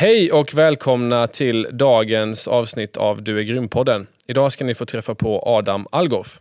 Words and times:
Hej 0.00 0.32
och 0.32 0.54
välkomna 0.54 1.26
till 1.26 1.66
dagens 1.72 2.48
avsnitt 2.48 2.96
av 2.96 3.22
Du 3.22 3.38
är 3.38 3.42
grym-podden. 3.42 4.06
Idag 4.26 4.52
ska 4.52 4.64
ni 4.64 4.74
få 4.74 4.84
träffa 4.86 5.14
på 5.14 5.42
Adam 5.46 5.86
Algoff. 5.92 6.40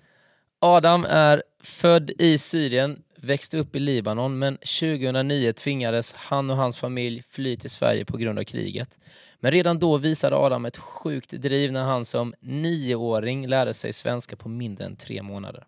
Adam 0.60 1.06
är 1.10 1.44
född 1.64 2.12
i 2.20 2.38
Syrien, 2.38 3.00
växte 3.22 3.58
upp 3.58 3.76
i 3.76 3.80
Libanon 3.80 4.40
men 4.40 4.58
2009 4.58 5.54
tvingades 5.54 6.14
han 6.14 6.50
och 6.50 6.58
hans 6.58 6.78
familj 6.78 7.22
fly 7.30 7.56
till 7.56 7.70
Sverige 7.70 8.06
på 8.06 8.18
grund 8.18 8.40
av 8.40 8.44
kriget. 8.44 9.00
Men 9.40 9.52
redan 9.52 9.80
då 9.80 9.98
visade 9.98 10.36
Adam 10.36 10.66
ett 10.66 10.78
sjukt 10.78 11.32
driv 11.32 11.72
när 11.72 11.84
han 11.84 12.06
som 12.06 12.34
nioåring 12.40 13.48
lärde 13.48 13.74
sig 13.74 13.94
svenska 13.94 14.36
på 14.36 14.50
mindre 14.50 14.86
än 14.86 14.96
tre 14.96 15.22
månader. 15.22 15.64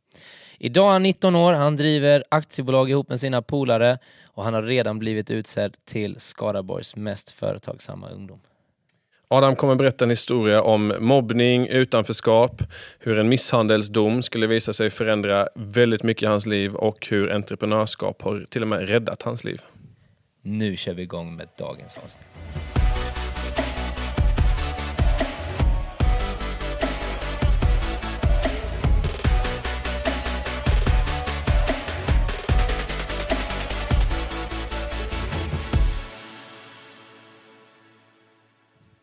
Idag 0.57 0.87
är 0.87 0.91
han 0.91 1.03
19 1.03 1.35
år, 1.35 1.53
han 1.53 1.75
driver 1.75 2.23
aktiebolag 2.29 2.89
ihop 2.89 3.09
med 3.09 3.19
sina 3.19 3.41
polare 3.41 3.97
och 4.27 4.43
han 4.43 4.53
har 4.53 4.63
redan 4.63 4.99
blivit 4.99 5.31
utsedd 5.31 5.75
till 5.85 6.15
Skaraborgs 6.19 6.95
mest 6.95 7.29
företagsamma 7.29 8.09
ungdom. 8.09 8.39
Adam 9.33 9.55
kommer 9.55 9.75
berätta 9.75 10.05
en 10.05 10.09
historia 10.09 10.61
om 10.61 10.93
mobbning, 10.99 11.67
utanförskap, 11.67 12.61
hur 12.99 13.19
en 13.19 13.29
misshandelsdom 13.29 14.21
skulle 14.21 14.47
visa 14.47 14.73
sig 14.73 14.89
förändra 14.89 15.47
väldigt 15.55 16.03
mycket 16.03 16.23
i 16.23 16.25
hans 16.25 16.45
liv 16.45 16.75
och 16.75 17.07
hur 17.09 17.31
entreprenörskap 17.31 18.21
har 18.21 18.45
till 18.49 18.61
och 18.61 18.67
med 18.67 18.89
räddat 18.89 19.21
hans 19.21 19.43
liv. 19.43 19.61
Nu 20.41 20.75
kör 20.75 20.93
vi 20.93 21.01
igång 21.01 21.35
med 21.35 21.47
dagens 21.57 21.97
avsnitt. 21.97 22.80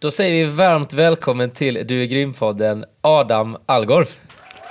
Då 0.01 0.11
säger 0.11 0.47
vi 0.47 0.51
varmt 0.53 0.93
välkommen 0.93 1.51
till 1.51 1.83
Du 1.87 2.03
är 2.03 2.07
grym-podden 2.07 2.85
Adam 3.01 3.57
Algorf. 3.67 4.19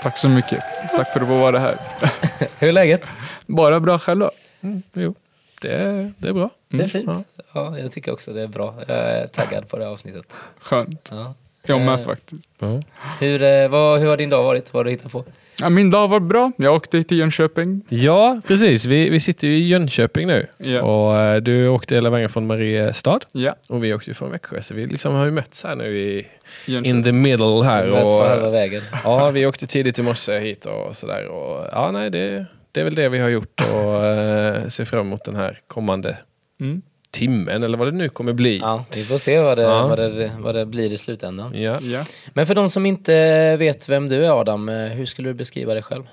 Tack 0.03 0.17
så 0.17 0.29
mycket. 0.29 0.63
Tack 0.95 1.13
för 1.13 1.21
att 1.21 1.27
få 1.27 1.37
vara 1.37 1.59
här. 1.59 1.75
Hur 2.59 2.69
är 2.69 2.71
läget? 2.71 3.05
Bara 3.45 3.79
bra 3.79 3.99
själva. 3.99 4.31
Mm, 4.61 4.81
jo, 4.93 5.15
det 5.61 5.71
är, 5.71 6.13
det 6.17 6.29
är 6.29 6.33
bra. 6.33 6.49
Det 6.69 6.83
är 6.83 6.87
fint. 6.87 7.27
Ja. 7.53 7.79
jag 7.79 7.91
tycker 7.91 8.13
också 8.13 8.31
det 8.31 8.41
är 8.41 8.47
bra. 8.47 8.75
Jag 8.87 8.97
är 8.97 9.27
taggad 9.27 9.69
på 9.69 9.77
det 9.77 9.83
här 9.83 9.91
avsnittet. 9.91 10.33
Skönt. 10.59 11.09
Ja. 11.11 11.33
Jag 11.65 11.81
med 11.81 11.99
Eh, 11.99 12.05
faktiskt. 12.05 12.49
Ja. 12.59 12.81
Hur, 13.19 13.43
eh, 13.43 13.67
vad, 13.67 13.99
hur 13.99 14.07
har 14.09 14.17
din 14.17 14.29
dag 14.29 14.43
varit? 14.43 14.73
Vad 14.73 14.79
har 14.79 14.83
du 14.83 14.91
hittat 14.91 15.11
på? 15.11 15.25
Ja, 15.61 15.69
min 15.69 15.89
dag 15.89 16.07
var 16.07 16.19
bra. 16.19 16.51
Jag 16.57 16.75
åkte 16.75 17.03
till 17.03 17.17
Jönköping. 17.19 17.81
Ja, 17.89 18.41
precis. 18.47 18.85
Vi, 18.85 19.09
vi 19.09 19.19
sitter 19.19 19.47
ju 19.47 19.57
i 19.57 19.67
Jönköping 19.67 20.27
nu. 20.27 20.47
Ja. 20.57 20.81
Och 20.81 21.17
eh, 21.17 21.41
Du 21.41 21.67
åkte 21.67 21.95
hela 21.95 22.09
vägen 22.09 22.29
från 22.29 22.47
Mariestad 22.47 23.19
Ja, 23.31 23.55
och 23.67 23.83
vi 23.83 23.93
åkte 23.93 24.13
från 24.13 24.31
Växjö. 24.31 24.61
Så 24.61 24.73
vi 24.73 24.85
liksom 24.85 25.13
har 25.15 25.25
ju 25.25 25.31
mötts 25.31 25.63
här 25.63 25.75
nu 25.75 25.97
i 25.97 26.27
Jönköping. 26.65 26.97
in 26.97 27.03
the 27.03 27.11
middle 27.11 27.63
här. 27.63 27.89
Och, 27.89 28.53
vägen. 28.53 28.81
ja, 29.03 29.29
vi 29.29 29.45
åkte 29.45 29.67
tidigt 29.67 29.99
i 29.99 30.03
morse 30.03 30.39
hit 30.39 30.65
och 30.65 30.95
sådär. 30.97 31.25
Och, 31.25 31.67
ja, 31.71 31.91
nej, 31.91 32.09
det, 32.09 32.45
det 32.71 32.79
är 32.79 32.83
väl 32.83 32.95
det 32.95 33.09
vi 33.09 33.19
har 33.19 33.29
gjort 33.29 33.61
och 33.73 34.05
eh, 34.05 34.67
ser 34.67 34.85
fram 34.85 35.07
emot 35.07 35.23
den 35.25 35.35
här 35.35 35.59
kommande 35.67 36.17
Mm. 36.59 36.81
Timmen 37.17 37.63
eller 37.63 37.77
vad 37.77 37.87
det 37.87 37.91
nu 37.97 38.09
kommer 38.09 38.33
bli. 38.33 38.57
Ja, 38.57 38.85
vi 38.95 39.03
får 39.03 39.17
se 39.17 39.39
vad 39.39 39.57
det, 39.57 39.61
Ja. 39.63 39.87
vad, 39.87 39.97
det, 39.99 40.31
vad 40.39 40.55
det 40.55 40.65
blir 40.65 40.93
i 40.93 40.97
slutändan. 40.97 41.61
Ja. 41.61 41.79
Ja. 41.81 42.03
Men 42.33 42.47
för 42.47 42.55
de 42.55 42.69
som 42.69 42.85
inte 42.85 43.55
vet 43.57 43.89
vem 43.89 44.09
du 44.09 44.25
är 44.25 44.39
Adam, 44.41 44.69
eh, 44.69 44.75
hur 44.87 45.05
skulle 45.05 45.29
du 45.29 45.33
beskriva 45.33 45.73
dig 45.73 45.83
själv? 45.83 46.03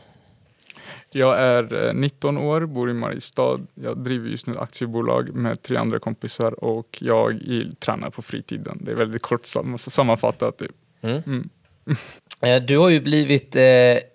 Jag 1.12 1.38
är 1.38 1.86
eh, 1.88 1.94
19 1.94 2.38
år, 2.38 2.66
bor 2.66 2.90
i 2.90 2.92
Mariestad. 2.92 3.60
Jag 3.74 3.98
driver 3.98 4.28
just 4.28 4.46
nu 4.46 4.52
ett 4.52 4.58
aktiebolag 4.60 5.34
med 5.34 5.62
tre 5.62 5.76
andra 5.76 5.98
kompisar 5.98 6.64
och 6.64 6.98
jag 7.00 7.40
tränar 7.78 8.10
på 8.10 8.22
fritiden. 8.22 8.78
Det 8.80 8.92
är 8.92 8.96
väldigt 8.96 9.22
kort 9.22 9.46
sam- 9.46 9.78
sammanfattat. 9.78 10.58
Typ. 10.58 10.70
Mm. 11.02 11.22
Mm. 11.26 11.48
Eh, 12.42 12.62
Du 12.62 12.78
har 12.78 12.88
ju 12.88 13.00
blivit 13.00 13.56
eh, 13.56 13.62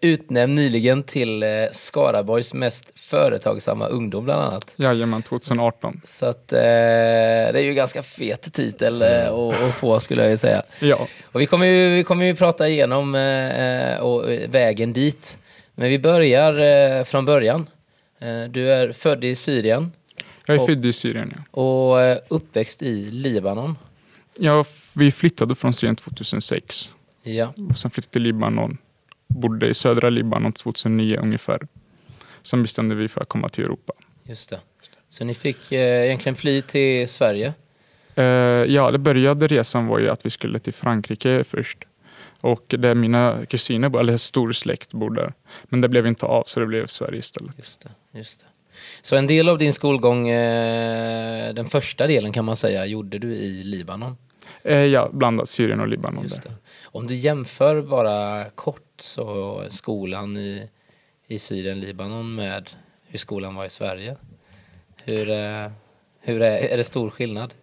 utnämnd 0.01 0.55
nyligen 0.55 1.03
till 1.03 1.43
eh, 1.43 1.49
Skaraborgs 1.71 2.53
mest 2.53 2.99
företagsamma 2.99 3.87
ungdom 3.87 4.25
bland 4.25 4.41
annat. 4.41 4.73
Jajamän, 4.75 5.21
2018. 5.21 6.01
Så 6.03 6.25
att 6.25 6.53
eh, 6.53 6.59
det 6.59 7.55
är 7.59 7.61
ju 7.63 7.73
ganska 7.73 8.03
fet 8.03 8.53
titel 8.53 9.01
eh, 9.01 9.27
att, 9.33 9.61
att 9.61 9.75
få 9.75 9.99
skulle 9.99 10.21
jag 10.21 10.31
ju 10.31 10.37
säga. 10.37 10.63
Ja, 10.81 11.07
Och 11.23 11.41
vi 11.41 11.45
kommer 11.45 11.65
ju, 11.65 11.89
vi 11.95 12.03
kommer 12.03 12.25
ju 12.25 12.35
prata 12.35 12.69
igenom 12.69 13.15
eh, 13.15 13.91
eh, 13.93 13.99
och 13.99 14.29
vägen 14.49 14.93
dit. 14.93 15.37
Men 15.75 15.89
vi 15.89 15.99
börjar 15.99 17.03
från 17.03 17.25
början. 17.25 17.69
Du 18.49 18.71
är 18.73 18.91
född 18.91 19.23
i 19.23 19.35
Syrien 19.35 19.91
jag 20.45 20.55
är 20.55 20.59
Och- 20.61 20.65
född 20.67 20.85
i 20.85 20.93
Syrien. 20.93 21.33
Ja. 21.53 21.61
och 21.61 22.17
uppväxt 22.27 22.81
i 22.83 23.09
Libanon. 23.11 23.77
Jag, 24.39 24.65
vi 24.93 25.11
flyttade 25.11 25.55
från 25.55 25.73
Syrien 25.73 25.95
2006. 25.95 26.89
Ja, 27.23 27.53
Och 27.69 27.77
sen 27.77 27.91
flyttade 27.91 28.11
till 28.13 28.21
Libanon. 28.21 28.77
Bodde 29.27 29.67
i 29.67 29.73
södra 29.73 30.09
Libanon 30.09 30.53
2009 30.53 31.17
ungefär. 31.21 31.67
Sen 32.41 32.61
bestämde 32.61 32.95
vi 32.95 33.07
för 33.07 33.21
att 33.21 33.29
komma 33.29 33.49
till 33.49 33.63
Europa. 33.63 33.93
just 34.23 34.49
det. 34.49 34.59
Så 35.09 35.25
ni 35.25 35.33
fick 35.33 35.71
eh, 35.71 36.05
egentligen 36.05 36.35
fly 36.35 36.61
till 36.61 37.07
Sverige. 37.07 37.53
Eh, 38.15 38.23
ja, 38.73 38.91
det 38.91 38.97
började 38.97 39.47
resan 39.47 39.87
var 39.87 39.99
ju 39.99 40.09
att 40.09 40.25
vi 40.25 40.29
skulle 40.29 40.59
till 40.59 40.73
Frankrike 40.73 41.43
först. 41.43 41.77
Och 42.41 42.75
där 42.79 42.95
mina 42.95 43.45
kusiner, 43.45 43.99
eller 43.99 44.17
stor 44.17 44.51
släkt, 44.51 44.93
bor 44.93 45.09
där. 45.09 45.33
Men 45.63 45.81
det 45.81 45.89
blev 45.89 46.07
inte 46.07 46.25
av 46.25 46.43
så 46.47 46.59
det 46.59 46.65
blev 46.65 46.87
Sverige 46.87 47.19
istället. 47.19 47.51
Just 47.57 47.81
det, 47.81 48.19
just 48.19 48.39
det. 48.39 48.45
Så 49.01 49.15
en 49.15 49.27
del 49.27 49.49
av 49.49 49.57
din 49.57 49.73
skolgång, 49.73 50.29
eh, 50.29 51.53
den 51.53 51.65
första 51.67 52.07
delen 52.07 52.33
kan 52.33 52.45
man 52.45 52.57
säga, 52.57 52.85
gjorde 52.85 53.19
du 53.19 53.35
i 53.35 53.63
Libanon. 53.63 54.17
Eh, 54.63 54.77
ja, 54.77 55.09
blandat 55.13 55.49
Syrien 55.49 55.79
och 55.79 55.87
Libanon. 55.87 56.25
Om 56.83 57.07
du 57.07 57.15
jämför 57.15 57.81
bara 57.81 58.49
kort 58.49 58.93
så 58.97 59.63
skolan 59.69 60.37
i, 60.37 60.69
i 61.27 61.39
Syrien, 61.39 61.79
Libanon 61.79 62.35
med 62.35 62.69
hur 63.07 63.19
skolan 63.19 63.55
var 63.55 63.65
i 63.65 63.69
Sverige. 63.69 64.15
Hur, 65.03 65.29
eh, 65.29 65.71
hur 66.19 66.41
är, 66.41 66.57
är 66.57 66.77
det 66.77 66.83
stor 66.83 67.09
skillnad? 67.09 67.53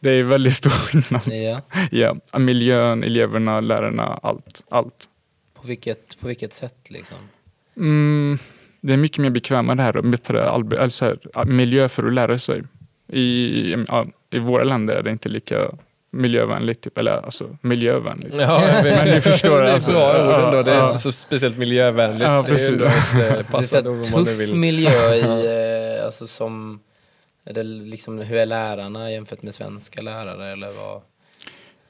Det 0.00 0.10
är 0.10 0.22
väldigt 0.22 0.54
stor 0.54 0.70
skillnad. 0.70 1.22
Ja. 1.32 1.60
Ja, 2.32 2.38
miljön, 2.38 3.04
eleverna, 3.04 3.60
lärarna, 3.60 4.18
allt. 4.22 4.64
allt. 4.68 5.08
På, 5.54 5.66
vilket, 5.66 6.20
på 6.20 6.28
vilket 6.28 6.52
sätt 6.52 6.76
liksom? 6.88 7.18
Mm, 7.76 8.38
det 8.80 8.92
är 8.92 8.96
mycket 8.96 9.18
mer 9.18 9.30
bekvämare 9.30 9.82
här 9.82 9.96
och 9.96 10.04
bättre 10.04 10.48
alltså 10.48 11.16
miljö 11.46 11.88
för 11.88 12.06
att 12.06 12.12
lära 12.12 12.38
sig. 12.38 12.62
I, 13.08 13.20
I 14.30 14.38
våra 14.38 14.64
länder 14.64 14.96
är 14.96 15.02
det 15.02 15.10
inte 15.10 15.28
lika 15.28 15.70
miljövänligt, 16.10 16.80
typ, 16.80 16.98
eller 16.98 17.12
alltså 17.12 17.56
miljövänligt. 17.60 18.34
Ja, 18.34 18.62
Men 18.82 19.08
ni 19.08 19.20
förstår, 19.20 19.62
det 19.62 19.68
är 19.68 19.74
alltså, 19.74 19.90
bra 19.90 20.28
ord 20.28 20.44
ändå. 20.44 20.62
Det 20.62 20.72
är 20.72 20.76
ja. 20.78 20.86
inte 20.86 20.98
så 20.98 21.12
speciellt 21.12 21.58
miljövänligt. 21.58 22.22
Ja, 22.22 22.44
det 22.48 22.52
är 22.52 22.86
ett 22.86 23.54
eh, 23.54 23.60
Det 23.60 23.72
är 23.72 23.88
om 23.88 23.96
man 23.96 24.24
nu 24.24 24.24
tuff 24.24 24.40
vill. 24.40 24.54
miljö 24.54 25.14
i, 25.14 25.96
eh, 25.98 26.04
alltså 26.04 26.26
som, 26.26 26.80
är 27.44 27.52
det 27.52 27.62
liksom, 27.62 28.18
hur 28.18 28.38
är 28.38 28.46
lärarna 28.46 29.10
jämfört 29.10 29.42
med 29.42 29.54
svenska 29.54 30.02
lärare 30.02 30.52
eller 30.52 30.68
vad? 30.72 31.02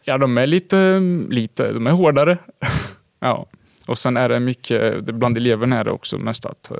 Ja, 0.04 0.18
de 0.18 0.38
är 0.38 0.46
lite, 0.46 1.00
lite 1.28 1.72
de 1.72 1.86
är 1.86 1.90
hårdare. 1.90 2.38
ja. 3.20 3.46
Och 3.88 3.98
sen 3.98 4.16
är 4.16 4.28
det 4.28 4.40
mycket, 4.40 5.04
bland 5.04 5.36
eleverna 5.36 5.80
är 5.80 5.84
det 5.84 5.90
också 5.90 6.18
mest 6.18 6.46
att 6.46 6.70
eh, 6.70 6.76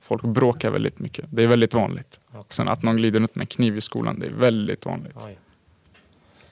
folk 0.00 0.22
bråkar 0.22 0.70
väldigt 0.70 0.98
mycket. 0.98 1.24
Det 1.28 1.42
är 1.42 1.46
väldigt 1.46 1.74
vanligt. 1.74 2.20
Okej. 2.30 2.44
Sen 2.48 2.68
att 2.68 2.82
någon 2.82 2.96
glider 2.96 3.20
ut 3.20 3.34
med 3.34 3.42
en 3.42 3.46
kniv 3.46 3.76
i 3.76 3.80
skolan, 3.80 4.18
det 4.18 4.26
är 4.26 4.30
väldigt 4.30 4.86
vanligt. 4.86 5.16
Oj. 5.26 5.38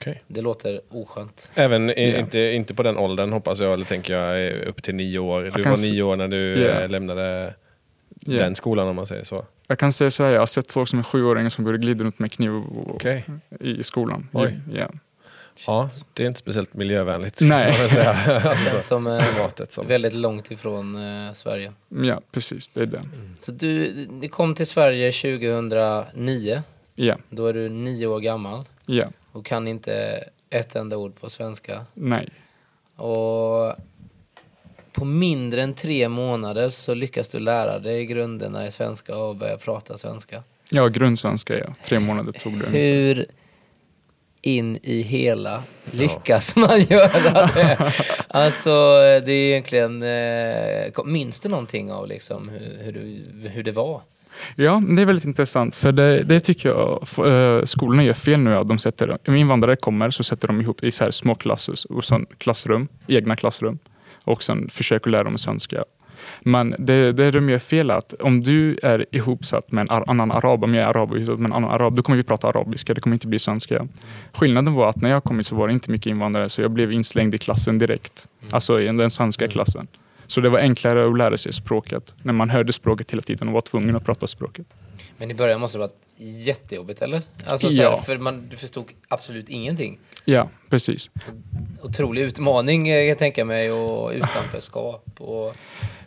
Okej. 0.01 0.23
Det 0.27 0.41
låter 0.41 0.81
oskönt. 0.89 1.49
Även 1.55 1.87
Ja. 1.87 1.93
inte, 1.95 2.39
inte 2.39 2.73
på 2.73 2.83
den 2.83 2.97
åldern 2.97 3.31
hoppas 3.33 3.59
jag, 3.59 3.73
eller 3.73 3.85
tänker 3.85 4.13
jag, 4.17 4.45
eh, 4.47 4.69
upp 4.69 4.83
till 4.83 4.95
nio 4.95 5.19
år. 5.19 5.41
Du 5.55 5.63
var 5.63 5.91
nio 5.91 6.03
år 6.03 6.15
när 6.15 6.27
du 6.27 6.65
eh, 6.65 6.89
lämnade 6.89 7.53
Ja. 8.25 8.37
den 8.37 8.55
skolan 8.55 8.87
om 8.87 8.95
man 8.95 9.05
säger 9.05 9.23
så. 9.23 9.45
Jag 9.67 9.79
kan 9.79 9.91
säga 9.93 10.11
så 10.11 10.23
här, 10.23 10.31
jag 10.33 10.39
har 10.39 10.45
sett 10.45 10.71
folk 10.71 10.89
som 10.89 10.99
är 10.99 11.03
sjuåringar 11.03 11.49
som 11.49 11.65
går 11.65 11.73
och 11.73 11.79
glider 11.79 12.05
runt 12.05 12.19
med 12.19 12.31
kniv 12.31 12.51
Okej. 12.87 13.23
i 13.59 13.83
skolan. 13.83 14.27
Oj. 14.33 14.59
Ja. 14.73 14.89
Ja, 15.67 15.89
det 16.13 16.23
är 16.23 16.27
inte 16.27 16.39
speciellt 16.39 16.73
miljövänligt. 16.73 17.39
Nej. 17.41 17.73
kan 17.73 17.81
man 17.81 17.89
säga. 17.89 18.11
alltså, 18.49 18.81
som 18.81 19.07
eh, 19.07 19.19
klimatet 19.19 19.71
som. 19.71 19.87
väldigt 19.87 20.13
långt 20.13 20.51
ifrån 20.51 20.95
eh, 21.17 21.33
Sverige. 21.33 21.73
ja, 22.03 22.21
precis. 22.31 22.67
Det 22.67 22.81
är 22.81 22.85
det. 22.85 23.01
Så 23.41 23.51
du, 23.51 23.93
ni 24.09 24.27
kom 24.27 24.55
till 24.55 24.67
Sverige 24.67 25.11
2009. 25.11 26.61
Ja, 26.95 27.15
Då 27.29 27.47
är 27.47 27.53
du 27.53 27.69
nio 27.69 28.07
år 28.07 28.19
gammal 28.19 28.63
ja, 28.85 29.05
och 29.31 29.45
kan 29.45 29.67
inte 29.67 30.23
ett 30.49 30.75
enda 30.75 30.97
ord 30.97 31.19
på 31.19 31.29
svenska. 31.29 31.85
nej. 31.93 32.29
Och 32.95 33.75
på 34.91 35.05
mindre 35.05 35.61
än 35.61 35.73
tre 35.73 36.09
månader 36.09 36.69
så 36.69 36.93
lyckas 36.93 37.29
du 37.29 37.39
lära 37.39 37.79
dig 37.79 38.05
grunderna 38.05 38.67
i 38.67 38.71
svenska 38.71 39.17
och 39.17 39.35
börja 39.35 39.57
prata 39.57 39.97
svenska. 39.97 40.43
Ja, 40.71 40.87
grundsvenska 40.87 41.59
ja. 41.59 41.75
Tre 41.83 41.99
månader 41.99 42.31
tog 42.31 42.59
det. 42.59 42.65
Hur 42.65 43.25
in 44.41 44.79
i 44.83 45.01
hela 45.01 45.63
lyckas 45.91 46.55
man 46.55 46.81
göra 46.81 47.45
det? 47.45 47.93
Alltså 48.27 48.69
det 49.25 49.31
är 49.31 49.51
egentligen, 49.51 50.03
eh, 50.03 51.05
minns 51.05 51.39
du 51.39 51.49
någonting 51.49 51.91
av 51.91 52.07
liksom 52.07 52.49
hur, 52.49 52.83
hur, 52.83 52.91
du, 52.91 53.49
hur 53.49 53.63
det 53.63 53.71
var? 53.71 54.01
Ja, 54.55 54.81
det 54.95 55.01
är 55.01 55.05
väldigt 55.05 55.25
intressant. 55.25 55.75
För 55.75 55.91
det, 55.91 56.23
det 56.23 56.39
tycker 56.39 56.69
jag 56.69 56.99
eh, 57.27 57.63
skolorna 57.63 58.03
gör 58.03 58.13
fel 58.13 58.39
nu. 58.39 58.55
Att 58.55 58.67
de 58.67 58.77
sätter, 58.77 59.17
om 59.27 59.35
invandrare 59.35 59.75
kommer 59.75 60.09
så 60.09 60.23
sätter 60.23 60.47
de 60.47 60.61
ihop 60.61 60.83
i 60.83 60.91
så 60.91 61.03
här 61.03 61.11
små 61.11 61.35
klasser, 61.35 61.75
och 61.89 62.05
sen 62.05 62.25
klassrum, 62.37 62.87
egna 63.07 63.35
klassrum. 63.35 63.79
Och 64.23 64.43
sen 64.43 64.69
försöker 64.69 65.09
lära 65.09 65.23
dem 65.23 65.37
svenska. 65.37 65.81
Men 66.41 66.75
det, 66.79 67.11
det 67.11 67.31
de 67.31 67.49
gör 67.49 67.59
fel 67.59 67.89
är 67.89 67.93
att 67.93 68.13
om 68.13 68.41
du 68.41 68.77
är 68.83 69.05
ihopsatt 69.11 69.71
med 69.71 69.91
en 69.91 70.03
annan 70.07 70.31
arab, 70.31 70.63
om 70.63 70.73
jag 70.73 70.83
är 70.85 70.89
arab 70.89 71.11
och 71.11 71.17
ihopsatt 71.17 71.39
med 71.39 71.49
en 71.49 71.53
annan 71.53 71.71
arab, 71.71 71.95
då 71.95 72.01
kommer 72.01 72.17
vi 72.17 72.23
prata 72.23 72.47
arabiska. 72.47 72.93
Det 72.93 73.01
kommer 73.01 73.13
inte 73.13 73.27
bli 73.27 73.39
svenska. 73.39 73.87
Skillnaden 74.33 74.73
var 74.73 74.89
att 74.89 75.01
när 75.01 75.09
jag 75.09 75.23
kom 75.23 75.37
hit 75.37 75.45
så 75.45 75.55
var 75.55 75.67
det 75.67 75.73
inte 75.73 75.91
mycket 75.91 76.07
invandrare, 76.07 76.49
så 76.49 76.61
jag 76.61 76.71
blev 76.71 76.91
inslängd 76.91 77.35
i 77.35 77.37
klassen 77.37 77.79
direkt. 77.79 78.27
Alltså 78.49 78.81
i 78.81 78.85
den 78.85 79.11
svenska 79.11 79.47
klassen. 79.47 79.87
Så 80.27 80.41
det 80.41 80.49
var 80.49 80.59
enklare 80.59 81.05
att 81.09 81.17
lära 81.17 81.37
sig 81.37 81.53
språket 81.53 82.15
när 82.23 82.33
man 82.33 82.49
hörde 82.49 82.73
språket 82.73 83.11
hela 83.11 83.21
tiden 83.21 83.47
och 83.47 83.53
var 83.53 83.61
tvungen 83.61 83.95
att 83.95 84.05
prata 84.05 84.27
språket. 84.27 84.67
Men 85.17 85.31
i 85.31 85.33
början 85.33 85.59
måste 85.61 85.77
det 85.77 85.79
varit 85.79 85.97
jättejobbigt 86.17 87.01
eller? 87.01 87.21
Alltså, 87.45 87.69
så 87.69 87.81
Ja. 87.81 88.01
för 88.01 88.17
man, 88.17 88.47
du 88.49 88.57
förstod 88.57 88.85
absolut 89.07 89.49
ingenting. 89.49 89.99
Ja, 90.25 90.49
precis. 90.69 91.11
Otrolig 91.83 92.21
utmaning 92.21 92.87
eh, 92.89 92.93
kan 92.95 93.07
jag 93.07 93.17
tänka 93.17 93.45
mig 93.45 93.71
och 93.71 94.11
utanförskap 94.11 95.05
och... 95.17 95.55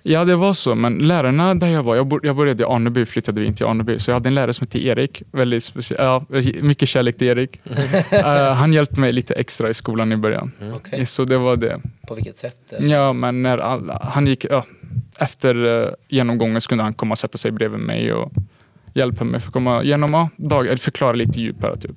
Ja, 0.03 0.25
det 0.25 0.37
var 0.37 0.53
så. 0.53 0.75
Men 0.75 0.99
lärarna 0.99 1.55
där 1.55 1.67
jag 1.69 1.83
var, 1.83 1.97
jag, 2.23 2.37
började 2.37 2.63
i 2.63 2.67
Aneby, 2.67 3.07
flyttade 3.07 3.41
vi 3.41 3.47
in 3.47 3.55
till 3.55 3.67
Aneby. 3.67 3.99
Så 3.99 4.11
jag 4.11 4.15
hade 4.17 4.29
en 4.29 4.35
lärare 4.35 4.53
som 4.53 4.67
hette 4.67 4.85
Erik. 4.87 5.23
Väldigt 5.31 5.73
ja, 5.99 6.25
mycket 6.61 6.89
kärlek 6.89 7.17
till 7.19 7.29
Erik. 7.29 7.61
Eh, 8.11 8.53
han 8.53 8.73
hjälpte 8.73 9.01
mig 9.01 9.13
lite 9.13 9.35
extra 9.35 9.71
i 9.71 9.75
skolan 9.75 10.13
i 10.13 10.17
början. 10.17 10.53
Okej, 10.75 11.07
Så 11.07 11.25
det 11.25 11.39
var 11.39 11.57
det. 11.57 11.81
på 12.09 12.15
vilket 12.15 12.37
sätt? 12.37 12.73
eller? 12.73 12.93
Ja, 12.95 13.13
men 13.13 13.43
när 13.43 13.59
alla, 13.59 14.01
han 14.03 14.27
gick, 14.27 14.45
ja, 14.51 14.65
efter 15.19 15.83
eh, 15.83 15.89
genomgången 16.09 16.61
så 16.61 16.69
kunde 16.69 16.85
han 16.85 16.95
komma 16.95 17.13
och 17.13 17.19
sätta 17.19 17.39
sig 17.39 17.51
bredvid 17.51 17.81
mig 17.81 18.13
och 18.13 18.33
hjälpa 18.95 19.25
mig 19.25 19.41
för 19.41 19.49
att 19.49 19.53
komma 19.53 19.83
igenom 19.83 20.29
dag, 20.37 20.67
eller 20.67 20.77
förklara 20.77 21.13
lite 21.13 21.41
djupare. 21.41 21.77
Typ. 21.77 21.97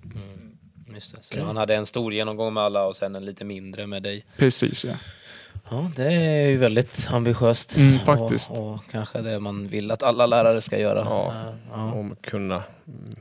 Just 0.96 1.16
det. 1.16 1.24
Så 1.24 1.44
han 1.44 1.58
hade 1.58 1.76
en 1.76 1.86
stor 1.86 2.14
genomgång 2.14 2.54
med 2.54 2.64
alla 2.64 2.86
och 2.86 2.96
sen 2.96 3.16
en 3.16 3.26
lite 3.26 3.46
mindre 3.46 3.88
med 3.88 4.04
dig. 4.04 4.26
Precis, 4.38 4.86
ja. 4.86 4.94
Ja, 5.70 5.92
det 5.96 6.14
är 6.14 6.48
ju 6.48 6.58
väldigt 6.58 7.08
ambitiöst. 7.12 7.78
Mm, 7.78 8.00
faktiskt. 8.00 8.52
Och, 8.52 8.74
och 8.74 8.82
kanske 8.92 9.22
det 9.22 9.40
man 9.40 9.68
vill 9.68 9.92
att 9.92 10.04
alla 10.04 10.26
lärare 10.26 10.62
ska 10.62 10.80
göra. 10.80 11.00
Ja. 11.00 11.28
Eh, 11.28 11.56
ja. 11.72 11.92
Om 11.94 12.16
kunna 12.22 12.64
mm, 12.88 13.16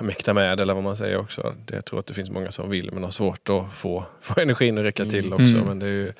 mäkta 0.00 0.34
med 0.34 0.60
eller 0.60 0.74
vad 0.74 0.82
man 0.84 0.96
säger 0.96 1.18
också. 1.18 1.54
Det, 1.66 1.74
jag 1.74 1.84
tror 1.84 2.00
att 2.00 2.06
det 2.06 2.14
finns 2.14 2.30
många 2.30 2.50
som 2.50 2.70
vill 2.70 2.92
men 2.92 3.04
har 3.04 3.10
svårt 3.10 3.48
att 3.48 3.72
få, 3.72 4.04
få 4.20 4.40
energin 4.40 4.78
att 4.78 4.84
räcka 4.84 5.04
till 5.04 5.32
också. 5.32 5.56
Mm. 5.56 5.64
Men 5.66 5.78
det 5.78 5.86
är 5.86 5.90
ju 5.90 6.12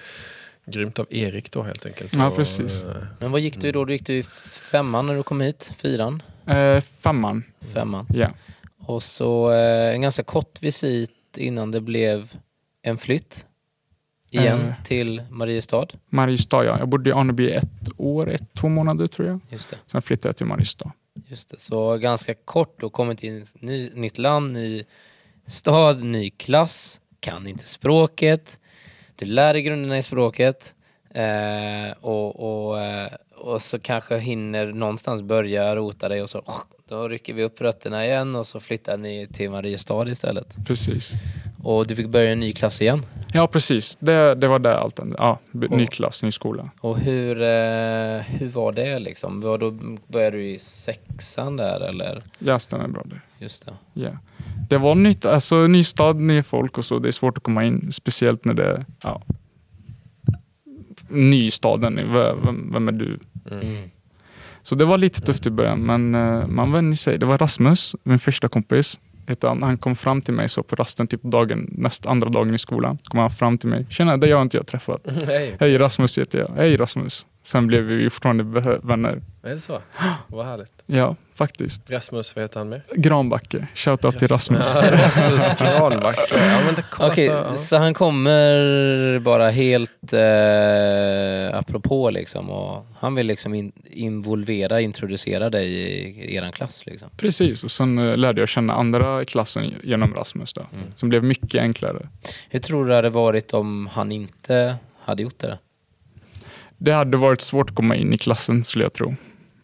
grymt 0.67 0.99
av 0.99 1.07
Erik 1.11 1.53
då 1.53 1.63
helt 1.63 1.87
enkelt. 1.87 2.15
Ja, 2.15 2.29
Och, 2.29 2.37
precis. 2.37 2.85
eh, 2.85 2.91
Men 3.19 3.33
vad 3.33 3.41
gick 3.41 3.61
du 3.61 3.73
då? 3.73 3.85
Du 3.85 3.93
gick 3.93 4.07
du 4.07 4.15
i 4.15 4.23
femman 4.71 5.07
när 5.07 5.15
du 5.17 5.23
kom 5.23 5.41
hit? 5.41 5.73
Fyran? 5.77 6.23
Eh, 6.49 6.81
femman, 6.81 7.45
Femman. 7.75 8.07
ja. 8.15 8.29
Och 8.79 9.03
så 9.03 9.53
eh, 9.53 9.95
en 9.95 10.01
ganska 10.03 10.23
kort 10.23 10.63
visit 10.63 11.11
innan 11.37 11.71
det 11.71 11.81
blev 11.81 12.33
en 12.83 12.99
flytt. 12.99 13.45
Igen 14.31 14.61
Eh. 14.61 14.75
till 14.85 15.23
Mariestad. 15.31 15.87
Mariestad, 16.09 16.65
ja. 16.65 16.79
Jag 16.79 16.89
bodde 16.89 17.11
i 17.11 17.13
Aneby 17.13 17.51
ett 17.51 17.89
år, 17.97 18.31
ett, 18.31 18.55
två 18.55 18.69
månader 18.69 19.07
tror 19.07 19.29
jag. 19.29 19.41
Just 19.51 19.71
det. 19.71 19.77
Sen 19.87 20.03
flyttade 20.03 20.29
jag 20.29 20.37
till 20.37 20.47
Mariestad. 20.47 20.93
Just 21.27 21.51
det. 21.51 21.61
Så 21.61 21.97
ganska 21.97 22.35
kort 22.35 22.83
och 22.83 22.93
kommit 22.93 23.19
till 23.19 23.45
ny, 23.55 23.91
nytt 23.95 24.19
land, 24.19 24.53
ny 24.53 24.85
stad, 25.47 26.03
ny 26.03 26.31
klass, 26.31 27.01
kan 27.21 27.47
inte 27.47 27.67
språket. 27.67 28.59
Du 29.17 29.27
lär 29.27 29.53
dig 29.53 29.63
grunderna 29.63 29.99
i 29.99 30.03
språket 30.03 30.75
eh, 31.15 31.93
och, 32.01 32.69
och, 32.69 32.81
eh, 32.81 33.09
och 33.37 33.63
så 33.63 33.79
kanske 33.79 34.19
hinner 34.19 34.67
någonstans 34.67 35.23
börja 35.23 35.77
rota 35.77 36.09
dig 36.09 36.23
och 36.23 36.31
så 36.31 36.43
då 36.89 37.09
rycker 37.09 37.35
vi 37.35 37.45
upp 37.45 37.61
rötterna 37.61 38.07
igen 38.07 38.37
och 38.37 38.47
så 38.47 38.61
flyttar 38.61 38.97
ni 38.97 39.29
till 39.33 39.51
Mariestad 39.51 40.09
istället. 40.09 40.57
Precis. 40.67 41.13
Och 41.63 41.87
du 41.87 41.97
fick 41.97 42.09
börja 42.09 42.33
en 42.33 42.41
ny 42.41 42.53
klass 42.53 42.83
igen. 42.83 43.03
Ja, 43.33 43.47
precis. 43.47 43.97
Det, 44.01 44.35
det 44.35 44.49
var 44.49 44.59
där 44.59 44.73
allt. 44.73 45.01
Ja, 45.19 45.39
ny 45.53 45.87
klass, 45.87 46.23
ny 46.23 46.33
skola. 46.33 46.71
Och 46.81 46.99
hur, 46.99 47.43
eh, 47.43 48.21
hur 48.21 48.51
var 48.53 48.73
det 48.73 48.99
liksom? 48.99 49.41
Var 49.41 49.59
då 49.59 49.71
började 50.07 50.37
du 50.37 50.51
i 50.51 50.59
sexan 50.59 51.57
där 51.57 51.81
eller? 51.81 52.23
Ja, 52.39 52.59
stämmer 52.59 52.89
bra 52.89 53.03
där. 53.05 53.21
Just 53.39 53.67
det. 53.67 53.73
Ja. 53.93 54.11
Det 54.69 54.79
var 54.79 54.95
nytt, 54.95 55.25
alltså 55.25 55.67
ny 55.67 55.85
stad, 55.85 56.17
nya 56.17 56.43
folk 56.43 56.79
och 56.79 56.85
så. 56.85 56.99
Det 56.99 57.09
är 57.09 57.13
svårt 57.13 57.37
att 57.37 57.43
komma 57.43 57.65
in, 57.65 57.93
speciellt 57.93 58.45
när 58.45 58.55
det 58.55 58.85
ja, 59.03 59.23
ny 61.09 61.47
i 61.47 61.51
staden. 61.51 61.97
Vem, 62.13 62.73
vem- 62.73 62.89
är 62.89 62.93
du? 62.93 63.19
Mm. 63.51 63.91
Så 64.63 64.75
det 64.75 64.85
var 64.85 64.99
lite 64.99 65.21
tufft 65.21 65.47
i 65.47 65.51
början, 65.51 65.81
men 65.81 66.15
eh, 66.15 66.47
man 66.47 66.73
vände 66.73 66.97
sig. 66.97 67.19
Det 67.19 67.27
var 67.27 67.39
Rasmus, 67.39 67.97
min 68.03 68.19
första 68.19 68.49
kompis. 68.49 69.01
Han, 69.43 69.63
han 69.63 69.79
kom 69.79 69.97
fram 69.97 70.21
till 70.23 70.35
mig 70.35 70.49
så 70.49 70.63
på 70.63 70.77
rasten, 70.77 71.07
typ 71.07 71.23
dagen, 71.23 71.69
näst 71.73 72.07
andra 72.07 72.29
dagen 72.29 72.55
i 72.55 72.59
skolan. 72.59 72.99
kom 73.05 73.21
han 73.21 73.31
fram 73.31 73.59
till 73.59 73.69
mig. 73.69 73.87
Tjena, 73.91 74.17
det 74.17 74.33
har 74.33 74.43
inte 74.43 74.57
jag 74.57 74.67
träffat. 74.67 75.01
Hej, 75.27 75.57
Hej 75.61 75.79
Rasmus 75.79 76.19
heter 76.19 76.39
jag. 76.39 76.49
Hej 76.57 76.77
Rasmus. 76.77 77.27
Sen 77.43 77.67
blev 77.67 77.83
vi 77.83 78.11
fortfarande 78.11 78.43
vänner. 78.83 79.23
är 79.43 79.51
det 79.51 79.59
så? 79.59 79.79
Vad 80.27 80.47
härligt. 80.47 80.73
Ja, 80.87 81.17
faktiskt. 81.39 81.91
Rasmus, 81.91 82.37
vad 82.37 82.45
heter 82.45 82.61
han 82.61 82.69
med? 82.69 82.81
Granbacke. 82.95 83.67
Shoutout 83.75 84.19
till 84.19 84.29
Rasmus. 84.29 84.79
Ja, 84.83 84.91
Rasmus 84.93 85.41
Granbacke. 85.61 86.23
Ja, 86.31 86.61
men 86.67 86.75
det 86.75 86.85
kom 86.91 87.11
Okej, 87.11 87.29
alltså, 87.29 87.53
ja. 87.53 87.67
så 87.67 87.77
han 87.77 87.95
kommer 87.95 89.19
bara 89.19 89.51
helt 89.51 90.13
eh, 90.13 91.59
apropå 91.59 92.11
liksom 92.11 92.51
och 92.51 92.87
han 92.99 93.15
vill 93.15 93.27
liksom 93.27 93.55
in, 93.55 93.73
involvera, 93.91 94.81
introducera 94.81 95.51
dig 95.51 95.69
i, 95.69 96.35
eran 96.37 96.53
klass 96.53 96.87
liksom. 96.87 97.09
Precis, 97.17 97.65
och 97.65 97.71
sen 97.71 97.99
eh, 97.99 98.17
lärde 98.17 98.41
jag 98.41 98.49
känna 98.49 98.73
andra 98.75 99.25
klassen 99.25 99.75
genom 99.83 100.15
Rasmus. 100.15 100.53
Då, 100.53 100.63
Mm. 100.73 100.85
Som 100.95 101.09
blev 101.09 101.25
mycket 101.25 101.61
enklare. 101.61 102.09
Hur 102.51 102.59
tror 102.59 102.85
du 102.85 102.89
det 102.91 102.97
hade 102.97 103.09
varit 103.11 103.55
om 103.55 103.87
han 103.93 104.13
inte 104.13 104.77
hade 105.05 105.23
gjort 105.23 105.39
det? 105.39 105.59
Det 106.77 106.93
hade 106.93 107.17
varit 107.17 107.41
svårt 107.41 107.71
att 107.71 107.77
komma 107.77 107.97
in 107.97 108.13
i 108.13 108.19
klassen 108.19 108.65
skulle 108.65 108.85
jag 108.85 108.93
tro. 108.93 109.15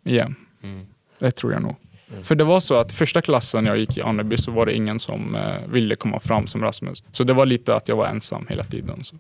Igen. 0.04 0.34
Mm. 0.62 0.86
Det 1.24 1.30
tror 1.30 1.52
jag 1.52 1.62
nog. 1.62 1.76
För 2.22 2.34
det 2.34 2.44
var 2.44 2.60
så 2.60 2.74
att 2.74 2.92
första 2.92 3.22
klassen 3.22 3.66
jag 3.66 3.78
gick 3.78 3.96
i 3.96 4.02
Aneby 4.02 4.36
så 4.36 4.50
var 4.50 4.66
det 4.66 4.74
ingen 4.74 4.98
som 4.98 5.34
eh, 5.34 5.56
ville 5.68 5.94
komma 5.94 6.20
fram 6.20 6.46
som 6.46 6.62
Rasmus. 6.62 7.02
Så 7.12 7.24
det 7.24 7.32
var 7.32 7.46
lite 7.46 7.74
att 7.74 7.88
jag 7.88 7.96
var 7.96 8.06
ensam 8.06 8.46
hela 8.48 8.64
tiden. 8.64 9.04
Så. 9.04 9.16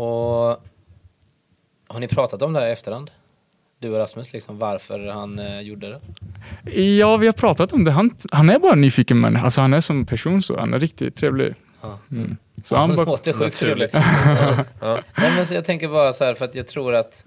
Och 0.00 0.64
har 1.88 2.00
ni 2.00 2.08
pratat 2.08 2.42
om 2.42 2.52
det 2.52 2.60
här 2.60 2.66
i 2.66 2.72
efterhand? 2.72 3.10
Du 3.78 3.90
och 3.90 3.98
Rasmus, 3.98 4.32
liksom 4.32 4.58
varför 4.58 5.06
han 5.06 5.38
eh, 5.38 5.60
gjorde 5.60 5.88
det? 5.88 6.00
Ja, 6.80 7.16
vi 7.16 7.26
har 7.26 7.32
pratat 7.32 7.72
om 7.72 7.84
det. 7.84 7.90
Han, 7.90 8.16
han 8.30 8.50
är 8.50 8.58
bara 8.58 8.72
en 8.72 8.80
nyfiken 8.80 9.20
människa. 9.20 9.44
Alltså, 9.44 9.60
han 9.60 9.74
är 9.74 9.80
som 9.80 10.06
person 10.06 10.42
så. 10.42 10.60
Han 10.60 10.74
är 10.74 10.78
riktigt 10.78 11.16
trevlig. 11.16 11.54
Ja. 11.80 11.98
Mm. 12.10 12.36
Så 12.62 12.76
han 12.76 12.90
det 12.90 12.96
bara, 12.96 13.06
låter 13.06 13.32
sjukt 13.32 13.56
trevligt. 13.56 13.90
Ja. 14.80 15.02
Men 15.16 15.46
så 15.46 15.54
jag 15.54 15.64
tänker 15.64 15.88
bara 15.88 16.12
så 16.12 16.24
här 16.24 16.34
för 16.34 16.44
att 16.44 16.54
jag 16.54 16.66
tror 16.66 16.94
att 16.94 17.24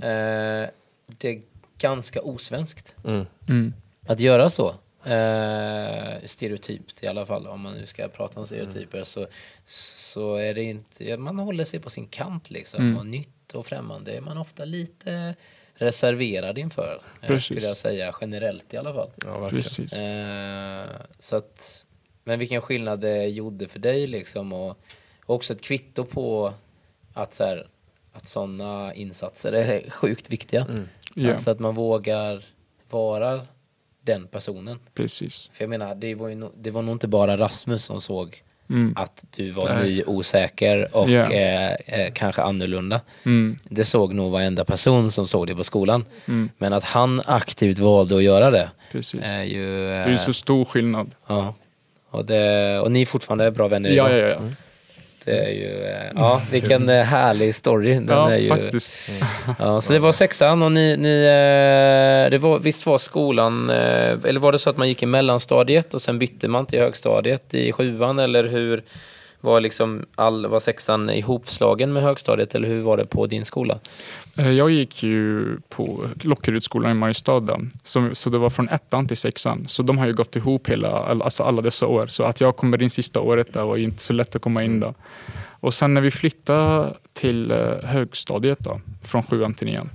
eh, 0.00 0.68
det 1.06 1.42
ganska 1.78 2.22
osvenskt 2.22 2.94
Mm. 3.04 3.26
mm. 3.48 3.74
att 4.06 4.20
göra 4.20 4.50
så. 4.50 4.74
Eh, 5.04 6.14
stereotypt 6.24 7.02
i 7.02 7.06
alla 7.06 7.26
fall, 7.26 7.46
om 7.46 7.60
man 7.60 7.74
nu 7.74 7.86
ska 7.86 8.08
prata 8.08 8.40
om 8.40 8.46
stereotyper 8.46 9.04
så, 9.04 9.26
så 9.64 10.36
är 10.36 10.54
det 10.54 10.62
inte, 10.62 11.16
man 11.16 11.38
håller 11.38 11.64
sig 11.64 11.80
på 11.80 11.90
sin 11.90 12.06
kant 12.06 12.50
liksom. 12.50 12.82
Mm. 12.84 12.96
Och 12.96 13.06
nytt 13.06 13.54
och 13.54 13.66
främmande 13.66 14.12
är 14.12 14.20
man 14.20 14.38
ofta 14.38 14.64
lite 14.64 15.34
reserverad 15.74 16.58
inför. 16.58 17.02
Eh, 17.20 17.26
Precis. 17.26 17.44
skulle 17.44 17.66
jag 17.66 17.76
säga, 17.76 18.14
generellt 18.20 18.74
i 18.74 18.76
alla 18.76 18.94
fall. 18.94 19.10
Ja. 19.24 19.48
Precis. 19.50 19.92
Eh, 19.92 20.86
så 21.18 21.36
att, 21.36 21.86
men 22.24 22.38
vilken 22.38 22.60
skillnad 22.62 23.00
det 23.00 23.26
gjorde 23.26 23.68
för 23.68 23.78
dig 23.78 24.06
liksom 24.06 24.52
och 24.52 24.78
också 25.26 25.52
ett 25.52 25.62
kvitto 25.62 26.04
på 26.04 26.54
att 27.12 27.34
så 27.34 27.44
här, 27.44 27.68
att 28.12 28.26
sådana 28.26 28.94
insatser 28.94 29.52
är 29.52 29.90
sjukt 29.90 30.30
viktiga. 30.30 30.66
Mm. 30.70 30.88
Ja, 31.14 31.32
Alltså 31.32 31.50
att 31.50 31.58
man 31.60 31.74
vågar 31.74 32.44
vara 32.90 33.40
den 34.04 34.26
personen. 34.26 34.78
precis. 34.94 35.50
För 35.52 35.64
jag 35.64 35.70
menar, 35.70 35.94
det 35.94 36.14
var, 36.14 36.28
ju 36.28 36.48
det 36.56 36.70
var 36.70 36.82
nog 36.82 36.94
inte 36.94 37.08
bara 37.08 37.36
Rasmus 37.38 37.84
som 37.84 38.00
såg 38.00 38.42
Mm. 38.70 38.92
att 38.96 39.24
du 39.36 39.50
var 39.50 39.68
Nej. 39.68 39.82
ny, 39.84 40.02
osäker 40.06 40.96
och 40.96 41.10
Ja. 41.10 41.30
eh, 41.32 41.72
eh, 41.72 42.12
kanske 42.12 42.42
annorlunda. 42.42 43.00
Mm. 43.24 43.58
Det 43.64 43.84
såg 43.84 44.14
nog 44.14 44.32
varenda 44.32 44.64
person 44.64 45.10
som 45.10 45.26
såg 45.26 45.46
det 45.46 45.54
på 45.54 45.64
skolan. 45.64 46.04
Mm. 46.28 46.50
Men 46.58 46.72
att 46.72 46.84
han 46.84 47.22
aktivt 47.26 47.78
valde 47.78 48.16
att 48.16 48.22
göra 48.22 48.50
det 48.50 48.70
Precis. 48.92 49.20
är 49.24 49.42
ju... 49.42 49.76
Det 49.86 49.92
är 49.94 50.06
ju 50.08 50.12
eh, 50.14 50.18
så 50.18 50.32
stor 50.32 50.64
skillnad. 50.64 51.10
Ja. 51.26 51.54
Och, 52.10 52.24
det, 52.24 52.78
och 52.80 52.92
ni 52.92 53.02
är 53.02 53.06
fortfarande 53.06 53.50
bra 53.50 53.68
vänner 53.68 53.90
Ja, 53.90 54.08
idag. 54.10 54.18
ja, 54.20 54.26
ja. 54.28 54.40
Det 55.24 55.38
är 55.38 55.50
ju, 55.50 55.84
eh, 55.84 56.12
ja, 56.14 56.42
vilken 56.50 56.88
eh, 56.88 57.02
härlig 57.02 57.54
story. 57.54 57.94
Den 57.94 58.08
ja 58.08 58.32
är 58.32 58.38
ju, 58.38 58.48
faktiskt. 58.48 59.10
Ja, 59.58 59.80
så 59.80 59.92
det 59.92 59.98
var 59.98 60.12
sexan 60.12 60.62
och 60.62 60.72
ni, 60.72 60.96
ni 60.96 61.18
eh, 61.18 62.30
det 62.30 62.38
var, 62.38 62.58
visst 62.58 62.86
var 62.86 62.98
skolan, 62.98 63.70
eller 63.70 64.38
var 64.38 64.52
det 64.52 64.58
så 64.58 64.70
att 64.70 64.76
man 64.76 64.88
gick 64.88 65.02
i 65.02 65.06
mellanstadiet 65.06 65.94
och 65.94 66.02
sen 66.02 66.18
bytte 66.18 66.48
man 66.48 66.66
till 66.66 66.78
högstadiet 66.78 67.54
i 67.54 67.72
sjuan 67.72 68.18
eller 68.18 68.44
hur? 68.44 68.82
Var, 69.44 69.60
liksom 69.60 70.06
all, 70.14 70.46
var 70.46 70.60
sexan 70.60 71.10
ihopslagen 71.10 71.92
med 71.92 72.02
högstadiet 72.02 72.54
eller 72.54 72.68
hur 72.68 72.80
var 72.80 72.96
det 72.96 73.06
på 73.06 73.26
din 73.26 73.44
skola? 73.44 73.78
Eh, 74.38 74.50
Jag 74.50 74.70
gick 74.70 75.02
ju 75.02 75.46
på 75.68 76.04
Lockerudsskolan 76.22 76.90
i 76.90 76.94
Mariestad. 76.94 77.48
Så, 77.82 78.08
så 78.12 78.30
det 78.30 78.38
var 78.38 78.50
från 78.50 78.68
ettan 78.68 79.06
till 79.08 79.16
sexan. 79.16 79.64
Så 79.68 79.82
de 79.82 79.98
har 79.98 80.06
ju 80.06 80.12
gått 80.12 80.36
ihop 80.36 80.68
hela, 80.68 80.88
alltså 80.90 81.42
alla 81.42 81.62
dessa 81.62 81.86
år. 81.86 82.06
Så 82.06 82.22
att 82.22 82.40
jag 82.40 82.56
kommer 82.56 82.82
in 82.82 82.90
sista 82.90 83.20
året 83.20 83.52
där 83.52 83.64
var 83.64 83.76
ju 83.76 83.84
inte 83.84 84.02
så 84.02 84.12
lätt 84.12 84.36
att 84.36 84.42
komma 84.42 84.62
in 84.62 84.80
då. 84.80 84.94
Och 85.60 85.74
sen 85.74 85.94
när 85.94 86.00
vi 86.00 86.10
flyttade 86.10 86.92
till 87.12 87.50
eh, 87.50 87.58
högstadiet 87.84 88.58
då, 88.58 88.80
från 89.02 89.22
sjuan 89.22 89.54
till 89.54 89.66
nian. 89.66 89.90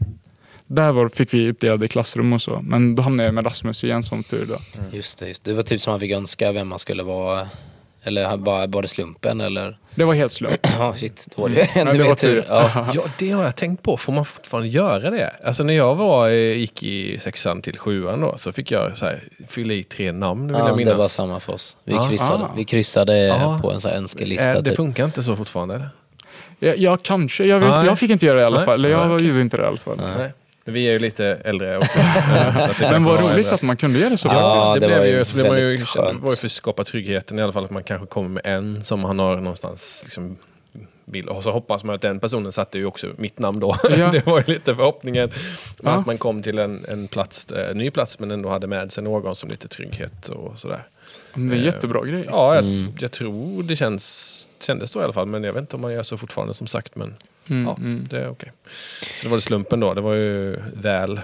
Där 0.67 0.91
var, 0.91 1.09
fick 1.09 1.33
vi 1.33 1.49
uppdelade 1.49 1.87
klassrum 1.87 2.33
och 2.33 2.41
så. 2.41 2.59
Men 2.63 2.95
då 2.95 3.03
hamnade 3.03 3.27
jag 3.27 3.33
med 3.35 3.45
Rasmus 3.45 3.83
igen 3.83 4.03
som 4.03 4.23
tur. 4.23 4.45
Då. 4.45 4.57
Just 4.91 5.19
det, 5.19 5.27
just 5.27 5.43
det. 5.43 5.51
Det 5.51 5.55
var 5.55 5.63
typ 5.63 5.81
som 5.81 5.91
man 5.91 5.99
fick 5.99 6.11
önska 6.11 6.51
vem 6.51 6.67
man 6.67 6.79
skulle 6.79 7.03
vara. 7.03 7.47
Eller 8.03 8.37
bara, 8.37 8.67
det 8.81 8.87
slumpen 8.87 9.41
eller? 9.41 9.77
Det 9.95 10.03
var 10.03 10.13
helt 10.13 10.31
slump. 10.31 10.67
Ja, 10.79 10.93
shit. 10.95 11.27
Då 11.35 11.41
var 11.41 11.49
det 11.49 11.55
Ja, 11.59 11.81
ännu 11.81 11.91
det 11.91 11.99
mer 11.99 12.07
var 12.07 12.15
tur. 12.15 12.45
Ja. 12.47 12.87
Ja, 12.93 13.03
det 13.17 13.29
har 13.31 13.43
jag 13.43 13.55
tänkt 13.55 13.83
på. 13.83 13.97
Får 13.97 14.13
man 14.13 14.25
fortfarande 14.25 14.69
göra 14.69 15.09
det? 15.09 15.33
Alltså 15.43 15.63
när 15.63 15.73
jag 15.73 15.95
var, 15.95 16.29
eh, 16.29 16.57
gick 16.57 16.83
i 16.83 17.17
sexan 17.19 17.61
till 17.61 17.77
sjuan 17.77 18.21
då, 18.21 18.33
så 18.37 18.51
fick 18.51 18.71
jag 18.71 18.97
så 18.97 19.05
här, 19.05 19.23
fylla 19.47 19.73
i 19.73 19.83
tre 19.83 20.11
namn, 20.11 20.47
vill 20.47 20.55
Ja, 20.55 20.59
jag 20.59 20.73
det 20.73 20.77
minnas. 20.77 20.97
var 20.97 21.03
samma 21.07 21.39
för 21.39 21.53
oss. 21.53 21.77
Vi 21.83 21.93
Ja. 21.93 22.07
kryssade, 22.09 22.43
Ah. 22.43 22.53
vi 22.55 22.63
kryssade 22.65 23.17
Ja. 23.17 23.59
på 23.61 23.71
en 23.71 23.81
sån 23.81 23.91
här 23.91 23.97
önskelista. 23.97 24.49
Eh, 24.49 24.55
det 24.55 24.63
typ. 24.63 24.75
funkar 24.75 25.05
inte 25.05 25.23
så 25.23 25.35
fortfarande 25.35 25.75
eller? 25.75 25.89
Ja, 26.59 26.73
ja 26.77 26.97
kanske. 27.03 27.45
Jag, 27.45 27.59
vet, 27.59 27.85
jag 27.85 27.99
fick 27.99 28.11
inte 28.11 28.25
göra 28.25 28.37
det 28.37 28.41
i 28.43 28.45
alla 28.45 28.57
Nej. 28.57 28.65
fall. 28.65 28.75
Eller 28.85 28.89
jag 28.89 29.21
gjorde 29.21 29.41
inte 29.41 29.57
det 29.57 29.63
i 29.63 29.65
alla 29.65 29.77
fall. 29.77 30.01
Nej. 30.17 30.31
Vi 30.69 30.87
är 30.87 30.91
ju 30.91 30.99
lite 30.99 31.25
äldre 31.25 31.77
också. 31.77 31.99
Eh, 31.99 32.69
det 32.79 32.91
Men 32.91 33.03
vad 33.03 33.19
roligt 33.19 33.53
att 33.53 33.63
man 33.63 33.77
kunde 33.77 33.99
göra 33.99 34.17
så. 34.17 34.27
Ja, 34.27 34.33
Ja, 34.33 34.73
det, 34.73 34.79
det 34.79 34.87
blev 34.87 35.05
ju 35.17 35.25
så 35.25 35.33
blev 35.35 35.47
man 35.47 35.57
ju, 35.59 35.65
väldigt 35.67 35.87
skönt. 35.87 36.21
var 36.23 36.29
ju 36.29 36.35
för 36.35 36.47
att 36.47 36.51
skapa 36.51 36.83
tryggheten 36.83 37.39
i 37.39 37.41
alla 37.41 37.51
fall, 37.51 37.65
att 37.65 37.69
man 37.71 37.83
kanske 37.83 38.07
kommer 38.07 38.29
med 38.29 38.41
en 38.45 38.83
som 38.83 39.03
han 39.03 39.19
har 39.19 39.35
någonstans 39.35 40.01
liksom, 40.03 40.37
bild. 41.05 41.29
Och 41.29 41.43
så 41.43 41.51
hoppas 41.51 41.83
man 41.83 41.95
att 41.95 42.01
den 42.01 42.19
personen 42.19 42.51
satte 42.51 42.77
ju 42.77 42.85
också 42.85 43.07
mitt 43.17 43.39
namn 43.39 43.59
då. 43.59 43.75
Ja. 43.97 44.11
det 44.11 44.25
var 44.25 44.43
ju 44.47 44.53
lite 44.53 44.75
förhoppningen. 44.75 45.31
Ja. 45.83 45.89
Att 45.91 46.05
man 46.05 46.17
kom 46.17 46.41
till 46.41 46.59
en, 46.59 46.85
en 46.89 47.07
plats, 47.07 47.51
eh, 47.51 47.75
ny 47.75 47.91
plats 47.91 48.19
men 48.19 48.31
ändå 48.31 48.49
hade 48.49 48.67
med 48.67 48.91
sig 48.91 49.03
någon 49.03 49.35
som 49.35 49.49
lite 49.49 49.67
trygghet 49.67 50.29
och 50.29 50.59
sådär. 50.59 50.83
Det 51.33 51.39
är 51.41 51.57
en 51.57 51.63
jättebra 51.63 52.05
grej. 52.05 52.23
Ja, 52.27 52.55
jag, 52.55 52.63
Mm. 52.63 52.91
jag 52.99 53.11
tror 53.11 53.63
det 53.63 53.75
känns, 53.75 54.49
kändes 54.61 54.89
så 54.91 55.01
i 55.01 55.03
alla 55.03 55.13
fall. 55.13 55.25
Men 55.27 55.43
jag 55.43 55.53
vet 55.53 55.61
inte 55.61 55.75
om 55.75 55.81
man 55.81 55.93
gör 55.93 56.03
så 56.03 56.17
fortfarande 56.17 56.53
som 56.53 56.67
sagt. 56.67 56.95
Men 56.95 57.15
Mm, 57.49 57.65
ja, 57.65 57.75
mm. 57.77 58.07
det 58.09 58.19
är 58.19 58.29
okej. 58.29 58.51
Så 59.01 59.25
det 59.25 59.29
var 59.29 59.37
det 59.37 59.41
slumpen 59.41 59.79
då. 59.79 59.93
Det 59.93 60.01
var 60.01 60.13
ju 60.13 60.57
väl 60.73 61.21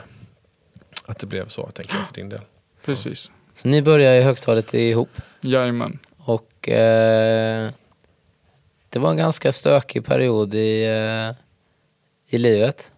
att 1.05 1.19
det 1.19 1.27
blev 1.27 1.48
så, 1.48 1.65
tänker 1.67 1.95
jag 1.95 2.07
för 2.07 2.13
din 2.13 2.29
del. 2.29 2.41
Precis. 2.86 3.31
Så 3.53 3.67
ni 3.67 3.81
började 3.81 4.17
i 4.17 4.22
högstadiet 4.22 4.74
ihop. 4.74 5.10
Jajamän. 5.41 6.00
Och 6.17 6.69
eh, 6.69 7.72
det 8.89 9.00
var 9.00 9.12
en 9.12 9.17
ganska 9.17 9.51
stökig 9.51 10.05
period 10.05 10.53
i, 10.53 10.86
eh, 10.86 11.36
i 12.27 12.38
livet. 12.38 12.91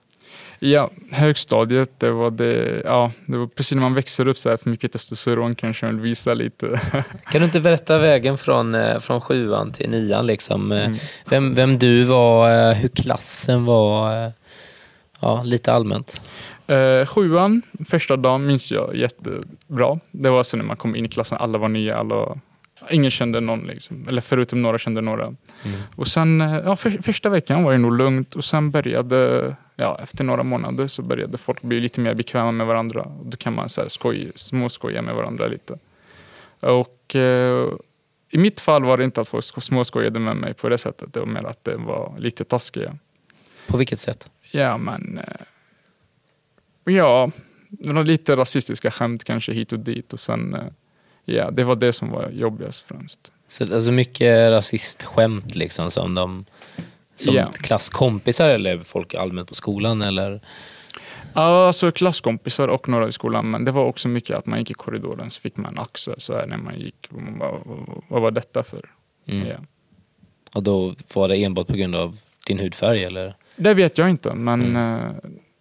Ja, 0.59 0.91
högstadiet, 1.11 1.99
det 1.99 2.11
var 2.11 2.31
det, 2.31 2.81
ja, 2.85 3.11
det 3.25 3.37
var 3.37 3.47
precis 3.47 3.75
när 3.75 3.81
man 3.81 3.93
växer 3.93 4.27
upp 4.27 4.37
så 4.37 4.49
här 4.49 4.57
för 4.57 4.69
mycket 4.69 4.91
testosteron 4.91 5.55
kanske 5.55 5.85
man 5.85 5.95
vill 5.95 6.03
visa 6.09 6.33
lite. 6.33 6.81
Kan 7.31 7.41
du 7.41 7.45
inte 7.45 7.59
berätta 7.59 7.97
vägen 7.97 8.37
från, 8.37 8.75
eh, 8.75 8.99
från 8.99 9.21
sjuan 9.21 9.71
till 9.71 9.89
nian? 9.89 10.25
Liksom? 10.27 10.71
Eh, 10.71 10.85
Mm. 10.85 10.97
Vem, 11.29 11.53
vem 11.53 11.79
du 11.79 12.03
var, 12.03 12.69
eh, 12.69 12.75
hur 12.75 12.89
klassen 12.89 13.65
var, 13.65 14.31
ja, 15.19 15.43
lite 15.43 15.73
allmänt. 15.73 16.21
Eh, 16.67 17.05
sjuan, 17.05 17.61
första 17.89 18.15
dagen 18.15 18.45
minns 18.45 18.71
jag 18.71 18.95
jättebra. 18.95 19.99
Det 20.11 20.29
var 20.29 20.43
så 20.43 20.57
när 20.57 20.63
man 20.63 20.77
kom 20.77 20.95
in 20.95 21.05
i 21.05 21.09
klassen, 21.09 21.37
alla 21.41 21.57
var 21.57 21.69
nya, 21.69 21.97
alla, 21.97 22.37
ingen 22.89 23.11
kände 23.11 23.39
någon 23.39 23.59
liksom. 23.67 24.05
Eller 24.09 24.21
förutom 24.21 24.61
några 24.61 24.77
kände 24.77 25.01
några. 25.01 25.33
Och 25.95 26.07
sen, 26.07 26.39
ja, 26.39 26.75
för, 26.75 26.89
första 26.89 27.29
veckan 27.29 27.63
var 27.63 27.71
det 27.71 27.77
nog 27.77 27.97
lugnt 27.97 28.35
och 28.35 28.45
sen 28.45 28.71
började, 28.71 29.55
ja, 29.77 29.99
efter 30.03 30.23
några 30.23 30.43
månader 30.43 30.87
så 30.87 31.01
började 31.01 31.37
folk 31.37 31.61
bli 31.61 31.79
lite 31.79 32.01
mer 32.01 32.13
bekväma 32.13 32.51
med 32.51 32.67
varandra. 32.67 33.01
Och 33.01 33.25
då 33.25 33.37
kan 33.37 33.53
man 33.53 33.69
så 33.69 33.81
här, 33.81 33.87
skoj, 33.87 34.31
småskoja 34.35 35.01
med 35.01 35.15
varandra 35.15 35.47
lite. 35.47 35.79
Och 36.59 37.15
eh, 37.15 37.67
i 38.29 38.37
mitt 38.37 38.61
fall 38.61 38.83
var 38.83 38.97
det 38.97 39.03
inte 39.03 39.21
att 39.21 39.27
folk 39.27 39.45
sk- 39.45 39.59
småskojade 39.59 40.19
med 40.19 40.35
mig 40.37 40.53
på 40.53 40.69
det 40.69 40.77
sättet. 40.77 41.13
Det 41.13 41.19
var 41.19 41.27
mer 41.27 41.45
att 41.45 41.63
det 41.63 41.75
var 41.75 42.13
lite 42.17 42.43
taskiga. 42.43 42.97
På 43.67 43.77
vilket 43.77 43.99
sätt? 43.99 44.29
Ja, 44.51 44.77
men... 44.77 45.17
eh, 45.17 45.45
Ja, 46.83 47.31
var 47.69 48.03
lite 48.03 48.35
rasistiska 48.35 48.91
skämt 48.91 49.23
kanske 49.23 49.53
hit 49.53 49.71
och 49.73 49.79
dit. 49.79 50.13
Och 50.13 50.19
sen, 50.19 50.53
eh, 50.53 50.63
ja, 51.25 51.51
det 51.51 51.63
var 51.63 51.75
det 51.75 51.93
som 51.93 52.09
var 52.11 52.29
jobbigast 52.29 52.87
främst. 52.87 53.31
Så, 53.47 53.73
alltså 53.73 53.91
mycket 53.91 54.49
rasistskämt 54.51 55.55
liksom 55.55 55.91
som 55.91 56.13
de 56.15 56.45
som 57.17 57.35
Ja. 57.35 57.51
klasskompisar 57.51 58.49
eller 58.49 58.79
folk 58.79 59.13
allmänt 59.15 59.49
på 59.49 59.55
skolan 59.55 60.01
eller? 60.01 60.41
Ja, 61.33 61.67
alltså 61.67 61.91
klasskompisar 61.91 62.67
och 62.67 62.89
några 62.89 63.07
i 63.07 63.11
skolan. 63.11 63.51
Men 63.51 63.65
det 63.65 63.71
var 63.71 63.85
också 63.85 64.07
mycket 64.07 64.37
att 64.39 64.45
man 64.45 64.59
gick 64.59 64.71
i 64.71 64.73
korridoren 64.73 65.29
så 65.29 65.41
fick 65.41 65.57
man 65.57 65.71
en 65.71 65.79
axel 65.79 66.15
så 66.17 66.33
här 66.33 66.47
när 66.47 66.57
man 66.57 66.79
gick. 66.79 67.07
Och 67.11 67.21
man 67.21 67.39
bara, 67.39 67.51
vad, 68.09 68.21
var 68.21 68.31
detta 68.31 68.63
för? 68.63 68.81
Mm. 69.27 69.47
Ja. 69.47 69.55
Och 70.53 70.63
då 70.63 70.95
var 71.15 71.27
det 71.27 71.35
enbart 71.43 71.67
på 71.67 71.73
grund 71.73 71.95
av 71.95 72.15
din 72.47 72.59
hudfärg 72.59 73.03
eller? 73.03 73.35
Det 73.55 73.73
vet 73.73 73.97
jag 73.97 74.09
inte, 74.09 74.33
men 74.35 74.75
eh, 74.75 75.11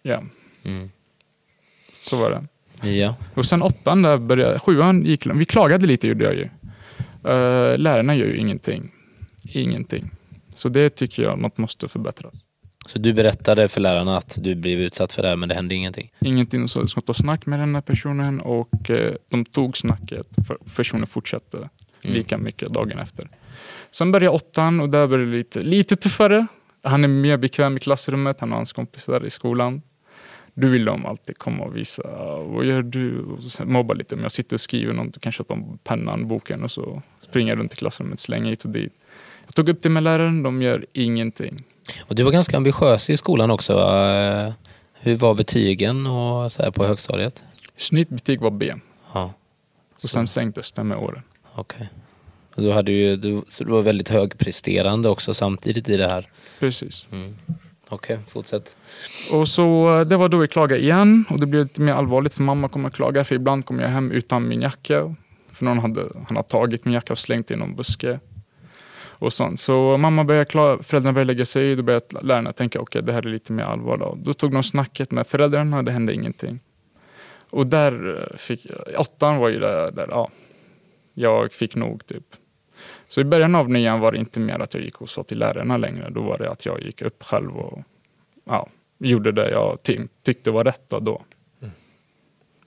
ja, 0.03 0.21
Mm. 0.63 0.91
så 1.93 2.15
var 2.17 2.31
det. 2.81 2.89
Ja. 2.89 3.15
Och 3.33 3.45
sen 3.45 3.61
åttan 3.61 4.01
där 4.01 4.17
började, 4.17 4.59
sjuan 4.59 5.05
gick, 5.05 5.25
vi 5.25 5.45
klagade 5.45 5.85
lite 5.85 6.07
gjorde 6.07 6.23
jag 6.25 6.35
ju. 6.35 6.43
Uh, 7.31 7.77
lärarna 7.77 8.15
gör 8.15 8.25
ju 8.25 8.37
ingenting. 8.37 8.91
Ingenting. 9.49 10.09
Så 10.57 10.69
det 10.69 10.89
tycker 10.89 11.23
jag 11.23 11.39
något 11.39 11.57
måste 11.57 11.87
förbättras. 11.87 12.33
Så 12.87 12.99
du 12.99 13.13
berättade 13.13 13.67
för 13.67 13.81
lärarna 13.81 14.17
att 14.17 14.37
du 14.41 14.55
blev 14.55 14.79
utsatt 14.79 15.13
för 15.13 15.21
det 15.21 15.27
här 15.29 15.35
men 15.35 15.49
det 15.49 15.55
hände 15.55 15.75
ingenting? 15.75 16.11
Ingenting 16.19 16.67
så 16.67 16.79
de 16.79 16.87
ska 16.87 17.01
ta 17.01 17.13
snack 17.13 17.45
med 17.45 17.59
den 17.59 17.75
här 17.75 17.81
personen 17.81 18.39
och 18.41 18.89
eh, 18.89 19.13
de 19.29 19.45
tog 19.45 19.77
snacket. 19.77 20.27
För 20.47 20.57
personen 20.75 21.07
fortsatte 21.07 21.69
Mm. 22.03 22.17
lika 22.17 22.37
mycket 22.37 22.69
dagen 22.69 22.99
efter. 22.99 23.29
Sen 23.91 24.11
började 24.11 24.35
åttan 24.35 24.79
och 24.79 24.89
där 24.89 25.07
började 25.07 25.31
det 25.31 25.37
lite, 25.37 25.59
lite 25.61 25.95
tuffare. 25.95 26.47
Han 26.83 27.03
är 27.03 27.07
mer 27.07 27.37
bekväm 27.37 27.75
i 27.75 27.79
klassrummet, 27.79 28.39
han 28.39 28.49
har 28.49 28.57
hans 28.57 28.73
kompisar 28.73 29.25
i 29.25 29.29
skolan. 29.29 29.81
Du 30.53 30.67
vill 30.69 30.85
de 30.85 31.05
alltid 31.05 31.37
komma 31.37 31.63
och 31.63 31.77
visa, 31.77 32.03
vad 32.45 32.65
gör 32.65 32.81
du? 32.81 33.19
Och 33.19 33.43
sen 33.43 33.71
mobba 33.71 33.93
lite, 33.93 34.15
men 34.15 34.23
jag 34.23 34.31
sitter 34.31 34.55
och 34.55 34.61
skriver 34.61 34.93
något, 34.93 35.21
kanske 35.21 35.41
att 35.41 35.47
de 35.47 35.79
pennan, 35.83 36.27
boken 36.27 36.63
och 36.63 36.71
så 36.71 37.01
springer 37.29 37.51
jag 37.51 37.59
runt 37.59 37.73
i 37.73 37.75
klassrummet, 37.75 38.19
slänger 38.19 38.49
hit 38.49 38.65
och 38.65 38.71
dit. 38.71 38.93
Jag 39.47 39.55
tog 39.55 39.69
upp 39.69 39.81
det 39.81 39.89
med 39.89 40.03
läraren, 40.03 40.43
de 40.43 40.61
gör 40.61 40.85
ingenting. 40.93 41.57
Och 41.99 42.15
du 42.15 42.23
var 42.23 42.31
ganska 42.31 42.57
ambitiös 42.57 43.09
i 43.09 43.17
skolan 43.17 43.51
också. 43.51 43.73
Hur 44.99 45.15
var 45.15 45.33
betygen 45.33 46.07
och 46.07 46.51
så 46.51 46.71
på 46.71 46.85
högstadiet? 46.85 47.43
Snittbetyg 47.77 48.41
var 48.41 48.51
B 48.51 48.73
Ja, 49.13 49.33
och 50.03 50.09
sen 50.09 50.27
sänktes 50.27 50.71
det 50.71 50.83
med 50.83 50.97
åren. 50.97 51.21
okej. 51.55 51.89
Och 52.55 52.63
Du, 52.63 52.71
hade 52.71 52.91
ju, 52.91 53.15
du, 53.15 53.41
så 53.47 53.63
du 53.63 53.71
var 53.71 53.81
väldigt 53.81 54.09
högpresterande 54.09 55.09
också 55.09 55.33
samtidigt 55.33 55.89
i 55.89 55.97
det 55.97 56.07
här. 56.07 56.29
Precis. 56.59 57.05
Mm. 57.11 57.35
Okej, 57.89 58.19
fortsätt. 58.27 58.75
Och 59.31 59.47
så 59.47 60.03
det 60.03 60.17
var 60.17 60.29
då 60.29 60.37
vi 60.37 60.47
klagade 60.47 60.81
igen 60.81 61.25
och 61.29 61.39
det 61.39 61.45
blev 61.45 61.63
lite 61.63 61.81
mer 61.81 61.93
allvarligt 61.93 62.33
för 62.33 62.43
mamma 62.43 62.67
kommer 62.69 62.89
klaga 62.89 63.23
för 63.23 63.35
ibland 63.35 63.65
kommer 63.65 63.83
jag 63.83 63.89
hem 63.89 64.11
utan 64.11 64.47
min 64.47 64.61
jacka. 64.61 65.15
För 65.51 65.65
någon 65.65 65.79
hade, 65.79 66.01
han 66.27 66.35
har 66.35 66.43
tagit 66.43 66.85
min 66.85 66.93
jacka 66.93 67.13
och 67.13 67.19
slängt 67.19 67.51
i 67.51 67.55
någon 67.55 67.75
buske. 67.75 68.19
Och 69.19 69.33
sånt. 69.33 69.59
Så 69.59 69.97
mamma 69.97 70.23
började 70.23 70.45
klaga, 70.45 70.83
föräldrarna 70.83 71.13
började 71.13 71.33
lägga 71.33 71.45
sig 71.45 71.71
i, 71.71 71.75
då 71.75 71.83
började 71.83 72.05
lärarna 72.21 72.53
tänka 72.53 72.81
okej 72.81 73.01
det 73.01 73.13
här 73.13 73.25
är 73.25 73.29
lite 73.29 73.53
mer 73.53 73.63
allvar. 73.63 73.97
Då. 73.97 74.17
då 74.23 74.33
tog 74.33 74.51
de 74.51 74.63
snacket 74.63 75.11
med 75.11 75.27
föräldrarna, 75.27 75.83
det 75.83 75.91
hände 75.91 76.13
ingenting. 76.13 76.59
Och 77.49 77.67
där 77.67 78.17
eh, 78.17 78.37
fick 78.37 78.65
jag, 78.65 78.99
åttan 78.99 79.37
var 79.37 79.49
ju 79.49 79.59
där, 79.59 79.91
där 79.91 80.07
ja, 80.09 80.29
jag 81.13 81.53
fick 81.53 81.75
nog 81.75 82.05
typ. 82.05 82.23
Så 83.07 83.21
i 83.21 83.23
början 83.23 83.55
av 83.55 83.69
nian 83.69 83.99
var 83.99 84.11
det 84.11 84.17
inte 84.17 84.39
mer 84.39 84.61
att 84.61 84.73
jag 84.73 84.83
gick 84.83 85.01
och 85.01 85.09
sa 85.09 85.23
till 85.23 85.39
lärarna 85.39 85.77
längre. 85.77 86.09
Då 86.09 86.21
var 86.21 86.37
det 86.37 86.49
att 86.49 86.65
jag 86.65 86.83
gick 86.83 87.01
upp 87.01 87.23
själv 87.23 87.57
och 87.57 87.79
ja, 88.45 88.69
gjorde 88.97 89.31
det 89.31 89.49
jag 89.49 89.77
tyckte 90.23 90.51
var 90.51 90.63
rätt 90.63 90.89
då. 90.89 91.21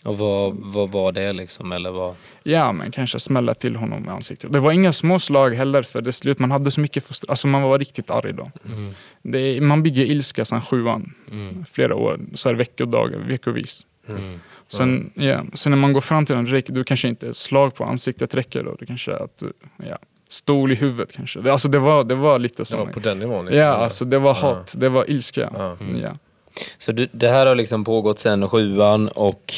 Och 0.04 0.18
vad, 0.18 0.56
vad 0.58 0.90
var 0.90 1.12
det 1.12 1.32
liksom? 1.32 1.72
Eller 1.72 1.90
vad? 1.90 2.14
Ja, 2.42 2.72
men 2.72 2.90
kanske 2.90 3.18
smälla 3.20 3.54
till 3.54 3.76
honom 3.76 4.04
i 4.06 4.08
ansiktet. 4.08 4.52
Det 4.52 4.60
var 4.60 4.72
inga 4.72 4.92
små 4.92 5.18
slag 5.18 5.54
heller 5.54 5.82
för 5.82 6.02
det 6.02 6.12
slut. 6.12 6.38
Man 6.38 6.50
hade 6.50 6.70
så 6.70 6.80
mycket 6.80 7.04
frustra- 7.08 7.30
Alltså 7.30 7.46
man 7.46 7.62
var 7.62 7.78
riktigt 7.78 8.10
arg 8.10 8.32
då. 8.32 8.50
Mm. 8.66 8.94
Det 9.22 9.60
man 9.60 9.82
bygger 9.82 10.04
ilska 10.04 10.44
sedan 10.44 10.60
sjuan. 10.62 11.14
Mm. 11.30 11.64
Flera 11.64 11.94
år, 11.94 12.20
så 12.34 12.48
här 12.48 12.56
veckodagar, 12.56 13.18
veckovis. 13.18 13.86
Mm. 14.08 14.40
Sen, 14.68 15.10
ja, 15.14 15.44
sen 15.54 15.70
när 15.70 15.76
man 15.76 15.92
går 15.92 16.00
fram 16.00 16.26
till 16.26 16.34
en 16.36 16.46
räck, 16.46 16.66
då 16.66 16.84
kanske 16.84 17.08
inte 17.08 17.26
ett 17.26 17.36
slag 17.36 17.74
på 17.74 17.84
ansiktet 17.84 18.34
räcker. 18.34 18.62
Då. 18.64 18.74
Det 18.78 18.86
kanske 18.86 19.12
är 19.12 19.24
att, 19.24 19.42
ja, 19.88 19.96
stol 20.28 20.72
i 20.72 20.74
huvudet 20.74 21.12
kanske. 21.12 21.40
Det, 21.40 21.52
alltså 21.52 21.68
det 21.68 21.78
var, 21.78 22.04
det 22.04 22.14
var 22.14 22.38
lite 22.38 22.60
Det 22.62 22.66
så. 22.66 22.76
var 22.76 22.86
på 22.86 23.00
den 23.00 23.18
nivån. 23.18 23.44
liksom. 23.44 23.58
Ja, 23.66 23.72
alltså 23.72 24.04
det 24.04 24.18
var 24.18 24.34
hat, 24.34 24.74
det 24.76 24.88
var 24.88 25.10
ilska. 25.10 25.50
Ja. 25.54 25.76
Ja. 26.02 26.14
Så 26.78 26.92
du, 26.92 27.08
det 27.12 27.28
här 27.28 27.46
har 27.46 27.54
liksom 27.54 27.84
pågått 27.84 28.18
sedan 28.18 28.48
sjuan 28.48 29.08
och 29.08 29.54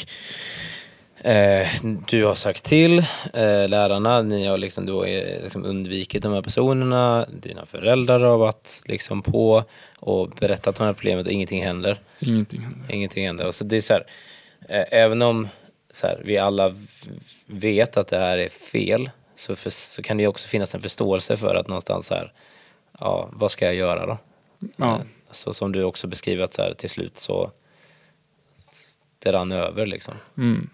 Eh, 1.25 1.69
du 1.83 2.25
har 2.25 2.35
sagt 2.35 2.65
till 2.65 2.99
eh, 3.33 3.69
lärarna, 3.69 4.23
ni 4.23 4.47
har 4.47 4.59
liksom 4.59 4.87
då 4.87 5.05
eh, 5.05 5.43
liksom 5.43 5.65
undvikit 5.65 6.23
de 6.23 6.33
här 6.33 6.43
personerna, 6.43 7.27
dina 7.43 7.67
föräldrar 7.67 8.21
har 8.21 8.39
varit 8.39 8.83
liksom 8.85 9.23
på 9.23 9.65
och 9.99 10.29
berättat 10.29 10.81
om 10.81 10.85
det 10.85 10.89
här 10.89 10.95
problemet 10.95 11.27
och 11.27 11.33
ingenting 11.33 11.65
händer. 11.65 11.99
Ingenting 12.19 12.61
händer. 12.61 12.95
Ingenting 12.95 13.27
händer. 13.27 13.45
Alltså 13.45 13.65
det 13.65 13.77
är 13.77 13.81
så 13.81 13.93
här, 13.93 14.07
eh, 14.69 14.85
även 14.91 15.23
om 15.23 15.49
så 15.91 16.07
här, 16.07 16.21
vi 16.25 16.39
alla 16.39 16.75
vet 17.47 17.97
att 17.97 18.09
det 18.09 18.19
här 18.19 18.39
är 18.39 18.49
fel 18.49 19.11
så, 19.35 19.57
för, 19.57 19.71
så 19.71 20.03
kan 20.03 20.17
det 20.17 20.27
också 20.27 20.49
finnas 20.49 20.75
en 20.75 20.81
förståelse 20.81 21.37
för 21.37 21.55
att 21.55 21.69
någonstans 21.69 22.07
så 22.07 22.15
här, 22.15 22.33
ja, 23.01 23.29
vad 23.33 23.51
ska 23.51 23.65
jag 23.65 23.75
göra 23.75 24.07
då? 24.07 24.19
Ja. 24.77 25.01
Så 25.33 25.55
som 25.55 25.73
du 25.73 25.85
också 25.85 26.07
beskriver 26.07 26.45
att 26.45 26.55
så 26.55 26.63
här, 26.63 26.75
till 26.75 26.91
slut 26.91 27.17
så 27.17 27.51
det 29.19 29.33
rann 29.33 29.53
över 29.53 29.87
liksom. 29.87 30.15
Mm. 30.37 30.69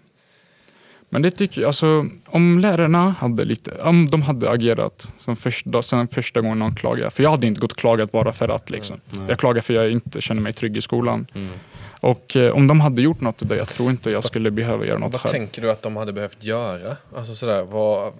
Men 1.11 1.23
det 1.23 1.31
tycker 1.31 1.61
jag, 1.61 1.69
alltså 1.69 2.07
om 2.27 2.59
lärarna 2.59 3.11
hade 3.11 3.45
lite, 3.45 3.83
om 3.83 4.07
de 4.07 4.23
hade 4.23 4.51
agerat 4.51 5.13
som 5.19 5.37
första, 5.37 5.83
sen 5.83 6.09
första 6.09 6.41
gången 6.41 6.59
någon 6.59 6.75
klagade. 6.75 7.11
För 7.11 7.23
jag 7.23 7.31
hade 7.31 7.47
inte 7.47 7.61
gått 7.61 7.73
och 7.73 7.79
klagat 7.79 8.13
bara 8.13 8.33
för 8.33 8.49
att 8.49 8.71
liksom. 8.71 9.01
Jag 9.29 9.39
klagar 9.39 9.63
för 9.63 9.75
jag 9.75 9.91
inte 9.91 10.21
känner 10.21 10.43
mig 10.43 10.53
trygg 10.53 10.77
i 10.77 10.81
skolan. 10.81 11.27
Mm. 11.35 11.53
Och 12.01 12.37
eh, 12.37 12.53
om 12.53 12.67
de 12.69 12.81
hade 12.81 13.03
gjort 13.03 13.21
något 13.21 13.49
där 13.49 13.57
jag 13.57 13.69
tror 13.69 13.91
inte 13.91 14.11
jag 14.11 14.25
skulle 14.25 14.51
behöva 14.51 14.87
göra 14.87 14.99
något 14.99 15.13
Vad 15.13 15.21
själv. 15.21 15.33
tänker 15.33 15.63
du 15.63 15.71
att 15.71 15.83
de 15.83 15.97
hade 15.97 16.13
behövt 16.13 16.45
göra? 16.45 16.97
Alltså 17.17 17.35
sådär, 17.35 17.63
vad... 17.63 18.13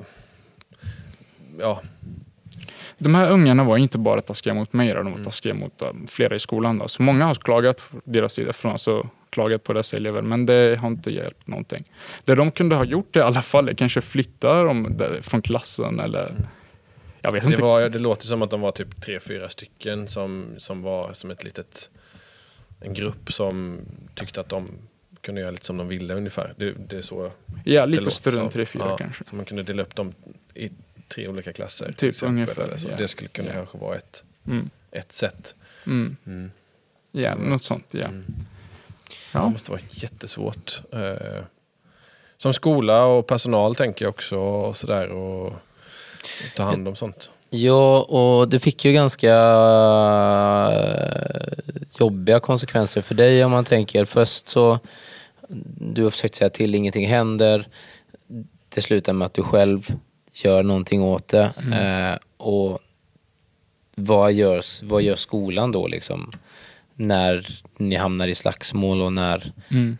Ja, 1.59 1.81
De 2.99 3.15
här 3.15 3.31
ungarna 3.31 3.65
var 3.65 3.77
inte 3.77 3.99
bara 3.99 4.21
taskiga 4.21 4.55
mot 4.55 4.73
mig, 4.73 4.95
de 4.95 5.13
var 5.13 5.25
taskiga 5.25 5.55
mot 5.55 5.83
um, 5.83 6.07
flera 6.07 6.35
i 6.35 6.39
skolan. 6.39 6.79
Då. 6.79 6.89
Så 6.89 7.03
många 7.03 7.25
har 7.25 7.35
klagat 7.35 7.77
på 7.91 8.01
deras 8.05 8.33
sida 8.33 8.53
från, 8.53 8.73
alltså, 8.73 9.09
klagat 9.31 9.63
på 9.63 9.73
dessa 9.73 9.97
elever, 9.97 10.23
men 10.23 10.47
det 10.47 10.79
har 10.81 10.89
inte 10.89 11.13
hjälpt 11.13 11.47
någonting. 11.47 11.85
Det 12.25 12.35
de 12.35 12.51
kunde 12.51 12.77
ha 12.77 12.85
gjort 12.85 13.17
i 13.17 13.21
alla 13.21 13.43
fall 13.43 13.69
är 13.69 13.75
kanske 13.75 14.01
flytta 14.01 14.63
dem 14.63 14.95
där, 14.97 15.19
från 15.23 15.43
klassen 15.43 16.01
eller 16.01 16.35
jag 17.21 17.33
vet 17.33 17.43
det, 17.43 17.51
inte. 17.51 17.63
var, 17.63 17.89
det 17.89 17.99
låter 17.99 18.27
som 18.27 18.43
att 18.43 18.51
de 18.51 18.61
var 18.61 18.71
typ 18.71 19.03
tre, 19.03 19.21
fyra 19.21 19.49
stycken 19.49 20.09
som, 20.09 20.47
som 20.59 20.83
var 20.83 21.13
som 21.13 21.31
ett 21.31 21.45
litet... 21.45 21.91
En 22.81 22.95
grupp 22.95 23.33
som 23.33 23.79
tyckte 24.15 24.41
att 24.41 24.49
de 24.49 24.69
kunde 25.21 25.41
göra 25.41 25.51
lite 25.51 25.67
som 25.67 25.77
de 25.77 25.89
ville 25.89 26.15
ungefär. 26.15 26.55
Det, 26.57 26.75
det 26.89 26.97
är 26.97 27.03
så 27.03 27.31
Ja, 27.65 27.85
lite 27.85 28.11
större 28.11 28.43
än 28.43 28.51
tre, 28.51 28.67
fyra 28.67 28.85
Ja, 28.87 28.97
kanske. 28.97 29.25
Så 29.25 29.37
man 29.37 29.45
kunde 29.45 29.63
dela 29.63 29.83
upp 29.83 29.95
dem 29.95 30.15
i 30.55 30.71
tre 31.09 31.29
olika 31.29 31.53
klasser. 31.53 31.87
till 31.87 31.95
Typ, 31.95 32.09
exempel, 32.09 32.35
ungefär, 32.35 32.63
eller 32.63 32.77
så. 32.77 32.89
ja. 32.89 32.97
Det 32.97 33.09
skulle 33.09 33.29
kunna 33.29 33.49
Ja. 33.49 33.55
kanske 33.55 33.79
vara 33.79 33.97
ett, 33.97 34.25
Mm. 34.47 34.71
ett 34.91 35.13
sätt. 35.13 35.55
Mm. 35.87 36.17
Mm. 36.27 36.51
Ja, 37.13 37.35
något 37.35 37.63
sånt. 37.63 37.95
Ja. 37.95 38.05
Mm. 38.05 38.25
Det 39.09 39.15
Ja. 39.33 39.49
måste 39.49 39.71
vara 39.71 39.81
jättesvårt. 39.91 40.81
Eh, 40.93 41.43
som 42.37 42.53
skola 42.53 43.05
och 43.05 43.27
personal 43.27 43.75
tänker 43.75 44.05
jag 44.05 44.11
också. 44.11 44.37
Och 44.39 44.77
sådär, 44.77 45.09
och, 45.09 45.47
och 45.47 45.53
ta 46.57 46.63
hand 46.63 46.89
om 46.89 46.97
sånt. 46.97 47.31
Ja, 47.51 48.01
och 48.03 48.49
det 48.49 48.59
fick 48.61 48.85
ju 48.85 48.93
ganska 48.93 49.35
eh, 50.73 51.59
jobbiga 51.99 52.41
konsekvenser 52.41 53.01
för 53.03 53.15
dig 53.15 53.45
om 53.45 53.51
man 53.51 53.65
tänker 53.65 54.05
först 54.05 54.49
så 54.49 54.79
du 55.81 56.03
har 56.05 56.11
försökt 56.11 56.35
säga 56.35 56.51
till, 56.51 56.75
ingenting 56.75 57.07
händer. 57.07 57.67
Det 58.69 58.81
slutar 58.81 59.13
med 59.13 59.27
att 59.27 59.35
du 59.35 59.43
själv 59.43 59.89
gör 60.45 60.63
någonting 60.63 61.03
åt 61.03 61.29
det. 61.29 61.53
Eh, 61.73 62.19
och 62.37 62.79
vad 63.95 64.33
gör, 64.33 64.85
vad 64.85 65.03
gör 65.03 65.15
skolan 65.15 65.73
då 65.73 65.87
liksom? 65.87 66.31
När 66.95 67.47
ni 67.77 67.97
hamnar 67.97 68.29
i 68.29 68.35
slagsmål 68.35 69.03
och 69.03 69.13
när... 69.13 69.53
Mm. 69.69 69.99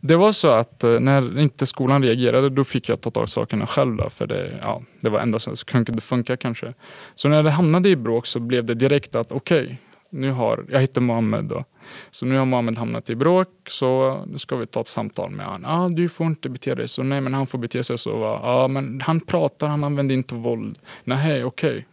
Det 0.00 0.16
var 0.16 0.32
så 0.32 0.48
att 0.48 0.84
eh, 0.84 1.00
när 1.00 1.40
inte 1.40 1.66
skolan 1.66 2.02
reagerade 2.02 2.48
då 2.48 2.64
fick 2.64 2.88
jag 2.88 3.00
ta 3.00 3.10
tag 3.10 3.24
i 3.24 3.26
sakerna 3.26 3.66
själv. 3.66 3.96
Då, 3.96 4.10
för 4.10 4.26
det, 4.26 4.52
ja, 4.62 4.82
det 5.00 5.10
var 5.10 5.20
enda 5.20 5.38
som 5.38 5.54
kunde 5.56 6.00
funka 6.00 6.36
kanske. 6.36 6.74
Så 7.14 7.28
när 7.28 7.42
det 7.42 7.50
hamnade 7.50 7.88
i 7.88 7.96
bråk 7.96 8.26
så 8.26 8.40
blev 8.40 8.64
det 8.64 8.74
direkt 8.74 9.14
att 9.14 9.32
okej, 9.32 9.78
nu 10.16 10.30
har, 10.30 10.64
jag 10.68 10.80
heter 10.80 11.00
Mohammed 11.00 11.44
då. 11.44 11.64
Så 12.10 12.26
nu 12.26 12.36
har 12.38 12.44
Mohammed 12.46 12.78
hamnat 12.78 13.10
i 13.10 13.14
bråk 13.14 13.48
så 13.68 14.20
nu 14.26 14.38
ska 14.38 14.56
vi 14.56 14.66
ta 14.66 14.80
ett 14.80 14.88
samtal 14.88 15.30
med 15.30 15.46
honom. 15.46 15.70
Ah, 15.70 15.88
du 15.88 16.08
får 16.08 16.26
inte 16.26 16.48
bete 16.48 16.74
dig 16.74 16.88
så. 16.88 17.02
Nej 17.02 17.20
men 17.20 17.34
han 17.34 17.46
får 17.46 17.58
bete 17.58 17.84
sig 17.84 17.98
så. 17.98 18.16
Va? 18.18 18.40
Ah, 18.42 18.68
men 18.68 19.00
han 19.00 19.20
pratar, 19.20 19.66
han 19.68 19.84
använder 19.84 20.14
inte 20.14 20.34
våld. 20.34 20.78
Nej 21.04 21.44
okej. 21.44 21.86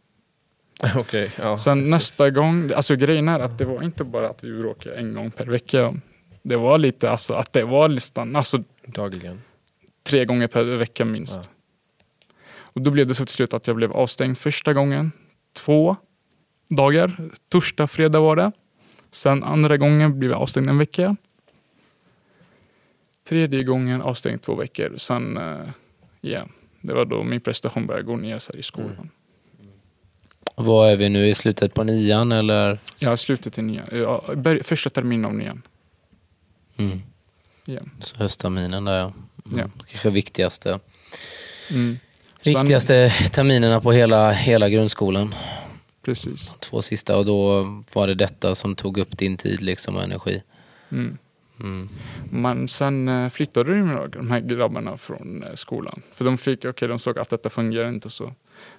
Okej, 0.97 1.31
ja, 1.39 1.57
Sen 1.57 1.77
precis. 1.79 1.91
nästa 1.93 2.29
gång, 2.29 2.71
alltså 2.75 2.95
grejen 2.95 3.27
är 3.29 3.39
att 3.39 3.57
det 3.57 3.65
var 3.65 3.83
inte 3.83 4.03
bara 4.03 4.29
att 4.29 4.43
vi 4.43 4.59
bråkade 4.59 4.95
en 4.95 5.13
gång 5.13 5.31
per 5.31 5.45
vecka. 5.45 5.93
Det 6.43 6.55
var 6.55 6.77
lite 6.77 7.09
alltså 7.09 7.33
att 7.33 7.53
det 7.53 7.63
var 7.63 7.89
listan, 7.89 8.35
alltså 8.35 8.63
Dagligen. 8.85 9.41
tre 10.03 10.25
gånger 10.25 10.47
per 10.47 10.63
vecka 10.63 11.05
minst. 11.05 11.39
Ja. 11.43 11.49
Och 12.61 12.81
då 12.81 12.91
blev 12.91 13.07
det 13.07 13.15
så 13.15 13.25
till 13.25 13.33
slut 13.35 13.53
att 13.53 13.67
jag 13.67 13.75
blev 13.75 13.91
avstängd 13.91 14.37
första 14.37 14.73
gången, 14.73 15.11
två 15.57 15.95
dagar. 16.75 17.29
Torsdag, 17.49 17.87
fredag 17.87 18.19
var 18.19 18.35
det. 18.35 18.51
Sen 19.11 19.43
andra 19.43 19.77
gången 19.77 20.19
blev 20.19 20.31
jag 20.31 20.41
avstängd 20.41 20.69
en 20.69 20.77
vecka. 20.77 21.15
Tredje 23.23 23.63
gången 23.63 24.01
avstängd 24.01 24.41
två 24.41 24.55
veckor. 24.55 24.93
Sen, 24.97 25.37
eh, 25.37 25.69
ja, 26.21 26.47
det 26.81 26.93
var 26.93 27.05
då 27.05 27.23
min 27.23 27.41
prestation 27.41 27.87
började 27.87 28.05
gå 28.05 28.17
ner 28.17 28.57
i 28.57 28.63
skolan. 28.63 28.91
Mm. 28.91 29.09
Vad 30.55 30.91
är 30.91 30.95
vi 30.95 31.09
nu 31.09 31.27
i 31.27 31.33
slutet 31.33 31.73
på 31.73 31.83
nian 31.83 32.31
eller? 32.31 32.79
Jag 32.97 33.09
har 33.09 33.15
slutat 33.15 33.57
i 33.57 33.61
nian, 33.61 33.87
ja, 33.91 34.23
första 34.61 34.89
terminen 34.89 35.25
av 35.25 35.33
nian. 35.33 35.61
Mm. 36.77 37.01
Ja. 37.65 37.79
Så 37.99 38.17
höstterminen 38.17 38.85
där 38.85 38.97
ja. 38.97 39.13
Mm. 39.51 39.59
Ja. 39.59 39.83
Kanske 39.87 40.09
viktigaste. 40.09 40.79
Mm. 41.71 41.97
Viktigaste 42.43 43.09
terminerna 43.31 43.81
på 43.81 43.91
hela, 43.91 44.31
hela 44.31 44.69
grundskolan. 44.69 45.35
Precis. 46.03 46.53
Två 46.59 46.81
sista 46.81 47.17
och 47.17 47.25
då 47.25 47.63
var 47.93 48.07
det 48.07 48.15
detta 48.15 48.55
som 48.55 48.75
tog 48.75 48.97
upp 48.97 49.17
din 49.17 49.37
tid 49.37 49.61
liksom 49.61 49.95
och 49.95 50.03
energi. 50.03 50.41
Mm. 50.91 51.17
Mm. 51.59 51.89
Men 52.31 52.67
sen 52.67 53.07
eh, 53.07 53.29
flyttade 53.29 53.71
de, 53.71 53.87
här- 53.89 54.07
de 54.07 54.31
här 54.31 54.39
grabbarna 54.39 54.97
från 54.97 55.43
eh, 55.43 55.53
skolan. 55.53 56.01
För 56.13 56.25
de 56.25 56.37
fick, 56.37 56.65
okej, 56.65 56.87
de 56.87 56.99
såg 56.99 57.19
att 57.19 57.29
detta 57.29 57.49
fungerar 57.49 57.89
inte 57.89 58.09
så. 58.09 58.33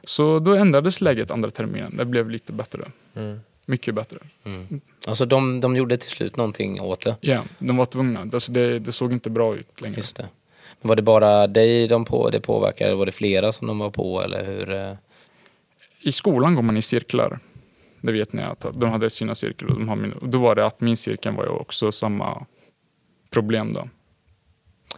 Så 0.04 0.38
då 0.38 0.54
ändrades 0.54 1.00
läget 1.00 1.30
andra 1.30 1.50
terminen. 1.50 1.96
Det 1.96 2.04
blev 2.04 2.30
lite 2.30 2.52
bättre. 2.52 2.84
Mm. 3.14 3.40
Mycket 3.66 3.94
bättre. 3.94 4.18
Mm. 4.44 4.80
Alltså 5.06 5.24
de, 5.24 5.60
de 5.60 5.76
gjorde 5.76 5.96
till 5.96 6.10
slut 6.10 6.36
någonting 6.36 6.80
åt 6.80 7.04
det. 7.04 7.16
Ja, 7.20 7.42
de 7.58 7.76
var 7.76 7.84
tvungna. 7.84 8.20
Alltså 8.32 8.52
det, 8.52 8.78
det 8.78 8.92
såg 8.92 9.12
inte 9.12 9.30
bra 9.30 9.54
ut 9.56 9.80
längre. 9.80 9.96
Just 9.96 10.16
det. 10.16 10.28
Men 10.80 10.88
var 10.88 10.96
det 10.96 11.02
bara 11.02 11.46
dig 11.46 11.88
de 11.88 12.04
på, 12.04 12.30
det 12.30 12.40
påverkade? 12.40 12.94
Var 12.94 13.06
det 13.06 13.12
flera 13.12 13.52
som 13.52 13.66
de 13.66 13.78
var 13.78 13.90
på 13.90 14.22
eller 14.22 14.44
hur? 14.44 14.96
I 16.04 16.12
skolan 16.12 16.54
går 16.54 16.62
man 16.62 16.76
i 16.76 16.82
cirklar. 16.82 17.38
Det 18.00 18.12
vet 18.12 18.32
ni 18.32 18.42
att 18.42 18.66
de 18.74 18.90
hade 18.90 19.10
sina 19.10 19.34
cirklar. 19.34 19.68
Och 19.70 19.74
de 19.78 19.88
har 19.88 19.96
min, 19.96 20.12
och 20.12 20.28
då 20.28 20.38
var 20.38 20.54
det 20.54 20.66
att 20.66 20.80
min 20.80 20.96
cirkel 20.96 21.32
var 21.34 21.44
ju 21.44 21.50
också 21.50 21.92
samma 21.92 22.46
problem 23.30 23.72
då. 23.72 23.88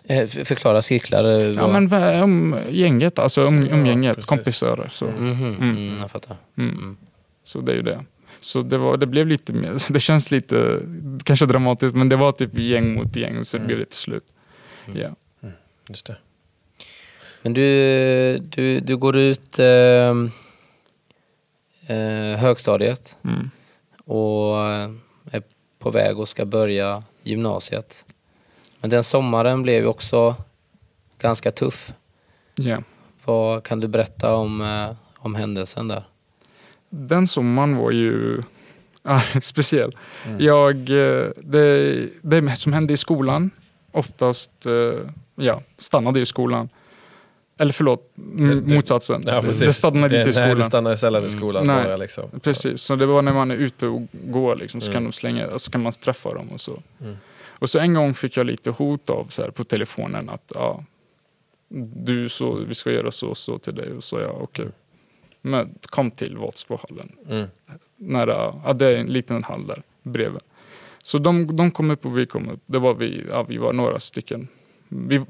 Eh, 0.05 0.27
Förklara 0.29 0.83
cirklar. 0.83 1.25
eh, 1.25 1.39
Ja 1.41 1.69
men 1.81 1.93
um, 2.23 2.57
gänget, 2.71 3.19
alltså 3.19 3.43
um, 3.43 3.67
Ja, 3.67 3.73
umgänget, 3.77 4.15
precis. 4.15 4.29
kompisar. 4.29 4.89
Så. 4.93 5.07
Mm. 5.07 5.31
Mhm, 5.31 5.45
Mm. 5.55 5.77
mm, 5.77 6.01
jag 6.01 6.11
fattar. 6.11 6.37
Mm. 6.59 6.75
Mm. 6.75 6.97
Så 7.43 7.61
det 7.61 7.73
är 7.73 7.77
ju 7.77 7.83
det. 7.83 8.05
Så 8.41 8.63
det, 8.63 8.79
var, 8.79 8.97
det 8.97 9.07
blev 9.07 9.27
lite 9.27 9.53
mer, 9.53 9.75
det 9.93 10.01
känns 10.01 10.31
lite, 10.31 10.81
kanske 11.25 11.47
dramatiskt, 11.47 11.95
men 11.95 12.09
det 12.09 12.17
var 12.17 12.33
typ 12.33 12.59
gäng 12.59 12.95
mot 12.95 13.17
gäng 13.17 13.45
så 13.45 13.57
det 13.57 13.61
Mm. 13.61 13.67
blev 13.67 13.79
det 13.79 13.85
till 13.85 13.99
slut. 13.99 14.25
Mm. 14.87 14.99
Ja. 15.01 15.11
Just 15.89 16.07
det. 16.07 16.17
Men 17.43 17.55
du, 17.55 18.39
du, 18.39 18.81
du 18.81 18.97
går 18.97 19.17
ut 19.17 19.59
eh, 19.59 20.15
eh, 21.87 22.39
högstadiet 22.39 23.17
Mm. 23.25 23.51
och 24.05 24.65
eh, 24.65 24.91
är 25.31 25.43
på 25.79 25.91
väg 25.91 26.19
och 26.19 26.29
ska 26.29 26.45
börja 26.45 27.03
gymnasiet. 27.23 28.05
Men 28.81 28.91
den 28.91 29.05
sommaren 29.05 29.63
blev 29.63 29.83
ju 29.83 29.87
också 29.87 30.37
ganska 31.19 31.51
tuff. 31.51 31.93
Ja. 32.55 32.83
Vad 33.25 33.63
kan 33.63 33.81
du 33.81 33.89
berätta 33.89 34.35
om, 34.35 34.61
eh, 34.61 34.97
om 35.19 35.35
händelsen 35.35 35.89
där? 35.89 36.05
Den 36.91 37.27
sommaren 37.27 37.77
var 37.77 37.91
ju 37.91 38.43
ah, 39.03 39.21
speciell. 39.43 39.97
Mm. 40.25 40.41
Jag, 40.45 40.77
eh, 40.77 41.31
det, 41.37 42.09
det 42.23 42.57
som 42.57 42.73
hände 42.73 42.93
i 42.93 42.97
skolan, 42.97 43.51
oftast 43.93 44.67
eh, 44.67 45.11
ja, 45.35 45.61
stannade 45.79 46.21
i 46.21 46.27
skolan. 46.27 46.69
Eller 47.59 47.73
förlåt, 47.73 48.13
m- 48.17 48.37
Det- 48.49 48.61
det- 48.61 48.75
motsatsen. 48.75 49.23
Ja, 49.27 49.41
det 49.41 49.73
stannade 49.73 50.05
inte 50.05 50.17
i 50.17 50.25
Nej, 50.25 50.33
skolan. 50.33 50.57
det 50.57 50.65
stannar 50.65 50.97
sällan 50.97 51.23
i 51.23 51.27
Mm. 51.27 51.39
skolan 51.41 51.67
Nej. 51.67 51.85
bara 51.85 51.97
liksom. 51.97 52.41
Precis, 52.43 52.81
så 52.83 52.97
det 52.97 53.07
var 53.07 53.23
när 53.23 53.33
man 53.33 53.51
är 53.51 53.55
ute 53.57 53.87
och 53.87 54.03
går 54.13 54.57
liksom, 54.57 54.81
så 54.81 54.87
Mm. 54.87 54.95
kan 54.95 55.05
de 55.05 55.13
slänga, 55.13 55.59
så 55.59 55.71
kan 55.71 55.83
man 55.83 55.93
träffa 55.93 56.35
dem 56.35 56.49
och 56.53 56.61
så. 56.61 56.83
Mm. 57.01 57.17
Och 57.49 57.71
så 57.71 57.79
en 57.79 57.95
gång 57.95 58.15
fick 58.15 58.37
jag 58.37 58.47
lite 58.47 58.71
hot 58.71 59.11
av 59.11 59.27
så 59.29 59.43
här, 59.43 59.51
på 59.51 59.65
telefonen 59.65 60.29
att 60.29 60.53
ja, 60.55 60.85
du 61.95 62.29
så, 62.29 62.55
vi 62.69 62.75
ska 62.75 62.91
göra 62.93 63.13
så 63.13 63.29
och 63.29 63.39
så 63.39 63.59
till 63.59 63.75
dig. 63.75 63.93
Och 63.93 64.05
så 64.05 64.19
jag 64.21 64.43
okej. 64.43 64.63
Mm. 64.65 64.75
Men 65.43 65.75
kom 65.83 66.11
till 66.11 66.37
Vadsbohallen. 66.37 67.13
Mm. 67.31 67.47
Nära, 67.97 68.55
ja, 68.65 68.73
det 68.73 68.87
är 68.87 68.99
en 68.99 69.07
liten 69.07 69.43
hall 69.45 69.67
där 69.67 69.83
bredvid. 70.03 70.41
Så 71.03 71.19
de, 71.19 71.57
de 71.57 71.71
kom 71.71 71.91
upp 71.91 72.07
och 72.07 72.19
vi 72.19 72.27
kom 72.27 72.49
upp. 72.51 72.61
Det 72.67 72.79
var 72.79 72.95
vi, 72.95 73.25
ja, 73.31 73.43
vi 73.43 73.57
var 73.59 73.73
några 73.73 74.01
stycken 74.01 74.49
Vi, 74.89 75.25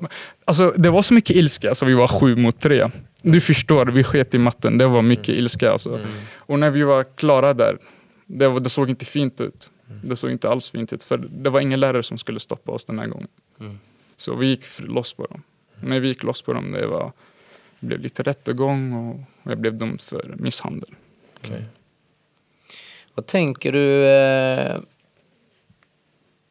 alltså, 0.44 0.74
det 0.76 0.90
var 0.90 1.02
så 1.02 1.14
mycket 1.14 1.36
ilska, 1.36 1.68
alltså, 1.68 1.84
vi 1.84 1.94
var 1.94 2.08
sju 2.08 2.36
mot 2.36 2.60
tre. 2.60 2.88
Du 3.22 3.40
förstår, 3.40 3.86
vi 3.86 4.04
sket 4.04 4.34
i 4.34 4.38
matten. 4.38 4.78
Det 4.78 4.86
var 4.86 5.02
mycket 5.02 5.28
ilska. 5.28 5.70
Alltså. 5.70 5.94
Mm. 5.94 6.08
Och 6.36 6.58
när 6.58 6.70
vi 6.70 6.82
var 6.82 7.04
klara 7.04 7.54
där, 7.54 7.78
det, 8.26 8.48
var, 8.48 8.60
det 8.60 8.70
såg 8.70 8.90
inte 8.90 9.04
fint 9.04 9.40
ut. 9.40 9.70
Det 10.02 10.16
såg 10.16 10.30
inte 10.30 10.48
alls 10.48 10.70
fint 10.70 10.92
ut. 10.92 11.04
För 11.04 11.18
det 11.30 11.50
var 11.50 11.60
ingen 11.60 11.80
lärare 11.80 12.02
som 12.02 12.18
skulle 12.18 12.40
stoppa 12.40 12.72
oss 12.72 12.84
den 12.84 12.98
här 12.98 13.06
gången. 13.06 13.28
Mm. 13.60 13.78
Så 14.16 14.34
vi 14.34 14.46
gick 14.46 14.64
loss 14.78 15.12
på 15.12 15.26
dem. 15.26 15.42
När 15.80 16.00
vi 16.00 16.08
gick 16.08 16.22
loss 16.22 16.42
på 16.42 16.52
dem, 16.52 16.72
det 16.72 16.86
var, 16.86 17.12
det 17.80 17.86
blev 17.86 18.00
lite 18.00 18.22
rättegång 18.22 18.92
och 18.92 19.20
jag 19.50 19.58
blev 19.58 19.74
dömd 19.74 20.00
för 20.00 20.34
misshandel. 20.36 20.90
Okej. 21.44 21.64
Vad 23.14 23.26
tänker 23.26 23.72
du 23.72 24.06
eh, 24.06 24.80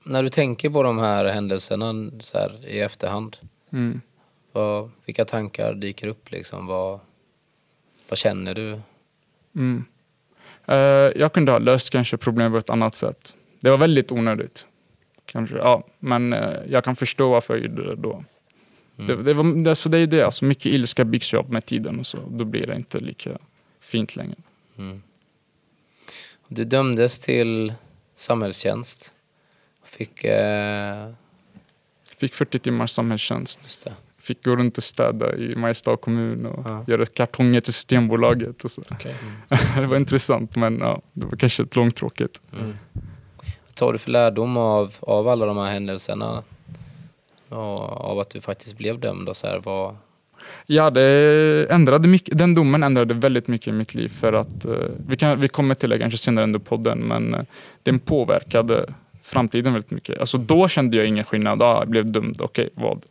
när 0.06 0.24
du 0.24 0.30
tänker 0.30 0.70
på 0.70 0.84
de 0.84 1.00
här 1.00 1.26
händelserna 1.26 2.12
så 2.20 2.38
här, 2.38 2.68
i 2.68 2.80
efterhand? 2.80 3.38
Mm. 3.72 4.02
Vad, 4.52 4.92
vilka 5.06 5.26
tankar 5.26 5.74
dyker 5.74 6.08
upp 6.08 6.32
liksom? 6.32 6.66
Vad, 6.66 7.00
vad 8.10 8.18
känner 8.18 8.54
du? 8.54 8.82
Mm. 9.56 9.86
Eh, 10.66 10.76
jag 11.16 11.34
kunde 11.34 11.52
ha 11.52 11.60
löst 11.60 11.90
kanske 11.90 12.18
problemet 12.18 12.52
på 12.52 12.58
ett 12.58 12.70
annat 12.70 12.96
sätt. 12.96 13.36
Det 13.60 13.70
var 13.70 13.78
väldigt 13.78 14.12
onödigt. 14.12 14.68
Kanske, 15.26 15.56
ja. 15.56 15.84
Men 16.00 16.34
eh, 16.34 16.54
jag 16.70 16.84
kan 16.84 16.96
förstå 16.96 17.30
varför 17.30 17.54
jag 17.54 17.64
gjorde 17.64 17.84
det 17.84 17.96
då. 17.96 18.24
Det, 18.96 19.24
det, 19.24 19.34
var, 19.34 19.64
det, 19.64 19.76
så 19.76 19.90
det 19.90 20.00
är 20.00 20.08
det, 20.08 20.22
alltså 20.22 20.46
mycket 20.46 20.66
ilska 20.66 21.06
byggs 21.06 21.34
ju 21.34 21.38
upp 21.38 21.50
med 21.50 21.66
tiden 21.66 22.00
och 22.00 22.08
så. 22.08 22.18
Då 22.30 22.46
blir 22.46 22.68
det 22.68 22.76
inte 22.76 22.98
lika 22.98 23.38
fint 23.80 24.16
längre. 24.16 24.36
Mm. 24.78 25.02
Du 26.48 26.64
dömdes 26.64 27.20
till 27.20 27.74
samhällstjänst. 28.16 29.14
Fick, 29.98 30.24
eh, 30.24 31.10
Fick 32.18 32.34
40 32.34 32.60
timmars 32.60 32.92
samhällstjänst. 32.92 33.88
Fick 34.18 34.46
gå 34.46 34.56
runt 34.56 34.78
och 34.78 34.84
städa 34.84 35.36
i 35.36 35.56
Mariestad 35.56 35.98
kommun 35.98 36.46
och 36.46 36.66
Ja. 36.70 36.84
göra 36.88 37.06
kartonger 37.06 37.62
till 37.62 37.74
Systembolaget. 37.74 38.64
Och 38.64 38.72
så. 38.72 38.82
Okej. 38.92 39.16
det 39.80 39.86
var 39.86 39.98
intressant 39.98 40.56
men 40.56 40.80
ja, 40.80 41.02
det 41.14 41.26
var 41.26 41.36
kanske 41.38 41.64
ett 41.64 41.76
långtråkigt. 41.76 42.42
Mm. 42.54 42.78
Vad 43.66 43.76
tar 43.76 43.94
du 43.94 44.00
för 44.00 44.12
lärdom 44.12 44.58
av, 44.58 44.94
av 45.00 45.28
alla 45.28 45.46
de 45.46 45.58
här 45.58 45.72
händelserna? 45.72 46.44
Och 47.50 47.80
av 48.10 48.20
att 48.20 48.30
du 48.30 48.42
faktiskt 48.42 48.78
blev 48.78 49.00
dömd 49.00 49.30
och 49.30 49.38
så 49.38 49.48
här, 49.48 49.60
vad, 49.64 49.96
Ja, 50.66 50.90
det 50.90 51.68
ändrade 51.72 52.08
mycket. 52.08 52.38
Den 52.38 52.54
domen 52.54 52.84
ändrade 52.84 53.14
väldigt 53.14 53.48
mycket 53.48 53.68
i 53.68 53.72
mitt 53.72 53.96
liv 53.96 54.10
för 54.10 54.34
att 54.34 54.66
eh, 54.66 54.72
vi, 55.08 55.18
kan, 55.18 55.40
vi 55.40 55.48
kommer 55.48 55.76
till 55.76 55.90
det 55.90 56.00
kanske 56.00 56.18
senare 56.18 56.44
under 56.44 56.60
podden, 56.60 57.00
men 57.00 57.34
eh, 57.34 57.42
den 57.84 58.00
påverkade 58.00 58.94
framtiden 59.26 59.74
väldigt 59.74 59.92
mycket. 59.92 60.20
Alltså 60.20 60.38
då 60.38 60.68
kände 60.68 60.98
jag 60.98 61.08
ingen 61.08 61.24
skillnad. 61.24 61.62
Ah, 61.62 61.80
jag 61.80 61.90
blev 61.90 62.12
dömd, 62.12 62.42
okej, 62.42 62.70
vad? 62.74 63.06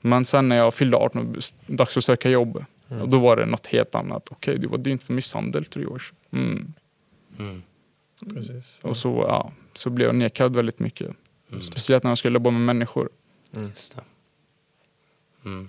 Men 0.00 0.24
sen 0.24 0.48
när 0.48 0.56
jag 0.56 0.74
fyllde 0.74 0.96
18 0.96 1.36
och 1.36 1.42
dags 1.66 1.96
att 1.96 2.04
söka 2.04 2.30
jobb, 2.30 2.64
Mm. 2.88 3.02
och 3.02 3.08
då 3.08 3.18
var 3.18 3.36
det 3.36 3.46
något 3.46 3.66
helt 3.66 3.94
annat. 3.94 4.28
Okej, 4.30 4.58
du 4.58 4.66
var 4.66 4.78
dömd 4.78 5.02
för 5.02 5.12
misshandel 5.12 5.64
tre 5.64 5.86
år. 5.86 6.02
Mm. 6.30 6.72
mm. 7.38 7.62
Precis. 8.34 8.80
Och 8.82 8.96
så, 8.96 9.24
ja, 9.28 9.52
så 9.72 9.90
blev 9.90 10.06
jag 10.06 10.14
nekad 10.14 10.56
väldigt 10.56 10.78
mycket. 10.78 11.10
Mm. 11.50 11.62
Speciellt 11.62 12.02
när 12.02 12.10
jag 12.10 12.18
skulle 12.18 12.36
jobba 12.36 12.50
med 12.50 12.60
människor. 12.60 13.08
Det. 13.50 13.96
Mm. 15.44 15.68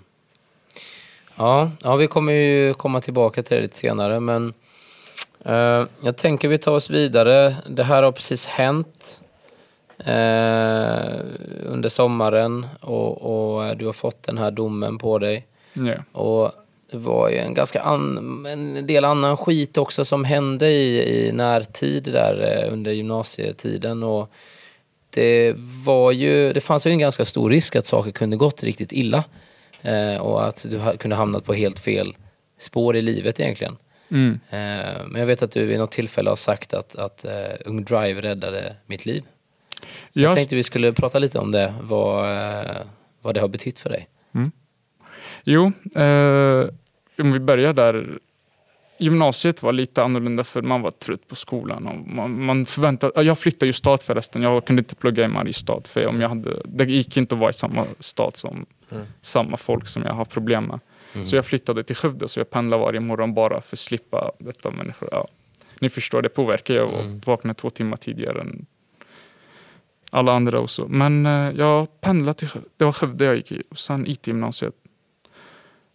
Ja, 1.35 1.71
ja, 1.81 1.95
vi 1.95 2.07
kommer 2.07 2.33
ju 2.33 2.73
komma 2.73 3.01
tillbaka 3.01 3.43
till 3.43 3.55
det 3.55 3.61
lite 3.61 3.75
senare, 3.75 4.19
men 4.19 4.53
eh, 5.45 5.85
jag 6.01 6.17
tänker 6.17 6.47
vi 6.47 6.57
tar 6.57 6.71
oss 6.71 6.89
vidare. 6.89 7.55
Det 7.69 7.83
här 7.83 8.03
har 8.03 8.11
precis 8.11 8.45
hänt 8.45 9.21
eh, 9.99 11.19
under 11.65 11.89
sommaren 11.89 12.67
och, 12.81 13.21
och 13.21 13.77
du 13.77 13.85
har 13.85 13.93
fått 13.93 14.23
den 14.23 14.37
här 14.37 14.51
domen 14.51 14.97
på 14.97 15.19
dig. 15.19 15.47
Ja. 15.73 16.19
Och 16.21 16.51
det 16.91 16.97
var 16.97 17.29
ju 17.29 17.37
en 17.37 17.53
ganska 17.53 17.81
an, 17.81 18.45
en 18.45 18.87
del 18.87 19.05
annan 19.05 19.37
skit 19.37 19.77
också 19.77 20.05
som 20.05 20.23
hände 20.23 20.69
i, 20.69 21.27
i 21.27 21.31
närtid 21.31 22.03
där 22.03 22.63
eh, 22.63 22.73
under 22.73 22.91
gymnasietiden. 22.91 24.03
Och 24.03 24.31
det, 25.09 25.53
var 25.85 26.11
ju, 26.11 26.53
det 26.53 26.61
fanns 26.61 26.87
ju 26.87 26.91
en 26.91 26.99
ganska 26.99 27.25
stor 27.25 27.49
risk 27.49 27.75
att 27.75 27.85
saker 27.85 28.11
kunde 28.11 28.37
gått 28.37 28.63
riktigt 28.63 28.91
illa. 28.91 29.23
Eh, 29.81 30.17
och 30.17 30.47
att 30.47 30.65
du 30.69 30.77
ha- 30.77 30.97
kunde 30.97 31.15
hamnat 31.15 31.45
på 31.45 31.53
helt 31.53 31.79
fel 31.79 32.15
spår 32.59 32.95
i 32.95 33.01
livet 33.01 33.39
egentligen. 33.39 33.77
Mm. 34.11 34.39
Eh, 34.49 35.05
men 35.07 35.19
jag 35.19 35.25
vet 35.25 35.41
att 35.43 35.51
du 35.51 35.65
vid 35.65 35.79
något 35.79 35.91
tillfälle 35.91 36.29
har 36.29 36.35
sagt 36.35 36.73
att, 36.73 36.95
att 36.95 37.25
uh, 37.25 37.55
Ung 37.65 37.83
Drive 37.83 38.21
räddade 38.21 38.75
mitt 38.85 39.05
liv. 39.05 39.23
Jag 40.13 40.23
Jag, 40.23 40.35
tänkte 40.35 40.55
vi 40.55 40.63
skulle 40.63 40.93
prata 40.93 41.19
lite 41.19 41.39
om 41.39 41.51
det, 41.51 41.73
vad, 41.81 42.31
eh, 42.31 42.77
vad 43.21 43.33
det 43.33 43.39
har 43.41 43.47
betytt 43.47 43.79
för 43.79 43.89
dig. 43.89 44.07
Jo, 45.43 45.71
eh, 45.95 46.69
om 47.19 47.31
vi 47.31 47.39
börjar 47.39 47.73
där. 47.73 48.19
Gymnasiet 48.99 49.63
var 49.63 49.71
lite 49.71 50.03
annorlunda 50.03 50.43
för 50.43 50.61
man 50.61 50.81
var 50.81 50.91
trött 50.91 51.27
på 51.27 51.35
skolan. 51.35 51.87
Och 51.87 52.07
man, 52.15 52.45
man 52.45 52.65
förväntade, 52.65 53.13
ja, 53.15 53.23
jag 53.23 53.39
flyttade 53.39 53.65
ju 53.65 53.73
stad 53.73 54.01
förresten. 54.01 54.41
Jag 54.41 54.65
kunde 54.65 54.79
inte 54.79 54.95
plugga 54.95 55.25
i 55.25 55.27
Mariestad. 55.27 55.81
För 55.87 56.07
om 56.07 56.21
jag 56.21 56.29
hade, 56.29 56.61
det 56.65 56.83
gick 56.85 57.17
inte 57.17 57.35
att 57.35 57.39
vara 57.39 57.49
i 57.49 57.53
samma 57.53 57.85
stad 57.99 58.35
som 58.37 58.65
Mm. 58.91 59.05
samma 59.21 59.57
folk 59.57 59.87
som 59.87 60.03
jag 60.03 60.11
har 60.11 60.25
problem 60.25 60.63
med. 60.65 60.79
Mm. 61.13 61.25
Så 61.25 61.35
jag 61.35 61.45
flyttade 61.45 61.83
till 61.83 61.95
Skövde 61.95 62.27
så 62.27 62.39
jag 62.39 62.49
pendlade 62.49 62.83
varje 62.83 62.99
morgon 62.99 63.33
bara 63.33 63.61
för 63.61 63.75
att 63.75 63.79
slippa 63.79 64.31
detta 64.39 64.71
människor. 64.71 65.09
Ja. 65.11 65.27
Ni 65.81 65.89
förstår, 65.89 66.21
det 66.21 66.29
påverkar 66.29 66.73
ju 66.73 66.79
Mm. 66.83 67.17
att 67.17 67.27
vakna 67.27 67.53
två 67.53 67.69
timmar 67.69 67.97
tidigare 67.97 68.41
än 68.41 68.65
alla 70.11 70.33
andra 70.33 70.59
också. 70.59 70.87
Men 70.87 71.25
eh, 71.25 71.51
jag 71.57 72.01
pendlade 72.01 72.33
till. 72.33 72.49
Det 72.77 72.85
var 72.85 72.91
Skövde 72.91 73.25
jag 73.25 73.35
gick 73.35 73.51
i. 73.51 73.63
Och 73.69 73.77
sen 73.77 74.07
IT-gymnasiet. 74.07 74.73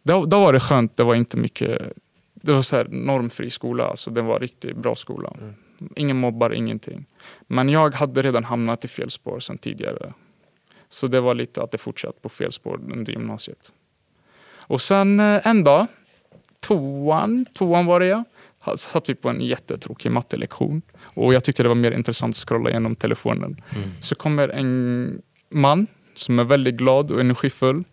Då, 0.02 0.24
då 0.24 0.40
var 0.40 0.52
det 0.52 0.60
skönt. 0.60 0.96
Det 0.96 1.04
var 1.04 1.14
inte 1.14 1.36
mycket. 1.36 1.92
Det 2.34 2.52
var 2.52 2.62
så 2.62 2.76
här 2.76 2.88
normfri 2.88 3.50
skola. 3.50 3.84
Alltså 3.84 4.10
det 4.10 4.22
var 4.22 4.38
riktigt 4.38 4.76
bra 4.76 4.94
skola. 4.94 5.32
Mm. 5.40 5.54
Ingen 5.96 6.16
mobbar, 6.16 6.52
ingenting. 6.54 7.04
Men 7.46 7.68
jag 7.68 7.94
hade 7.94 8.22
redan 8.22 8.44
hamnat 8.44 8.84
i 8.84 8.88
fel 8.88 9.10
spår 9.10 9.40
sen 9.40 9.58
tidigare. 9.58 10.12
Så 10.88 11.06
det 11.06 11.20
var 11.20 11.34
lite 11.34 11.62
att 11.62 11.70
det 11.70 11.78
fortsatte 11.78 12.20
på 12.20 12.28
fel 12.28 12.52
spår 12.52 12.80
under 12.92 13.12
gymnasiet. 13.12 13.72
Och 14.66 14.80
sen 14.80 15.20
eh, 15.20 15.46
en 15.46 15.64
dag, 15.64 15.86
tvåan, 16.60 17.46
tvåan 17.54 17.86
var 17.86 18.00
det 18.00 18.06
jag, 18.06 18.16
ha- 18.16 18.24
satt 18.76 19.08
vi 19.08 19.14
på 19.14 19.28
en 19.28 19.40
jättetråkig 19.40 20.12
mattelektion. 20.12 20.82
Och 21.02 21.34
jag 21.34 21.44
tyckte 21.44 21.62
det 21.62 21.68
var 21.68 21.76
mer 21.76 21.92
intressant 21.92 22.32
att 22.32 22.48
scrolla 22.48 22.70
igenom 22.70 22.94
telefonen. 22.94 23.56
Mm. 23.76 23.90
Så 24.00 24.14
kommer 24.14 24.48
en 24.48 25.22
man 25.50 25.86
som 26.14 26.38
är 26.38 26.44
väldigt 26.44 26.74
glad 26.74 27.10
och 27.10 27.20
energifull. 27.20 27.84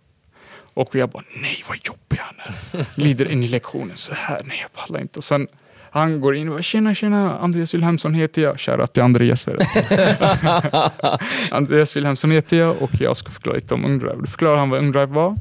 Och 0.73 0.95
jag 0.95 1.09
bara, 1.09 1.23
nej 1.41 1.63
vad 1.69 1.77
jobbig 1.83 2.17
han 2.17 2.35
är. 2.39 2.85
Glider 3.01 3.31
in 3.31 3.43
i 3.43 3.47
lektionen 3.47 3.95
så 3.97 4.13
här, 4.13 4.41
nej 4.45 4.59
jag 4.61 4.73
pallar 4.73 5.01
inte. 5.01 5.19
Och 5.19 5.23
sen 5.23 5.47
han 5.91 6.21
går 6.21 6.35
in 6.35 6.47
och 6.47 6.53
bara, 6.53 6.61
tjena 6.61 6.95
tjena, 6.95 7.39
Andreas 7.39 7.73
Wilhelmsson 7.73 8.13
heter 8.13 8.41
jag. 8.41 8.59
Shoutout 8.59 8.93
till 8.93 9.03
Andreas 9.03 9.43
förresten. 9.43 10.17
Andreas 11.51 11.95
Wilhelmsson 11.95 12.31
heter 12.31 12.57
jag 12.57 12.81
och 12.81 12.91
jag 12.99 13.17
ska 13.17 13.31
förklara 13.31 13.55
lite 13.55 13.73
om 13.73 13.85
Ungdrive. 13.85 14.15
Då 14.19 14.25
förklarar 14.25 14.57
han 14.57 14.69
vad 14.69 14.79
Ungdrive 14.79 15.05
var. 15.05 15.35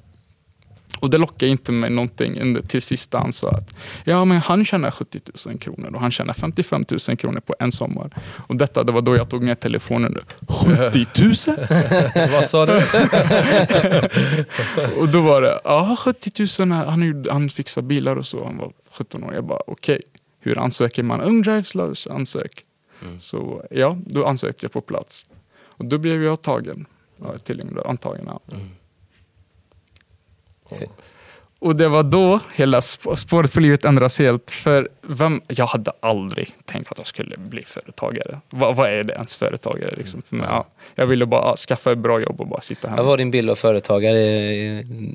Och 1.01 1.11
det 1.11 1.19
lockade 1.19 1.53
inte 1.53 1.73
mig 1.73 1.91
någonting 1.91 2.63
till 2.63 2.83
sist 2.83 3.13
han 3.13 3.33
sa 3.33 3.51
att 3.51 3.75
ja, 4.05 4.25
men 4.25 4.39
han 4.39 4.65
tjänar 4.65 4.91
70 4.91 5.21
000 5.47 5.59
kronor 5.59 5.95
och 5.95 6.01
han 6.01 6.11
tjänar 6.11 6.35
55 6.35 6.85
000 7.09 7.17
kronor 7.17 7.41
på 7.41 7.55
en 7.59 7.73
sommar. 7.73 8.11
Och 8.47 8.57
detta, 8.57 8.85
det 8.85 8.93
var 8.93 9.03
då 9.03 9.17
jag 9.17 9.29
tog 9.29 9.45
ner 9.45 9.55
telefonen. 9.55 10.19
70 10.49 11.07
000? 11.23 11.35
Vad 12.33 12.47
sa 12.47 12.67
du? 12.67 12.77
Och 14.97 15.09
då 15.09 15.21
var 15.21 15.43
det, 15.43 15.61
ja 15.65 15.97
70 15.99 16.65
000, 16.65 16.73
han, 16.73 17.27
han 17.31 17.51
fixar 17.51 17.83
bilar 17.83 18.17
och 18.17 18.27
så. 18.27 18.45
Han 18.45 18.59
var 18.59 18.73
17 18.91 19.25
år. 19.25 19.35
Jag 19.35 19.45
bara, 19.45 19.61
okej, 19.67 20.01
hur 20.41 20.59
ansöker 20.59 21.03
man? 21.03 21.21
Ungdriveslös 21.21 22.07
ansök. 22.07 22.65
Mm. 23.03 23.21
Så 23.21 23.67
ja, 23.71 23.99
då 24.07 24.27
ansökte 24.27 24.65
jag 24.65 24.73
på 24.73 24.81
plats. 24.81 25.27
Och 25.67 25.85
då 25.85 25.99
blev 25.99 26.23
jag 26.23 26.43
tagen. 26.43 26.87
Till 27.45 27.63
antagen. 27.85 28.29
Mm. 28.53 28.71
Och 31.61 31.77
det 31.77 31.89
var 31.89 32.03
då 32.03 32.41
hela 32.55 32.81
sp- 32.81 33.15
spåret 33.15 33.53
på 33.53 33.61
livet 33.61 33.85
ändras 33.85 34.19
helt. 34.19 34.51
För 34.51 34.89
vem, 35.03 35.41
jag 35.49 35.67
hade 35.67 35.93
aldrig 36.01 36.55
tänkt 36.65 36.93
att 36.93 36.99
jag 36.99 37.07
skulle 37.07 37.37
bli 37.37 37.65
företagare. 37.65 38.41
Va, 38.51 38.73
vad 38.73 38.91
är 38.91 39.03
det 39.05 39.13
ens 39.13 39.37
företagare? 39.37 39.95
Liksom? 39.97 40.23
För 40.23 40.37
mig, 40.37 40.47
ja, 40.51 40.67
jag 40.95 41.07
ville 41.07 41.27
bara 41.27 41.57
skaffa 41.57 41.93
ett 41.93 41.99
bra 41.99 42.21
jobb 42.21 42.41
och 42.41 42.47
bara 42.47 42.61
sitta 42.61 42.89
Vad 42.89 42.97
hemma. 42.97 43.09
var 43.09 43.17
din 43.17 43.31
bild 43.31 43.51
av 43.51 43.55
företagare 43.55 44.23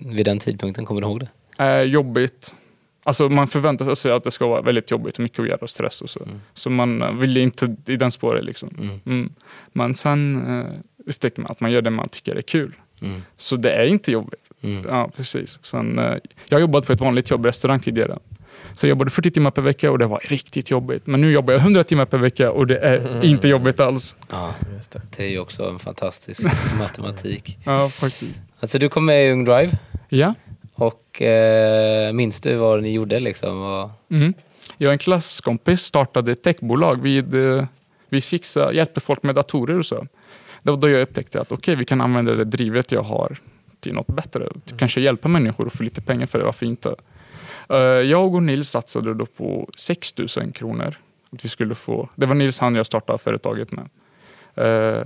vid 0.05 0.25
den 0.25 0.39
tidpunkten? 0.39 0.85
Kommer 0.85 1.01
du 1.01 1.07
ihåg 1.07 1.19
det? 1.57 1.63
Eh, 1.63 1.81
jobbigt. 1.81 2.55
Alltså 3.05 3.29
man 3.29 3.47
förväntar 3.47 3.95
sig 3.95 4.11
att 4.11 4.23
det 4.23 4.31
ska 4.31 4.47
vara 4.47 4.61
väldigt 4.61 4.91
jobbigt 4.91 5.13
och 5.15 5.19
mycket 5.23 5.39
att 5.39 5.47
göra 5.47 5.57
och 5.61 5.69
stress 5.69 6.01
och 6.01 6.09
så. 6.09 6.23
Mm. 6.23 6.41
Så 6.53 6.69
man 6.69 7.01
eh, 7.01 7.11
ville 7.11 7.39
inte 7.39 7.75
i 7.87 7.95
den 7.95 8.11
spåret 8.11 8.43
liksom. 8.43 8.69
Mm. 8.79 8.99
Mm. 9.05 9.33
Men 9.73 9.95
sen 9.95 10.45
eh, 10.59 10.65
upptäckte 11.09 11.41
man 11.41 11.51
att 11.51 11.59
man 11.59 11.71
gör 11.71 11.81
det 11.81 11.89
man 11.89 12.09
tycker 12.09 12.35
är 12.35 12.41
kul. 12.41 12.75
Mm. 13.03 13.21
Så 13.37 13.55
det 13.55 13.71
är 13.71 13.85
inte 13.85 14.11
jobbigt. 14.11 14.49
Mm. 14.61 14.85
Ja, 14.89 15.11
precis. 15.17 15.59
Sen, 15.61 15.99
eh, 15.99 16.03
jag 16.49 16.55
har 16.55 16.59
jobbat 16.59 16.87
på 16.87 16.93
ett 16.93 17.01
vanligt 17.01 17.29
jobb, 17.29 17.45
restaurang 17.45 17.79
tidigare. 17.79 18.17
Så 18.73 18.85
jag 18.85 18.89
jobbade 18.89 19.11
40 19.11 19.31
timmar 19.31 19.51
per 19.51 19.61
vecka 19.61 19.91
och 19.91 19.97
det 19.99 20.05
var 20.05 20.19
riktigt 20.23 20.71
jobbigt. 20.71 21.07
Men 21.07 21.21
nu 21.21 21.31
jobbar 21.31 21.53
jag 21.53 21.61
100 21.61 21.83
timmar 21.83 22.05
per 22.05 22.17
vecka 22.17 22.51
och 22.51 22.67
det 22.67 22.77
är 22.77 23.23
inte 23.25 23.47
jobbigt 23.49 23.79
alls. 23.79 24.15
Ja, 24.29 24.53
Just 24.75 24.91
det. 24.91 25.01
det 25.17 25.23
är 25.23 25.29
ju 25.29 25.39
också 25.39 25.69
en 25.69 25.79
fantastisk 25.79 26.43
matematik. 26.79 27.57
Ja, 27.63 27.87
faktiskt. 27.89 28.41
Alltså 28.59 28.79
du 28.79 28.89
kom 28.89 29.05
med 29.05 29.27
i 29.27 29.31
Ung 29.31 29.45
Drive 29.45 29.71
Ja. 30.09 30.33
och 30.75 31.21
eh, 31.21 32.13
minns 32.13 32.41
du 32.41 32.55
vad 32.55 32.83
ni 32.83 32.91
gjorde 32.93 33.19
liksom? 33.19 33.61
Och, 33.61 33.89
Mhm. 34.07 34.33
Jag 34.77 34.87
och 34.87 34.93
en 34.93 34.97
klasskompis 34.99 35.81
startade 35.81 36.31
ett 36.31 36.43
techbolag. 36.43 37.01
Vi, 37.01 37.17
eh, 37.17 37.65
vi 38.09 38.21
fixar, 38.21 38.71
hjälper 38.71 39.01
folk 39.01 39.23
med 39.23 39.35
datorer 39.35 39.79
och 39.79 39.85
så. 39.85 40.07
Det 40.63 40.71
var 40.71 40.77
då 40.77 40.89
jag 40.89 41.01
upptäckte 41.01 41.41
att 41.41 41.51
okej, 41.51 41.75
vi 41.75 41.85
kan 41.85 42.01
använda 42.01 42.35
det 42.35 42.43
drivet 42.43 42.91
jag 42.91 43.03
har 43.03 43.37
till 43.79 43.93
något 43.93 44.07
bättre. 44.07 44.49
Typ 44.65 44.79
kanske 44.79 45.01
hjälpa 45.01 45.27
människor 45.27 45.65
och 45.65 45.73
få 45.73 45.83
lite 45.83 46.01
pengar 46.01 46.25
för 46.25 46.39
det, 46.39 46.45
varför 46.45 46.65
inte? 46.65 46.95
Eh, 47.69 47.77
jag 47.77 48.35
och 48.35 48.43
Nils 48.43 48.69
satsade 48.69 49.13
då 49.13 49.25
på 49.25 49.69
6 49.77 50.17
000 50.17 50.51
kronor. 50.53 50.95
Att 51.31 51.45
vi 51.45 51.49
skulle 51.49 51.75
få, 51.75 52.09
det 52.15 52.25
var 52.25 52.35
Nils 52.35 52.59
han 52.59 52.75
jag 52.75 52.85
startade 52.85 53.19
företaget 53.19 53.69
med. 53.71 53.89
Eh, 54.55 55.03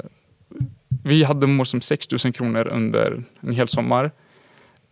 vi 1.04 1.24
hade 1.24 1.48
mål 1.48 1.66
som 1.66 1.82
6 1.82 2.08
000 2.26 2.34
kronor 2.34 2.68
under 2.68 3.24
en 3.40 3.54
hel 3.54 3.68
sommar. 3.68 4.12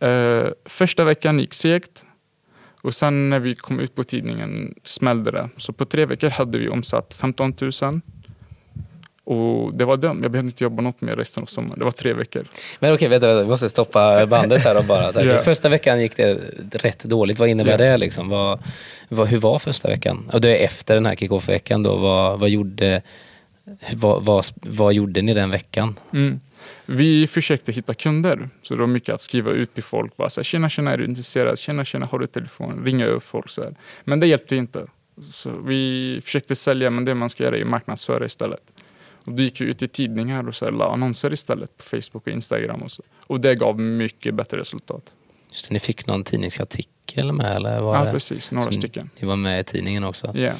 Eh, 0.00 0.48
första 0.64 1.04
veckan 1.04 1.38
gick 1.38 1.54
segt. 1.54 2.04
Och 2.82 2.94
sen 2.94 3.30
när 3.30 3.38
vi 3.38 3.54
kom 3.54 3.80
ut 3.80 3.94
på 3.94 4.04
tidningen 4.04 4.74
smällde 4.82 5.30
det. 5.30 5.48
Så 5.56 5.72
på 5.72 5.84
tre 5.84 6.06
veckor 6.06 6.28
hade 6.28 6.58
vi 6.58 6.68
omsatt 6.68 7.14
15 7.14 7.54
000. 7.82 8.00
Och 9.26 9.74
det 9.74 9.84
var 9.84 9.96
det. 9.96 10.06
Jag 10.06 10.16
behövde 10.16 10.38
inte 10.40 10.64
jobba 10.64 10.82
något 10.82 11.00
mer 11.00 11.12
resten 11.12 11.42
av 11.42 11.46
sommaren. 11.46 11.78
Det 11.78 11.84
var 11.84 11.90
tre 11.90 12.12
veckor. 12.12 12.42
Men 12.80 12.94
okej, 12.94 13.08
vänta, 13.08 13.26
vänta, 13.26 13.42
vi 13.42 13.48
måste 13.48 13.68
stoppa 13.68 14.26
bandet 14.26 14.64
här 14.64 14.76
och 14.78 14.84
bara. 14.84 15.12
Så 15.12 15.18
här, 15.20 15.26
okej, 15.32 15.44
Första 15.44 15.68
veckan 15.68 16.00
gick 16.02 16.16
det 16.16 16.34
rätt 16.72 17.04
dåligt. 17.04 17.38
Vad 17.38 17.48
innebär 17.48 17.70
Ja. 17.72 17.76
det? 17.78 17.96
Liksom? 17.96 18.28
Vad, 18.28 18.58
vad, 19.08 19.26
hur 19.28 19.38
var 19.38 19.58
första 19.58 19.88
veckan? 19.88 20.30
Och 20.32 20.40
det 20.40 20.58
är 20.58 20.64
efter 20.64 20.94
den 20.94 21.06
här 21.06 21.16
kick-off-veckan 21.16 21.82
då. 21.82 21.96
Vad, 21.96 22.38
vad, 22.40 22.48
gjorde, 22.48 23.02
vad, 23.94 24.22
vad, 24.24 24.44
vad 24.62 24.94
gjorde 24.94 25.22
ni 25.22 25.34
den 25.34 25.50
veckan? 25.50 25.94
Mm. 26.12 26.40
Vi 26.86 27.26
försökte 27.26 27.72
hitta 27.72 27.94
kunder. 27.94 28.48
Så 28.62 28.74
det 28.74 28.80
var 28.80 28.86
mycket 28.86 29.14
att 29.14 29.20
skriva 29.20 29.50
ut 29.50 29.74
till 29.74 29.84
folk. 29.84 30.16
Bara 30.16 30.30
så 30.30 30.40
här, 30.40 30.44
tjena, 30.44 30.68
tjena, 30.68 30.92
är 30.92 30.96
du 30.96 31.04
intresserad? 31.04 31.58
Tjena, 31.58 31.84
tjena, 31.84 32.06
har 32.06 32.18
du 32.18 32.26
telefon? 32.26 32.82
Ringa 32.84 33.06
upp 33.06 33.22
folk. 33.24 33.50
Så 33.50 33.62
här. 33.62 33.74
Men 34.04 34.20
det 34.20 34.26
hjälpte 34.26 34.56
inte. 34.56 34.86
Så 35.30 35.50
vi 35.50 36.20
försökte 36.24 36.54
sälja, 36.56 36.90
men 36.90 37.04
det 37.04 37.14
man 37.14 37.30
ska 37.30 37.44
göra 37.44 37.58
är 37.58 37.64
marknadsföra 37.64 38.26
istället. 38.26 38.60
Och 39.26 39.32
då 39.32 39.42
gick 39.42 39.60
vi 39.60 39.64
ut 39.64 39.82
i 39.82 39.88
tidningar 39.88 40.48
och 40.48 40.54
så 40.54 40.64
här, 40.64 40.72
la 40.72 40.92
annonser 40.92 41.32
istället 41.32 41.76
på 41.78 41.84
Facebook 41.84 42.26
och 42.26 42.32
Instagram. 42.32 42.82
Och, 42.82 42.90
så. 42.90 43.02
och 43.26 43.40
det 43.40 43.54
gav 43.54 43.80
mycket 43.80 44.34
bättre 44.34 44.58
resultat. 44.58 45.02
Just 45.50 45.68
det, 45.68 45.72
ni 45.72 45.80
fick 45.80 46.06
någon 46.06 46.24
tidningsartikel 46.24 47.32
med 47.32 47.56
eller? 47.56 47.80
Var 47.80 47.96
Ja, 47.98 48.04
det? 48.04 48.12
precis. 48.12 48.50
Några 48.50 48.64
Som- 48.64 48.72
stycken. 48.72 49.10
Ni 49.20 49.26
var 49.28 49.36
med 49.36 49.60
i 49.60 49.64
tidningen 49.64 50.04
också. 50.04 50.32
Ja. 50.36 50.52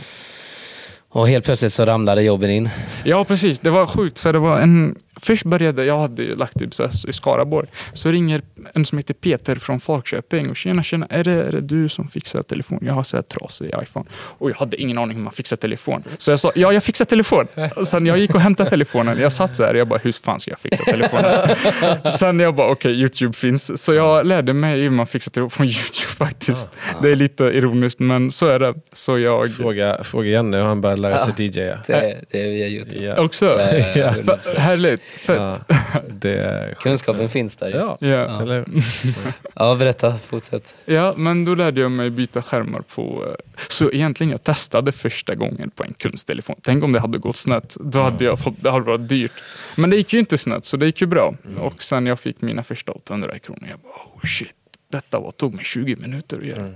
Och 1.09 1.29
helt 1.29 1.45
plötsligt 1.45 1.73
så 1.73 1.85
ramlade 1.85 2.23
jobben 2.23 2.51
in. 2.51 2.69
Ja, 3.05 3.25
precis. 3.25 3.59
Det 3.59 3.71
var 3.71 3.87
sjukt. 3.87 4.19
För 4.19 4.33
det 4.33 4.39
var 4.39 4.61
en... 4.61 4.99
Först 5.21 5.45
började, 5.45 5.85
jag 5.85 5.99
hade 5.99 6.35
lagt 6.35 6.59
typ 6.59 6.73
i 7.09 7.13
Skaraborg. 7.13 7.69
Så 7.93 8.11
ringer 8.11 8.43
en 8.75 8.85
som 8.85 8.99
heter 8.99 9.15
Peter 9.15 9.57
från 9.57 9.81
Falköping 9.81 10.51
och 10.51 10.57
tjena, 10.57 10.83
tjena, 10.83 11.07
är 11.11 11.25
det, 11.25 11.33
är 11.33 11.53
det 11.53 11.61
du 11.61 11.89
som 11.89 12.09
fixar 12.09 12.43
telefon? 12.43 12.79
Jag 12.83 12.95
har 12.95 13.03
så 13.03 13.17
här 13.17 13.23
trasig 13.23 13.71
iPhone. 13.83 14.07
Och 14.15 14.51
jag 14.51 14.55
hade 14.55 14.81
ingen 14.83 14.99
aning 14.99 15.17
hur 15.17 15.25
man 15.25 15.33
fixar 15.33 15.57
telefon. 15.57 16.03
Så 16.19 16.31
jag 16.31 16.41
sa, 16.41 16.53
ja, 16.55 16.73
jag 16.73 16.83
fixar 16.83 17.05
telefon. 17.05 17.47
Och 17.77 17.89
sen 17.89 18.07
jag 18.07 18.19
gick 18.19 18.35
och 18.35 18.41
hämtade 18.41 18.71
telefonen. 18.71 19.21
Jag 19.21 19.33
satt 19.33 19.57
så 19.57 19.65
här, 19.65 19.75
jag 19.75 19.89
bara, 19.89 20.01
hur 20.03 20.13
fan 20.13 20.41
ska 20.41 20.51
jag 20.51 20.59
fixa 20.59 20.85
telefonen? 20.85 22.11
sen 22.19 22.41
jag 22.41 22.55
bara, 22.55 22.69
okej, 22.71 22.93
YouTube 22.93 23.33
finns. 23.33 23.83
Så 23.83 23.95
jag 23.95 24.27
lärde 24.27 24.53
mig 24.53 24.83
hur 24.83 24.91
man 24.91 25.07
fixar 25.07 25.31
telefon 25.31 25.51
från 25.51 25.67
YouTube 25.67 26.13
faktiskt. 26.17 26.71
Det 27.03 27.11
är 27.11 27.17
lite 27.17 27.45
ironiskt, 27.45 27.99
men 27.99 28.31
så 28.31 28.47
är 28.47 28.59
det. 28.59 28.75
Så 28.93 29.19
jag... 29.19 29.51
Fråga, 29.51 30.05
fråga 30.05 30.31
Janne 30.31 30.57
hur 30.57 30.65
han 30.65 30.81
började 30.81 31.03
lära 31.03 31.19
sig 31.19 31.47
DJa. 31.47 31.79
Det, 31.87 32.23
det 32.31 32.43
är 32.43 32.51
via 32.51 32.69
Youtube. 32.69 33.05
Ja. 33.05 33.21
Också? 33.21 33.47
Ja. 33.97 34.13
Härligt. 34.57 35.06
Fett. 35.07 35.62
Ja, 35.69 35.77
det. 36.09 36.75
Kunskapen 36.81 37.29
finns 37.29 37.57
där 37.57 37.69
ju. 37.69 37.75
Ja, 37.77 37.97
Ja. 38.01 38.42
eller 38.42 38.64
Ja, 39.55 39.75
berätta. 39.75 40.19
Fortsätt. 40.19 40.75
Ja, 40.85 41.14
men 41.16 41.45
då 41.45 41.55
lärde 41.55 41.81
jag 41.81 41.90
mig 41.90 42.11
byta 42.11 42.42
skärmar 42.42 42.81
på... 42.81 43.25
eh, 43.29 43.55
Så 43.69 43.90
egentligen 43.92 44.31
jag 44.31 44.42
testade 44.45 44.92
första 44.92 45.35
gången 45.35 45.71
på 45.71 45.85
en 45.85 45.95
kundstelefon. 45.95 46.57
Tänk 46.62 46.85
om 46.85 46.92
det 46.92 47.01
hade 47.01 47.19
gått 47.19 47.37
snett. 47.37 47.77
Då 47.81 48.01
hade 48.01 48.25
jag 48.25 48.38
fått, 48.38 48.55
det 48.62 48.71
hade 48.71 48.85
varit 48.85 49.09
dyrt. 49.09 49.33
Men 49.77 49.90
det 49.90 49.97
gick 49.97 50.12
ju 50.12 50.19
inte 50.19 50.38
snett, 50.38 50.64
så 50.64 50.77
det 50.77 50.87
gick 50.87 51.01
ju 51.01 51.07
bra. 51.07 51.35
Och 51.59 51.83
sen 51.83 52.07
jag 52.07 52.21
fick 52.21 52.40
mina 52.40 52.62
första 52.62 52.92
800 52.92 53.38
kronor. 53.38 53.66
Jag 53.71 53.79
bara, 53.79 53.92
oh 54.14 54.21
shit. 54.27 54.49
Detta 54.90 55.21
var, 55.21 55.31
tog 55.31 55.55
mig 55.55 55.64
20 55.64 55.97
minuter 55.97 56.37
att 56.37 56.47
göra. 56.47 56.71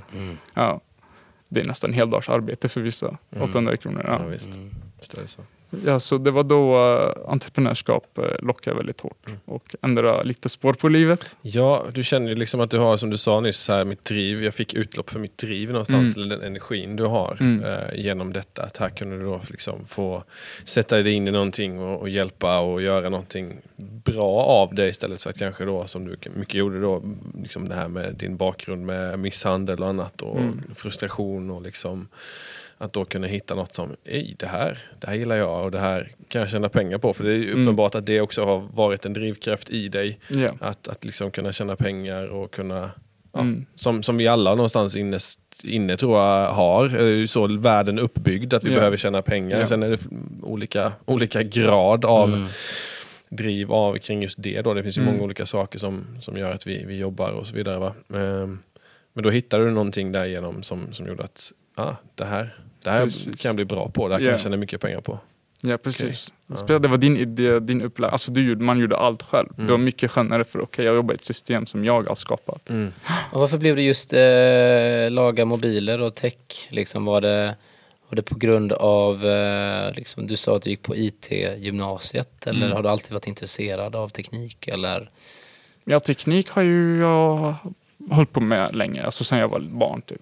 Ja. 0.54 0.80
Det 1.48 1.60
är 1.60 1.64
nästan 1.66 1.90
en 1.90 1.94
hel 1.94 2.10
dags 2.10 2.28
arbete 2.28 2.68
för 2.68 2.80
vissa. 2.80 3.16
800 3.40 3.76
kronor. 3.76 4.04
Ja, 4.08 4.18
Ja. 4.22 4.26
visst. 4.26 4.50
Visst 4.98 5.14
är 5.14 5.22
det 5.22 5.28
så. 5.28 5.42
Ja, 5.86 6.00
så 6.00 6.18
det 6.18 6.30
var 6.30 6.42
då 6.44 6.78
uh, 6.78 7.12
entreprenörskap 7.32 8.04
uh, 8.18 8.24
lockade 8.42 8.76
väldigt 8.76 9.00
hårt. 9.00 9.26
Och 9.44 9.74
ändra 9.82 10.22
lite 10.22 10.48
spår 10.48 10.72
på 10.72 10.88
livet. 10.88 11.36
Ja, 11.42 11.84
du 11.92 12.04
känner 12.04 12.28
ju 12.28 12.34
liksom 12.34 12.60
att 12.60 12.70
du 12.70 12.78
har, 12.78 12.96
som 12.96 13.10
du 13.10 13.18
sa 13.18 13.40
nyss, 13.40 13.68
här, 13.68 13.84
mitt 13.84 14.04
driv. 14.04 14.44
Jag 14.44 14.54
fick 14.54 14.74
utlopp 14.74 15.10
för 15.10 15.18
mitt 15.18 15.38
driv 15.38 15.70
någonstans, 15.70 16.16
eller 16.16 16.36
den 16.36 16.46
energin 16.46 16.96
du 16.96 17.04
har 17.04 17.36
Mm. 17.40 17.64
eh, 17.64 17.94
genom 17.94 18.32
detta. 18.32 18.62
Att 18.62 18.76
här 18.76 18.88
kunde 18.88 19.18
du 19.18 19.24
då 19.24 19.40
liksom 19.50 19.86
få 19.86 20.22
sätta 20.64 20.96
dig 20.96 21.12
in 21.12 21.28
i 21.28 21.30
någonting 21.30 21.80
och, 21.80 22.00
och 22.00 22.08
hjälpa 22.08 22.58
och 22.58 22.82
göra 22.82 23.08
någonting 23.08 23.56
bra 24.04 24.24
av 24.44 24.74
det 24.74 24.88
istället 24.88 25.22
för 25.22 25.30
att 25.30 25.38
kanske 25.38 25.64
då, 25.64 25.86
som 25.86 26.04
du 26.04 26.16
mycket 26.34 26.54
gjorde 26.54 26.80
då, 26.80 27.02
liksom 27.42 27.68
det 27.68 27.74
här 27.74 27.88
med 27.88 28.14
din 28.14 28.36
bakgrund 28.36 28.86
med 28.86 29.18
misshandel 29.18 29.82
och 29.82 29.88
annat 29.88 30.22
och 30.22 30.36
Mm. 30.40 30.62
frustration 30.74 31.50
och 31.50 31.62
liksom 31.62 32.08
att 32.80 32.92
då 32.92 33.04
kunna 33.04 33.26
hitta 33.26 33.54
något 33.54 33.74
som, 33.74 33.96
Ej, 34.04 34.34
det 34.38 34.46
här, 34.46 34.78
det 35.00 35.06
här 35.06 35.14
gillar 35.14 35.36
jag 35.36 35.64
och 35.64 35.70
det 35.70 35.78
här 35.80 36.10
kan 36.28 36.40
jag 36.40 36.50
tjäna 36.50 36.68
pengar 36.68 36.98
på. 36.98 37.12
För 37.12 37.24
det 37.24 37.30
är 37.30 37.34
ju 37.34 37.50
Mm. 37.50 37.62
uppenbart 37.62 37.94
att 37.94 38.06
det 38.06 38.20
också 38.20 38.44
har 38.44 38.58
varit 38.72 39.06
en 39.06 39.12
drivkraft 39.12 39.70
i 39.70 39.88
dig. 39.88 40.18
Ja. 40.28 40.48
Att, 40.60 40.88
att 40.88 41.04
liksom 41.04 41.30
kunna 41.30 41.52
tjäna 41.52 41.76
pengar 41.76 42.26
och 42.26 42.50
kunna, 42.50 42.90
ja, 43.32 43.40
Mm. 43.40 43.66
som, 43.74 44.02
som 44.02 44.16
vi 44.16 44.28
alla 44.28 44.54
någonstans 44.54 44.96
inne, 44.96 45.18
inne 45.64 45.96
tror 45.96 46.18
jag 46.18 46.52
har. 46.52 46.88
Det 46.88 46.98
är 47.02 47.06
ju 47.06 47.26
så 47.26 47.46
världen 47.58 47.98
är 47.98 48.02
uppbyggd, 48.02 48.54
att 48.54 48.64
vi 48.64 48.68
Ja. 48.70 48.74
behöver 48.76 48.96
tjäna 48.96 49.22
pengar. 49.22 49.58
Ja. 49.60 49.66
Sen 49.66 49.82
är 49.82 49.90
det 49.90 50.00
olika, 50.42 50.92
olika 51.04 51.42
grad 51.42 52.04
av 52.04 52.28
Mm. 52.34 52.46
driv 53.28 53.72
av 53.72 53.96
kring 53.96 54.22
just 54.22 54.42
det. 54.42 54.62
Då. 54.62 54.74
Det 54.74 54.82
finns 54.82 54.98
ju 54.98 55.02
Mm. 55.02 55.14
många 55.14 55.24
olika 55.24 55.46
saker 55.46 55.78
som, 55.78 56.04
som 56.20 56.36
gör 56.36 56.52
att 56.52 56.66
vi, 56.66 56.84
vi 56.84 56.96
jobbar 56.98 57.30
och 57.30 57.46
så 57.46 57.54
vidare. 57.54 57.78
Va? 57.78 57.94
Men, 58.06 58.58
men 59.12 59.24
då 59.24 59.30
hittade 59.30 59.64
du 59.64 59.70
någonting 59.70 60.12
därigenom 60.12 60.62
som, 60.62 60.92
som 60.92 61.06
gjorde 61.06 61.22
att 61.24 61.52
ah, 61.74 61.92
det 62.14 62.24
här, 62.24 62.58
det 62.82 62.90
här 62.90 63.04
Precis. 63.04 63.40
kan 63.40 63.48
jag 63.48 63.56
bli 63.56 63.64
bra 63.64 63.88
på, 63.88 64.08
det 64.08 64.14
här 64.14 64.18
kan 64.18 64.26
Ja. 64.26 64.30
jag 64.32 64.40
tjäna 64.40 64.56
mycket 64.56 64.80
pengar 64.80 65.00
på. 65.00 65.18
Ja, 65.62 65.76
precis. 65.76 66.32
Ja. 66.46 66.54
Okay. 66.64 66.78
Det 66.78 66.88
var 66.88 66.96
din 66.98 67.16
idé, 67.16 67.58
din 67.58 67.82
upplärning. 67.82 68.12
Alltså, 68.12 68.30
du 68.32 68.48
gjorde, 68.48 68.64
man 68.64 68.78
gjorde 68.78 68.96
allt 68.96 69.22
själv. 69.22 69.48
Mm. 69.54 69.66
Det 69.66 69.72
var 69.72 69.78
mycket 69.78 70.10
skönare 70.10 70.44
för 70.44 70.60
okej, 70.62 70.84
jag 70.84 70.94
jobbar 70.94 71.14
i 71.14 71.16
ett 71.16 71.22
system 71.24 71.66
som 71.66 71.84
jag 71.84 72.08
har 72.08 72.14
skapat. 72.14 72.70
Och 73.32 73.40
varför 73.40 73.58
blev 73.58 73.76
det 73.76 73.82
just 73.82 74.12
eh, 74.12 75.10
laga 75.10 75.44
mobiler 75.44 76.00
och 76.00 76.14
tech? 76.14 76.68
Liksom, 76.70 77.04
var, 77.04 77.20
det, 77.20 77.56
var 78.08 78.16
det 78.16 78.22
på 78.22 78.34
grund 78.38 78.72
av, 78.72 79.26
eh, 79.26 79.94
liksom, 79.94 80.26
du 80.26 80.36
sa 80.36 80.56
att 80.56 80.62
du 80.62 80.70
gick 80.70 80.82
på 80.82 80.96
IT-gymnasiet 80.96 82.46
eller 82.46 82.60
Mm. 82.66 82.72
har 82.76 82.82
du 82.82 82.88
alltid 82.88 83.12
varit 83.12 83.26
intresserad 83.26 83.96
av 83.96 84.08
teknik? 84.08 84.68
Eller? 84.68 85.10
Ja, 85.84 86.00
teknik 86.00 86.48
har 86.50 86.62
ju 86.62 87.00
jag 87.00 87.54
hållit 88.10 88.32
på 88.32 88.40
med 88.40 88.74
länge, 88.76 89.02
alltså 89.04 89.24
sen 89.24 89.38
jag 89.38 89.48
var 89.48 89.60
barn 89.60 90.02
typ. 90.02 90.20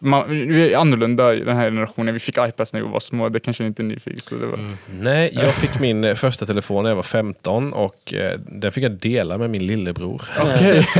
Man, 0.00 0.28
vi 0.28 0.72
är 0.72 0.78
annorlunda 0.78 1.34
i 1.34 1.40
den 1.40 1.56
här 1.56 1.64
generationen. 1.64 2.14
Vi 2.14 2.20
fick 2.20 2.38
iPads 2.38 2.72
när 2.72 2.80
vi 2.80 2.88
var 2.88 3.00
små, 3.00 3.28
det 3.28 3.40
kanske 3.40 3.66
inte 3.66 3.82
ni 3.82 4.00
fick. 4.00 4.22
Så 4.22 4.34
det 4.34 4.46
var, 4.46 4.58
Nej, 5.00 5.30
jag 5.32 5.54
fick 5.54 5.80
min 5.80 6.04
eh, 6.04 6.14
första 6.14 6.46
telefon 6.46 6.82
när 6.82 6.90
jag 6.90 6.96
var 6.96 7.02
15 7.02 7.72
och 7.72 8.14
eh, 8.14 8.38
den 8.46 8.72
fick 8.72 8.84
jag 8.84 8.92
dela 8.92 9.38
med 9.38 9.50
min 9.50 9.66
lillebror. 9.66 10.22
Okej. 10.40 10.86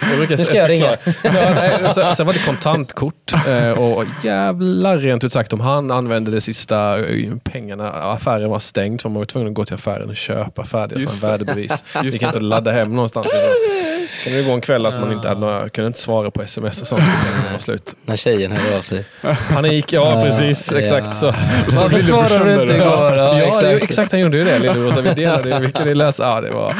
Jag 0.00 0.16
brukar 0.16 0.36
Nu 0.36 0.44
ska 0.44 0.56
jag 0.56 0.70
ringa. 0.70 0.96
Ja, 1.22 1.54
nej, 1.54 1.94
sen, 1.94 2.14
sen 2.14 2.26
var 2.26 2.32
det 2.32 2.44
kontantkort 2.46 3.32
eh, 3.48 3.70
och 3.70 4.04
jävlar 4.24 4.98
rent 4.98 5.24
ut 5.24 5.32
sagt 5.32 5.52
om 5.52 5.60
han 5.60 5.90
använde 5.90 6.30
det 6.30 6.40
sista 6.40 7.06
eh, 7.06 7.32
pengarna, 7.44 7.90
affären 7.90 8.50
var 8.50 8.58
stängd 8.58 9.00
för 9.00 9.08
man 9.08 9.18
var 9.18 9.24
tvungen 9.24 9.48
att 9.48 9.54
gå 9.54 9.64
till 9.64 9.74
affären 9.74 10.08
och 10.08 10.16
köpa 10.16 10.64
färdiga 10.64 11.08
värdebevis. 11.20 11.84
Det 12.02 12.08
gick 12.08 12.22
inte 12.22 12.36
att 12.36 12.42
ladda 12.42 12.70
hem 12.70 12.94
någonstans 12.94 13.26
ifrån. 13.26 13.91
Det 14.24 14.30
kunde 14.30 14.42
gå 14.42 14.52
en 14.52 14.60
kväll 14.60 14.86
att 14.86 15.00
man 15.00 15.12
inte 15.12 15.28
hade 15.28 15.40
några, 15.40 15.68
kunde 15.68 15.86
inte 15.86 15.98
svara 15.98 16.30
på 16.30 16.42
sms 16.42 16.80
och 16.80 16.86
sånt. 16.86 17.02
Det 17.46 17.52
var 17.52 17.58
slut. 17.58 17.94
När 18.04 18.16
tjejen 18.16 18.52
hörde 18.52 18.76
av 18.76 18.82
sig. 18.82 19.04
Panik, 19.52 19.92
ja 19.92 20.22
precis. 20.24 20.72
Exakt 20.72 21.18
så. 21.20 21.28
Och 21.28 21.72
så 21.72 21.82
Varför 21.82 22.00
svarade 22.00 22.44
du 22.44 22.52
inte 22.54 22.66
det. 22.66 22.76
igår? 22.76 22.86
Ja, 23.16 23.38
Ja, 23.38 23.60
det, 23.62 23.68
exakt. 23.70 23.90
exakt 23.90 24.12
han 24.12 24.20
gjorde 24.20 24.38
ju 24.38 24.44
det 24.44 24.58
lillebror. 24.58 25.02
Vi 25.02 25.10
delade 25.14 25.48
det, 25.50 25.58
vi 25.66 25.72
kunde 25.72 25.94
läsa. 25.94 26.22
Ja, 26.22 26.40
det 26.40 26.50
var 26.50 26.76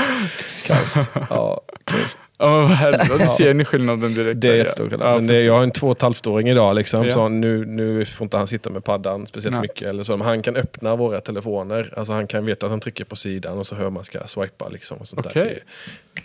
kaos. 0.69 1.09
Ja, 1.31 1.61
kul. 1.87 1.99
Ja, 2.39 2.51
men 2.51 2.61
vad 2.69 2.71
härligt. 2.71 3.09
Då 3.21 3.27
ser 3.27 3.55
ni 3.55 3.65
skillnaden 3.65 4.15
direkt. 4.15 4.41
Det 4.41 4.49
är 4.49 4.53
där, 4.53 4.59
jättestor 4.59 4.89
skillnad. 4.91 5.09
Ja, 5.09 5.15
Men 5.15 5.27
det, 5.27 5.33
precis. 5.33 5.47
jag 5.47 5.55
har 5.55 5.63
en 5.63 5.71
två 5.71 5.87
och 5.89 5.97
ett 5.97 6.03
halvt 6.03 6.27
åring 6.27 6.49
idag. 6.49 6.75
Liksom, 6.77 7.05
Ja. 7.05 7.11
så 7.11 7.29
nu, 7.29 7.65
nu 7.67 8.05
får 8.05 8.25
inte 8.25 8.37
han 8.37 8.47
sitta 8.47 8.71
med 8.71 8.85
paddan 8.85 9.27
speciellt 9.27 9.55
Nej. 9.55 9.63
mycket. 9.63 9.89
Eller 9.89 10.03
så. 10.03 10.17
Men 10.17 10.27
han 10.27 10.43
kan 10.43 10.57
öppna 10.57 10.97
våra 10.97 11.21
telefoner. 11.21 11.95
Alltså, 11.97 12.13
han 12.13 12.27
kan 12.27 12.47
veta 12.47 12.67
att 12.67 12.71
han 12.71 12.81
trycker 12.81 13.05
på 13.05 13.17
sidan 13.17 13.59
och 13.59 13.67
så 13.67 13.75
hör 13.75 13.91
man 13.91 14.05
ska 14.05 14.27
swipa. 14.27 14.69
Liksom, 14.69 14.99
och 14.99 15.09
sånt 15.09 15.23
där. 15.25 15.31
Okej. 15.31 15.59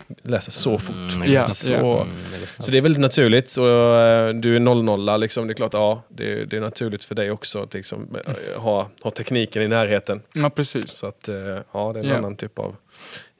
Det 0.08 0.30
läser 0.30 0.52
så 0.52 0.78
fort. 0.78 0.94
Mm, 1.14 1.32
Ja, 1.32 1.46
ja. 1.76 2.02
Mm, 2.02 2.14
det. 2.56 2.62
Så 2.62 2.70
det 2.70 2.78
är 2.78 2.82
väldigt 2.82 3.00
naturligt. 3.02 3.50
Så, 3.50 3.66
eh, 3.68 4.28
du 4.34 4.56
är 4.56 4.60
0-0, 4.60 5.18
liksom. 5.18 5.46
det 5.46 5.52
är 5.52 5.54
klart 5.54 5.74
ja, 5.74 6.02
det, 6.08 6.44
det 6.44 6.56
är 6.56 6.60
naturligt 6.60 7.04
för 7.04 7.14
dig 7.14 7.30
också 7.30 7.62
att 7.62 7.74
liksom, 7.74 8.16
eh, 8.26 8.60
ha, 8.60 8.88
ha 9.02 9.10
tekniken 9.10 9.62
i 9.62 9.68
närheten. 9.68 10.20
Ja, 10.32 10.50
precis. 10.50 10.88
Så 10.90 11.06
att, 11.06 11.28
eh, 11.28 11.34
ja, 11.72 11.90
det 11.92 11.98
är 12.00 12.04
en 12.04 12.10
Ja. 12.10 12.16
annan 12.16 12.36
typ 12.36 12.58
av 12.58 12.76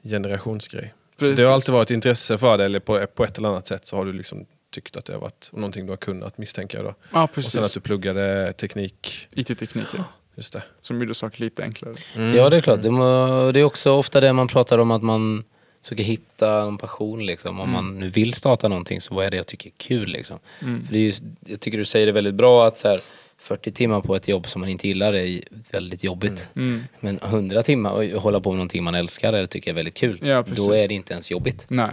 generationsgrej. 0.03 0.93
Så 1.19 1.23
Precis. 1.25 1.37
det 1.37 1.43
har 1.43 1.53
alltid 1.53 1.73
varit 1.73 1.91
intresse 1.91 2.37
för 2.37 2.57
det, 2.57 2.65
eller 2.65 2.79
på, 2.79 3.07
på 3.15 3.23
ett 3.23 3.37
eller 3.37 3.49
annat 3.49 3.67
sätt 3.67 3.87
så 3.87 3.95
har 3.95 4.05
du 4.05 4.13
liksom 4.13 4.45
tyckt 4.71 4.97
att 4.97 5.05
det 5.05 5.13
har 5.13 5.19
varit 5.19 5.49
någonting 5.53 5.85
du 5.85 5.91
har 5.91 5.97
kunnat 5.97 6.37
misstänka. 6.37 6.83
Då. 6.83 6.95
Ja, 7.13 7.23
Och 7.23 7.29
sen 7.43 7.49
att 7.49 7.53
precis. 7.53 7.73
du 7.73 7.79
pluggade 7.79 8.53
teknik. 8.53 9.27
IT-teknik, 9.31 9.87
ja. 9.97 10.03
Just 10.35 10.53
det. 10.53 10.63
som 10.81 10.99
gjorde 10.99 11.15
saker 11.15 11.39
lite 11.41 11.63
enklare. 11.63 11.93
Mm. 12.15 12.35
Ja, 12.35 12.49
det 12.49 12.57
är 12.57 12.61
klart. 12.61 12.81
Det, 12.81 12.91
må, 12.91 13.51
det 13.51 13.59
är 13.59 13.63
också 13.63 13.91
ofta 13.91 14.21
det 14.21 14.33
man 14.33 14.47
pratar 14.47 14.77
om 14.77 14.91
att 14.91 15.03
man 15.03 15.43
försöker 15.83 16.03
hitta 16.03 16.61
en 16.61 16.77
passion. 16.77 17.25
Liksom. 17.25 17.59
Om 17.59 17.69
man 17.69 17.99
nu 17.99 18.09
vill 18.09 18.33
starta 18.33 18.67
någonting 18.67 19.01
så 19.01 19.15
vad 19.15 19.25
är 19.25 19.31
det 19.31 19.37
jag 19.37 19.47
tycker 19.47 19.69
är 19.69 19.73
kul? 19.77 20.09
Liksom. 20.09 20.39
Mm. 20.61 20.85
För 20.85 20.93
det 20.93 20.99
är 20.99 21.01
ju, 21.01 21.13
jag 21.45 21.59
tycker 21.59 21.77
du 21.77 21.85
säger 21.85 22.05
det 22.05 22.11
väldigt 22.11 22.35
bra 22.35 22.67
att 22.67 22.77
så 22.77 22.87
här, 22.87 22.99
40 23.39 23.71
timmar 23.71 24.01
på 24.01 24.15
ett 24.15 24.27
jobb 24.27 24.47
som 24.47 24.61
man 24.61 24.69
inte 24.69 24.87
gillar 24.87 25.13
är 25.13 25.41
väldigt 25.71 26.03
jobbigt. 26.03 26.49
Mm. 26.55 26.83
Men 26.99 27.19
100 27.23 27.63
timmar 27.63 27.91
och 27.91 28.21
hålla 28.21 28.39
på 28.39 28.49
med 28.49 28.57
någonting 28.57 28.83
man 28.83 28.95
älskar 28.95 29.33
eller 29.33 29.45
tycker 29.45 29.71
är 29.71 29.75
väldigt 29.75 29.97
kul. 29.97 30.19
Ja, 30.23 30.43
precis. 30.43 30.65
då 30.65 30.75
är 30.75 30.87
det 30.87 30.93
inte 30.93 31.13
ens 31.13 31.31
jobbigt. 31.31 31.65
Nej, 31.67 31.89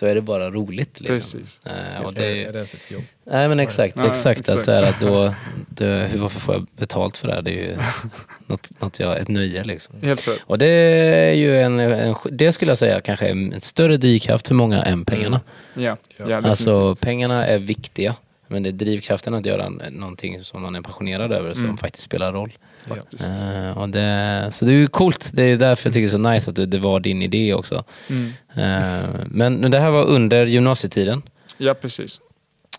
Då 0.00 0.06
är 0.06 0.14
det 0.14 0.20
bara 0.20 0.50
roligt. 0.50 1.00
Liksom. 1.00 1.16
precis. 1.16 1.60
Eh, 1.66 2.04
och 2.04 2.14
Det 2.14 2.24
är, 2.24 2.34
det, 2.34 2.44
är 2.44 2.52
det 2.52 2.58
ens 2.58 2.74
ett 2.74 2.90
jobb? 2.90 3.02
nej 3.24 3.48
men 3.48 3.60
exakt, 3.60 3.96
Nej, 3.96 4.06
exakt. 4.06 4.40
exakt. 4.40 4.58
Att, 4.58 4.64
så 4.64 4.72
här, 4.72 4.82
att 4.82 5.00
då, 5.00 5.34
det, 5.68 6.08
hur, 6.12 6.18
varför 6.18 6.40
får 6.40 6.54
jag 6.54 6.66
betalt 6.76 7.16
för 7.16 7.28
det 7.28 7.34
här? 7.34 7.42
Det 7.42 7.50
är 7.50 7.54
ju 7.68 7.76
något, 8.46 8.70
något 8.80 9.00
jag, 9.00 9.18
ett 9.18 9.28
nöje 9.28 9.64
liksom. 9.64 9.94
Och 10.40 10.58
det 10.58 10.66
är 10.66 11.34
ju 11.34 11.60
en, 11.60 11.80
en, 11.80 12.14
det 12.30 12.52
skulle 12.52 12.70
jag 12.70 12.78
säga 12.78 13.00
kanske 13.00 13.26
är 13.26 13.30
en 13.30 13.60
större 13.60 13.96
drivkraft 13.96 14.48
för 14.48 14.54
många 14.54 14.82
än 14.82 15.04
pengarna. 15.04 15.40
Ja, 15.74 15.96
Ja. 16.16 16.26
ja. 16.30 16.36
alltså 16.36 16.96
pengarna 16.96 17.46
är 17.46 17.58
viktiga. 17.58 18.14
Men 18.48 18.62
det 18.62 18.68
är 18.68 18.72
drivkraften 18.72 19.34
att 19.34 19.46
göra 19.46 19.68
någonting 19.90 20.44
som 20.44 20.62
man 20.62 20.74
är 20.74 20.80
passionerad 20.82 21.32
över 21.32 21.54
som 21.54 21.64
Mm. 21.64 21.76
faktiskt 21.76 22.04
spelar 22.04 22.32
roll. 22.32 22.52
Faktiskt. 22.86 23.30
Eh, 23.30 23.78
och 23.78 23.88
det, 23.88 24.48
så 24.52 24.64
det 24.64 24.70
är 24.72 24.76
ju 24.76 24.86
coolt. 24.86 25.30
Det 25.34 25.42
är 25.42 25.56
därför 25.56 25.88
jag 25.88 25.94
tycker 25.94 26.06
det 26.06 26.10
är 26.10 26.22
så 26.24 26.30
nice 26.32 26.50
att 26.50 26.56
det, 26.56 26.66
det 26.66 26.78
var 26.78 27.00
din 27.00 27.22
idé 27.22 27.54
också. 27.54 27.84
Mm. 28.10 28.32
Eh, 28.54 29.08
men 29.26 29.70
det 29.70 29.80
här 29.80 29.90
var 29.90 30.04
under 30.04 30.46
gymnasietiden. 30.46 31.22
Ja, 31.58 31.74
precis. 31.74 32.20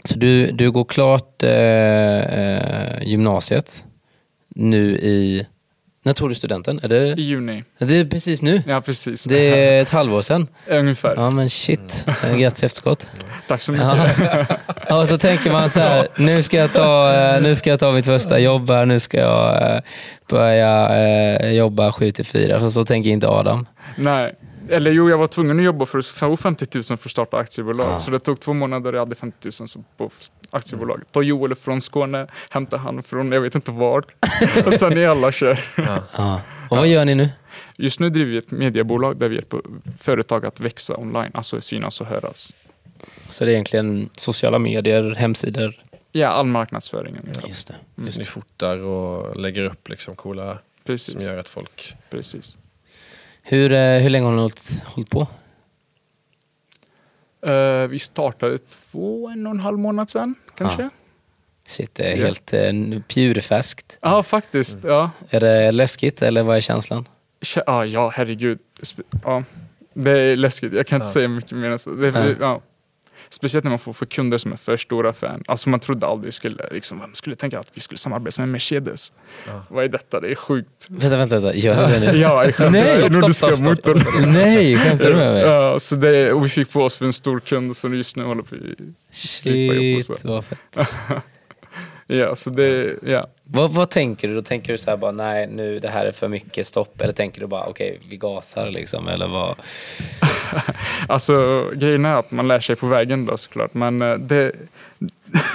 Så 0.03 0.17
du, 0.17 0.51
du 0.51 0.71
går 0.71 0.83
klart 0.85 1.43
eh, 1.43 3.03
gymnasiet 3.03 3.83
nu 4.55 4.97
i... 4.97 5.45
När 6.03 6.13
tog 6.13 6.29
du 6.29 6.35
studenten? 6.35 6.79
Är 6.83 6.87
det, 6.87 7.07
I 7.07 7.21
juni. 7.21 7.63
det 7.77 7.95
är 7.95 8.05
precis 8.05 8.41
nu. 8.41 8.61
Ja, 8.67 8.81
precis. 8.81 9.23
Det 9.23 9.39
är 9.39 9.81
ett 9.81 9.89
halvår 9.89 10.21
sedan. 10.21 10.47
Ungefär. 10.67 11.13
Ja 11.15 11.29
men 11.29 11.49
shit, 11.49 12.05
Eh, 12.23 12.35
grattis 12.37 12.63
efterskott. 12.63 13.07
Tack 13.47 13.61
så 13.61 13.71
mycket. 13.71 13.87
Ja. 14.89 15.01
Och 15.01 15.07
så 15.07 15.17
tänker 15.17 15.51
man 15.51 15.69
så 15.69 15.79
här, 15.79 16.07
nu 16.17 16.43
ska 16.43 16.57
jag 16.57 16.73
ta, 16.73 17.13
eh, 17.13 17.41
nu 17.41 17.55
ska 17.55 17.69
jag 17.69 17.79
ta 17.79 17.91
mitt 17.91 18.05
första 18.05 18.39
jobb 18.39 18.69
här, 18.69 18.85
nu 18.85 18.99
ska 18.99 19.17
jag 19.19 19.73
eh, 19.75 19.81
börja 20.29 21.51
jobba 21.51 21.91
7 21.91 22.11
till 22.11 22.25
4. 22.25 22.59
Så, 22.59 22.71
så 22.71 22.85
tänker 22.85 23.09
inte 23.09 23.27
Adam. 23.29 23.67
Nej. 23.95 24.29
Eller 24.69 24.91
jo, 24.91 25.09
jag 25.09 25.17
var 25.17 25.27
tvungen 25.27 25.59
att 25.59 25.65
jobba 25.65 25.85
för 25.85 25.99
att 25.99 26.05
få 26.05 26.37
50 26.37 26.65
000 26.73 26.83
för 26.83 26.93
att 26.93 27.11
starta 27.11 27.37
aktiebolag. 27.37 27.87
Ah. 27.95 27.99
Så 27.99 28.11
det 28.11 28.19
tog 28.19 28.39
två 28.39 28.53
månader, 28.53 28.93
jag 28.93 28.99
hade 28.99 29.15
50 29.15 29.37
000 29.45 29.51
så- 29.67 29.83
på 29.97 30.09
aktiebolaget. 30.49 31.11
Ta 31.11 31.21
Joel 31.21 31.55
från 31.55 31.81
Skåne, 31.81 32.27
hämta 32.49 32.77
han 32.77 33.03
från 33.03 33.31
jag 33.31 33.41
vet 33.41 33.55
inte 33.55 33.71
var. 33.71 34.03
och 34.65 34.73
sen 34.73 34.97
är 34.97 35.07
alla 35.07 35.31
kör. 35.31 35.59
Ja. 36.17 36.41
Och 36.69 36.77
vad 36.77 36.87
gör 36.87 37.05
ni 37.05 37.15
nu? 37.15 37.29
Just 37.77 37.99
nu 37.99 38.09
driver 38.09 38.31
vi 38.31 38.37
ett 38.37 38.51
mediebolag 38.51 39.17
där 39.17 39.29
vi 39.29 39.35
hjälper 39.35 39.61
företag 39.97 40.45
att 40.45 40.59
växa 40.59 40.97
online, 40.97 41.31
alltså 41.33 41.61
synas 41.61 42.01
och 42.01 42.07
höras. 42.07 42.53
Så 43.29 43.45
det 43.45 43.51
är 43.51 43.53
egentligen 43.53 44.09
sociala 44.13 44.59
medier, 44.59 45.15
hemsidor. 45.15 45.83
Ja, 46.11 46.27
all 46.27 46.45
marknadsföringen. 46.45 47.29
Ja. 47.41 47.47
Just 47.47 47.67
det. 47.95 48.05
Så 48.05 48.19
ni 48.19 48.25
fotar 48.25 48.77
och 48.77 49.39
lägger 49.39 49.65
upp 49.65 49.89
liksom 49.89 50.15
coola 50.15 50.57
Precis. 50.85 51.13
som 51.13 51.23
gör 51.23 51.37
att 51.37 51.49
folk... 51.49 51.95
Precis. 52.09 52.57
Hur, 53.41 53.73
eh, 53.73 53.99
hur 53.99 54.09
länge 54.09 54.25
har 54.25 54.33
ni 54.33 54.41
hållit, 54.41 54.81
hållit 54.85 55.09
på? 55.09 55.27
Eh, 57.45 57.87
vi 57.87 57.99
startade 57.99 58.57
två, 58.57 59.29
en 59.29 59.47
och 59.47 59.51
en 59.51 59.59
halv 59.59 59.79
månad 59.79 60.09
sedan 60.09 60.35
kanske. 60.57 60.83
Ah. 60.83 60.89
Shit, 61.67 61.99
Ja. 61.99 62.05
helt 62.05 62.53
eh, 62.53 62.71
purfärskt. 63.07 63.97
Ja, 64.01 64.23
faktiskt. 64.23 64.79
Ja. 64.83 65.11
Är 65.29 65.39
det 65.39 65.71
läskigt 65.71 66.21
eller 66.21 66.43
vad 66.43 66.57
är 66.57 66.61
känslan? 66.61 67.05
Kä- 67.41 67.63
Ja, 67.65 67.85
ja, 67.85 68.09
herregud. 68.15 68.59
Ja. 69.23 69.43
Det 69.93 70.11
är 70.19 70.35
läskigt. 70.35 70.73
Jag 70.73 70.87
kan 70.87 70.95
inte 70.95 71.07
Ja. 71.07 71.13
säga 71.13 71.27
mycket 71.27 71.51
mer 71.51 71.69
än 71.69 71.79
så. 71.79 71.89
Det, 71.89 72.35
ja. 72.39 72.61
Speciellt 73.29 73.63
när 73.63 73.69
man 73.69 73.79
får 73.79 73.93
för 73.93 74.05
kunder 74.05 74.37
som 74.37 74.53
är 74.53 74.57
för 74.57 74.77
stora 74.77 75.13
fan. 75.13 75.43
Alltså 75.47 75.69
man 75.69 75.79
trodde 75.79 76.07
aldrig 76.07 76.33
skulle, 76.33 76.69
liksom, 76.71 76.97
man 76.97 77.15
skulle 77.15 77.35
tänka 77.35 77.59
att 77.59 77.71
vi 77.73 77.81
skulle 77.81 77.97
samarbeta 77.97 78.41
med 78.41 78.49
Mercedes. 78.49 79.13
Ja. 79.47 79.63
Vad 79.69 79.83
är 79.83 79.87
detta? 79.87 80.19
Det 80.19 80.31
är 80.31 80.35
sjukt. 80.35 80.87
Vänta, 80.89 81.17
vänta, 81.17 81.39
vänta. 81.39 81.55
Gör 81.55 81.81
jag 81.81 81.91
det 81.91 81.99
nu? 81.99 82.05
Ja, 82.19 82.45
jag 82.45 82.55
skämtar. 82.55 82.71
Nej! 82.81 82.99
Stopp, 82.99 83.33
stopp, 83.35 83.35
stopp, 83.35 83.59
motorn. 83.59 84.31
Nej, 84.33 84.77
skämtar 84.77 85.09
du 85.09 85.15
med 85.15 85.33
mig? 85.33 85.41
Ja, 85.41 85.79
så 85.79 85.95
det, 85.95 86.33
och 86.33 86.45
vi 86.45 86.49
fick 86.49 86.73
på 86.73 86.83
oss 86.83 86.95
för 86.95 87.05
en 87.05 87.13
stor 87.13 87.39
kund 87.39 87.77
så 87.77 87.93
just 87.93 88.15
nu 88.15 88.23
håller 88.23 88.43
vi... 88.49 88.75
Slippa 89.11 89.73
jobb 89.73 90.03
Shit, 90.03 90.23
vad 90.23 90.45
fett. 90.45 90.57
Ja, 92.11 92.35
så 92.35 92.49
det, 92.49 92.95
ja. 93.03 93.23
Vad, 93.43 93.71
vad 93.71 93.89
tänker 93.89 94.27
du 94.27 94.35
då? 94.35 94.41
Tänker 94.41 94.71
du 94.71 94.77
så 94.77 94.89
här 94.89 94.97
bara, 94.97 95.11
nej 95.11 95.47
nu 95.47 95.79
det 95.79 95.87
här 95.87 96.05
är 96.05 96.11
för 96.11 96.27
mycket 96.27 96.67
stopp? 96.67 97.01
Eller 97.01 97.13
tänker 97.13 97.41
du 97.41 97.47
bara, 97.47 97.65
okej 97.65 97.99
vi 98.09 98.17
gasar 98.17 98.71
liksom? 98.71 99.07
Eller 99.07 99.27
vad? 99.27 99.55
Alltså 101.07 101.65
grejen 101.75 102.05
är 102.05 102.15
att 102.15 102.31
man 102.31 102.47
lär 102.47 102.59
sig 102.59 102.75
på 102.75 102.87
vägen 102.87 103.25
då 103.25 103.37
såklart. 103.37 103.73
Men 103.73 104.01
eh, 104.01 104.15
det... 104.15 104.51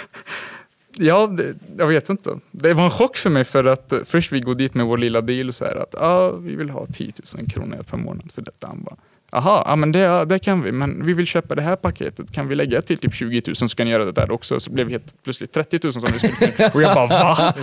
ja, 0.98 1.26
det, 1.26 1.54
jag 1.78 1.86
vet 1.86 2.08
inte. 2.08 2.38
Det 2.50 2.74
var 2.74 2.84
en 2.84 2.90
chock 2.90 3.16
för 3.16 3.30
mig 3.30 3.44
för 3.44 3.64
att 3.64 3.92
eh, 3.92 3.98
först 4.04 4.32
vi 4.32 4.40
går 4.40 4.54
dit 4.54 4.74
med 4.74 4.86
vår 4.86 4.98
lilla 4.98 5.20
deal 5.20 5.48
och 5.48 5.54
så 5.54 5.64
här 5.64 5.76
att 5.76 5.94
ah, 5.94 6.30
vi 6.30 6.56
vill 6.56 6.70
ha 6.70 6.86
10 6.86 7.12
000 7.36 7.50
kronor 7.50 7.82
per 7.90 7.96
månad 7.96 8.32
för 8.34 8.42
detta. 8.42 8.66
Han 8.66 8.82
bara, 8.82 8.96
Jaha, 9.34 9.62
ja, 9.66 9.76
men 9.76 9.92
det, 9.92 10.24
det 10.24 10.38
kan 10.38 10.62
vi, 10.62 10.72
men 10.72 11.06
vi 11.06 11.12
vill 11.12 11.26
köpa 11.26 11.54
det 11.54 11.62
här 11.62 11.76
paketet. 11.76 12.32
Kan 12.32 12.48
vi 12.48 12.54
lägga 12.54 12.82
till 12.82 12.98
typ 12.98 13.14
20 13.14 13.42
000 13.46 13.56
så 13.56 13.68
kan 13.68 13.86
ni 13.86 13.92
göra 13.92 14.04
det 14.04 14.12
där 14.12 14.30
också. 14.32 14.60
Så 14.60 14.70
blev 14.70 14.86
det 14.86 14.92
helt 14.92 15.22
plötsligt 15.24 15.52
30 15.52 15.78
000 15.82 15.92
som 15.92 16.02
vi 16.12 16.18
skulle 16.18 16.70
Och 16.74 16.82
jag 16.82 16.94
bara 16.94 17.06
va? 17.06 17.54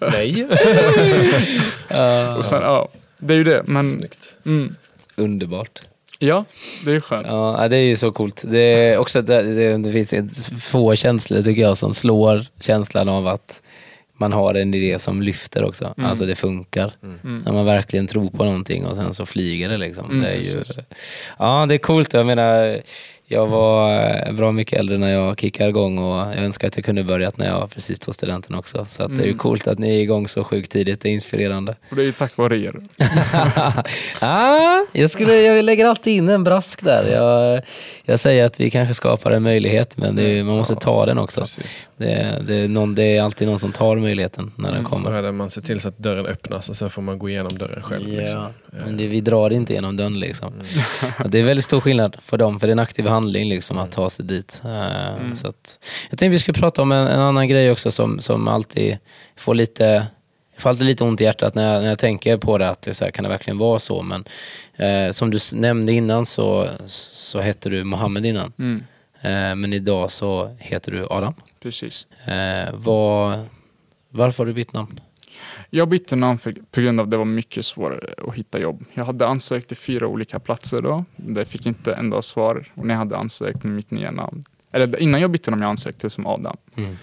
Nej. 0.12 0.44
och 2.38 2.44
sen, 2.44 2.62
ja, 2.62 2.88
det 3.18 3.34
är 3.34 3.38
ju 3.38 3.44
det. 3.44 3.62
Men, 3.66 3.84
Snyggt. 3.84 4.34
mm, 4.46 4.74
Underbart. 5.16 5.80
ja, 6.18 6.44
det 6.84 6.92
är 6.92 7.00
skönt. 7.00 7.26
Ja, 7.26 7.68
det 7.68 7.76
är 7.76 7.84
ju 7.84 7.96
så 7.96 8.12
coolt. 8.12 8.42
Det, 8.46 8.58
är 8.58 8.98
också, 8.98 9.22
det, 9.22 9.42
det, 9.42 9.76
det 9.76 10.06
finns 10.06 10.50
få 10.64 10.94
känslor 10.94 11.42
tycker 11.42 11.62
jag 11.62 11.78
som 11.78 11.94
slår 11.94 12.46
känslan 12.60 13.08
av 13.08 13.26
att 13.26 13.62
man 14.20 14.32
har 14.32 14.54
en 14.54 14.74
idé 14.74 14.98
som 14.98 15.22
lyfter 15.22 15.64
också. 15.64 15.94
Mm. 15.96 16.10
Alltså 16.10 16.26
det 16.26 16.34
funkar. 16.34 16.92
Mm. 17.02 17.42
När 17.44 17.52
man 17.52 17.64
verkligen 17.64 18.06
tror 18.06 18.30
på 18.30 18.44
någonting 18.44 18.86
och 18.86 18.96
sen 18.96 19.14
så 19.14 19.26
flyger 19.26 19.68
det 19.68 19.76
liksom. 19.76 20.10
Mm, 20.10 20.22
det 20.22 20.28
är 20.28 20.36
ju, 20.36 20.58
precis. 20.58 20.78
ja, 21.38 21.66
det 21.68 21.74
är 21.74 21.78
coolt. 21.78 22.12
Jag 22.12 22.26
menar, 22.26 22.80
jag 23.32 23.46
var 23.46 24.00
eh, 24.26 24.32
bra 24.32 24.52
mycket 24.52 24.78
äldre 24.80 24.98
när 24.98 25.08
jag 25.08 25.40
kickade 25.40 25.70
igång 25.70 25.98
och 25.98 26.18
jag 26.20 26.36
önskar 26.36 26.68
att 26.68 26.76
jag 26.76 26.84
kunde 26.84 27.04
börjat 27.04 27.38
när 27.38 27.46
jag 27.46 27.70
precis 27.70 27.98
tog 27.98 28.14
studenten 28.14 28.54
också. 28.54 28.84
Så 28.84 29.02
att 29.02 29.08
det 29.08 29.14
är 29.22 29.24
ju 29.24 29.30
Mm. 29.30 29.38
coolt 29.38 29.66
att 29.68 29.78
ni 29.78 29.96
är 29.96 30.00
igång 30.00 30.28
så 30.28 30.44
sjukt 30.44 30.72
tidigt. 30.72 31.00
Det 31.00 31.08
är 31.08 31.12
inspirerande. 31.12 31.74
Och 31.90 31.96
det 31.96 32.02
är 32.02 32.06
ju 32.06 32.12
tack 32.12 32.36
vare 32.36 32.58
er. 32.58 32.72
ah, 34.20 34.84
jag, 34.92 35.10
skulle, 35.10 35.34
jag 35.42 35.64
lägger 35.64 35.86
alltid 35.86 36.16
in 36.16 36.28
en 36.28 36.44
brask 36.44 36.84
där. 36.84 37.04
Jag, 37.12 37.62
jag 38.04 38.20
säger 38.20 38.44
att 38.44 38.60
vi 38.60 38.70
kanske 38.70 38.94
skapar 38.94 39.30
en 39.30 39.42
möjlighet 39.42 39.96
men 39.96 40.18
är, 40.18 40.42
man 40.44 40.56
måste 40.56 40.74
ta 40.74 41.06
den 41.06 41.18
också. 41.18 41.44
Det, 41.96 42.12
är- 42.12 42.40
det, 42.42 42.54
är 42.54 42.68
någon, 42.68 42.94
det 42.94 43.16
är 43.16 43.22
alltid 43.22 43.48
någon 43.48 43.58
som 43.58 43.72
tar 43.72 43.96
möjligheten 43.96 44.52
när 44.56 44.72
den 44.74 44.84
Så 44.84 44.90
kommer. 44.96 45.12
är 45.12 45.22
det, 45.22 45.32
man 45.32 45.50
ser 45.50 45.60
till 45.60 45.80
så 45.80 45.88
att 45.88 45.98
dörren 45.98 46.26
öppnas 46.26 46.68
och 46.68 46.76
sen 46.76 46.90
får 46.90 47.02
man 47.02 47.18
gå 47.18 47.28
igenom 47.28 47.58
dörren 47.58 47.82
själv. 47.82 48.08
Liksom. 48.08 48.40
Ja, 48.40 48.78
men 48.86 48.96
det, 48.96 49.06
vi 49.06 49.20
drar 49.20 49.50
inte 49.52 49.72
genom 49.72 49.96
dörren 49.96 50.18
liksom. 50.20 50.52
Ja, 51.18 51.24
Det 51.28 51.38
är 51.38 51.42
väldigt 51.42 51.64
stor 51.64 51.80
skillnad 51.80 52.16
för 52.22 52.36
dem, 52.38 52.60
för 52.60 52.66
det 52.66 52.70
är 52.70 52.72
en 52.72 52.78
aktiv 52.78 53.06
handling 53.20 53.48
liksom, 53.48 53.78
att 53.78 53.92
ta 53.92 54.10
sig 54.10 54.24
dit. 54.24 54.62
Eh, 54.64 54.70
Mm. 55.16 55.34
Så 55.36 55.48
att, 55.48 55.78
jag 56.10 56.18
tänkte 56.18 56.28
vi 56.28 56.38
skulle 56.38 56.58
prata 56.58 56.82
om 56.82 56.92
en, 56.92 57.06
en 57.06 57.20
annan 57.20 57.48
grej 57.48 57.70
också 57.70 57.90
som, 57.90 58.20
som 58.20 58.48
alltid 58.48 58.98
får 59.36 59.54
lite 59.54 60.06
jag 60.54 60.62
får 60.62 60.70
alltid 60.70 60.86
lite 60.86 61.04
ont 61.04 61.20
i 61.20 61.24
hjärtat 61.24 61.54
när 61.54 61.72
jag, 61.74 61.82
när 61.82 61.88
jag 61.88 61.98
tänker 61.98 62.36
på 62.36 62.58
det, 62.58 62.68
att 62.68 62.82
det 62.82 62.94
så 62.94 63.04
här, 63.04 63.10
kan 63.12 63.22
det 63.22 63.28
verkligen 63.28 63.58
vara 63.58 63.78
så? 63.78 64.02
Men 64.02 64.24
eh, 64.76 65.12
som 65.12 65.30
du 65.30 65.38
nämnde 65.52 65.92
innan 65.92 66.26
så, 66.26 66.68
så 66.86 67.40
hette 67.40 67.70
du 67.70 67.84
Mohammed 67.84 68.26
innan. 68.26 68.52
Mm, 68.58 68.84
Eh, 69.22 69.54
men 69.54 69.72
idag 69.72 70.12
så 70.12 70.56
heter 70.58 70.92
du 70.92 71.06
Adam. 71.10 71.34
precis. 71.62 72.06
Eh, 72.24 72.68
vad, 72.74 73.38
varför 74.10 74.38
har 74.38 74.46
du 74.46 74.52
bytt 74.52 74.72
namn? 74.72 75.00
Jag 75.70 75.88
bytte 75.88 76.16
namn 76.16 76.38
för, 76.38 76.54
på 76.70 76.80
grund 76.80 77.00
av 77.00 77.04
att 77.04 77.10
det 77.10 77.16
var 77.16 77.24
mycket 77.24 77.64
svårare 77.64 78.14
att 78.28 78.34
hitta 78.34 78.60
jobb. 78.60 78.84
Jag 78.94 79.04
hade 79.04 79.26
ansökt 79.26 79.68
till 79.68 79.76
fyra 79.76 80.06
olika 80.06 80.40
platser 80.40 80.78
då. 80.82 81.04
Det 81.16 81.44
fick 81.44 81.66
inte 81.66 81.92
enda 81.94 82.22
svar 82.22 82.72
och 82.74 82.86
när 82.86 82.94
jag 82.94 82.98
hade 82.98 83.16
ansökt 83.16 83.64
med 83.64 83.72
mitt 83.74 83.90
nya 83.90 84.10
namn. 84.10 84.44
Eller 84.72 85.00
innan 85.00 85.20
jag 85.20 85.30
bytte 85.30 85.50
namn 85.50 85.62
jag 85.62 85.70
ansökte 85.70 86.10
som 86.10 86.26
Adam. 86.26 86.56
Mm. 86.76 86.96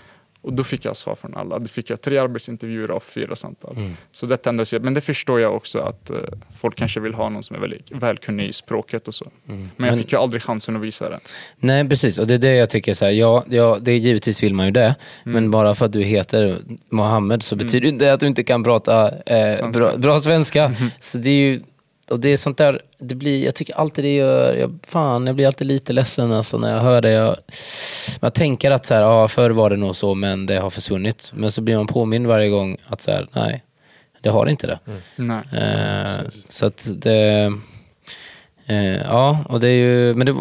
Och 0.48 0.54
då 0.54 0.64
fick 0.64 0.86
jag 0.86 0.98
svar 0.98 1.16
från 1.16 1.36
alla. 1.38 1.60
Då 1.60 1.68
fick 1.68 1.90
jag 1.90 2.02
tre 2.02 2.18
arbetsintervjuer 2.18 2.92
och 2.92 3.04
fyra 3.04 3.36
samtal. 3.36 3.76
Mm. 3.78 3.94
Så 4.12 4.26
detta 4.26 4.50
ändrades. 4.50 4.74
ju. 4.74 4.80
Men 4.80 4.94
det 4.94 5.02
förstår 5.02 5.40
jag 5.40 5.56
också 5.56 5.80
att 5.80 6.10
eh, 6.10 6.16
folk 6.62 6.76
kanske 6.76 7.00
vill 7.00 7.14
ha 7.14 7.30
någon 7.30 7.44
som 7.44 7.56
är 7.56 7.60
väldigt 7.60 7.92
välkunnig 7.92 8.48
i 8.50 8.54
språket 8.54 9.08
och 9.08 9.16
så. 9.16 9.26
Mm. 9.50 9.70
Men 9.78 9.90
jag 9.90 9.98
fick 9.98 10.12
ju 10.12 10.18
aldrig 10.20 10.44
chansen 10.44 10.76
att 10.76 10.82
visa 10.82 11.10
det. 11.10 11.20
Nej 11.60 11.90
precis, 11.90 12.18
och 12.18 12.28
det 12.28 12.34
är 12.34 12.38
det 12.38 12.56
jag 12.56 12.70
tycker 12.70 12.94
så 12.94 13.06
här, 13.06 13.12
ja, 13.12 13.44
ja 13.50 13.78
det 13.82 13.92
är 13.92 13.96
givetvis 13.96 14.44
vill 14.44 14.54
man 14.54 14.66
ju 14.66 14.72
det, 14.72 14.96
Mm. 15.26 15.34
men 15.34 15.52
bara 15.52 15.76
för 15.76 15.86
att 15.86 15.92
du 15.94 16.02
heter 16.04 16.58
Mohammed 16.90 17.44
så 17.44 17.56
betyder 17.56 17.88
inte 17.88 18.06
det 18.06 18.14
att 18.14 18.20
du 18.20 18.28
inte 18.28 18.44
kan 18.44 18.64
prata 18.64 19.08
eh, 19.26 19.56
Svenska. 19.56 19.68
bra, 19.70 19.98
bra 19.98 20.20
svenska. 20.22 20.76
Så 21.02 21.18
det 21.18 21.30
är 21.30 21.34
ju, 21.34 21.62
och 22.10 22.20
det 22.20 22.30
är 22.30 22.38
sånt 22.38 22.58
där, 22.58 22.82
det 23.00 23.16
blir, 23.16 23.46
jag 23.46 23.56
tycker 23.56 23.74
alltid 23.74 24.06
det 24.06 24.16
gör, 24.16 24.56
jag, 24.56 24.80
fan 24.88 25.28
jag 25.28 25.36
blir 25.36 25.48
alltid 25.48 25.68
lite 25.68 25.94
ledsen 25.94 26.32
alltså 26.32 26.58
när 26.58 26.74
jag 26.74 26.82
hör 26.82 27.02
det. 27.02 27.12
Jag, 27.12 27.36
man 28.22 28.32
tänker 28.32 28.72
att 28.72 28.86
så 28.86 28.94
här, 28.94 29.02
ja, 29.02 29.28
förr 29.28 29.50
var 29.50 29.70
det 29.70 29.76
nog 29.78 29.96
så 29.96 30.16
men 30.16 30.46
det 30.46 30.56
har 30.60 30.70
försvunnit. 30.70 31.32
Men 31.36 31.52
så 31.52 31.62
blir 31.62 31.78
man 31.78 31.88
påmind 31.88 32.28
varje 32.28 32.50
gång 32.50 32.78
att 32.88 33.02
så 33.02 33.12
här, 33.12 33.28
nej, 33.34 33.64
det 34.22 34.30
har 34.30 34.46
inte 34.48 34.68
det. 34.68 34.80
Nej. 35.16 35.42
Eh, 35.54 36.10
så 36.48 36.66
att 36.66 36.88
det... 36.96 37.54
Eh, 38.66 38.96
ja, 38.98 39.40
och 39.50 39.60
det 39.60 39.68
är 39.68 39.72
ju... 39.72 40.14
Men 40.14 40.28
det, 40.28 40.36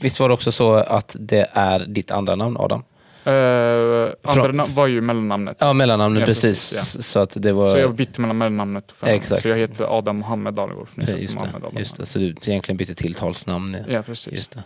visst 0.00 0.20
var 0.20 0.28
det 0.28 0.34
också 0.34 0.52
så 0.52 0.74
att 0.74 1.16
det 1.18 1.46
är 1.52 1.80
ditt 1.80 2.10
andra 2.10 2.34
namn, 2.34 2.56
Adam? 2.56 2.82
Eh, 3.24 3.32
andra 3.32 4.42
Från- 4.44 4.56
namn 4.56 4.74
var 4.74 4.86
ju 4.86 5.00
mellannamnet. 5.00 5.56
Ja, 5.60 5.72
mellannamnet, 5.72 6.20
Ja, 6.20 6.26
precis. 6.26 6.70
precis, 6.72 7.06
Så 7.06 7.20
att 7.20 7.32
det 7.42 7.52
var... 7.52 7.66
Så 7.66 7.78
jag 7.78 7.94
bytte 7.94 8.20
mellan 8.20 8.38
mellannamnet 8.38 8.90
och 8.90 8.96
förnamnet. 8.96 9.22
Exakt. 9.22 9.42
Så 9.42 9.48
jag 9.48 9.58
heter 9.58 9.98
Adam 9.98 10.16
Mohammed 10.18 10.56
för 10.56 11.06
ser 11.06 11.16
just, 11.16 11.40
det, 11.40 11.50
Adam. 11.56 11.72
just 11.78 11.96
det, 11.96 12.06
så 12.06 12.18
du 12.18 12.34
egentligen 12.46 12.76
bytte 12.76 12.94
tilltalsnamn. 12.94 13.76
Ja, 13.88 14.02
precis. 14.02 14.32
Just 14.32 14.52
det. 14.52 14.62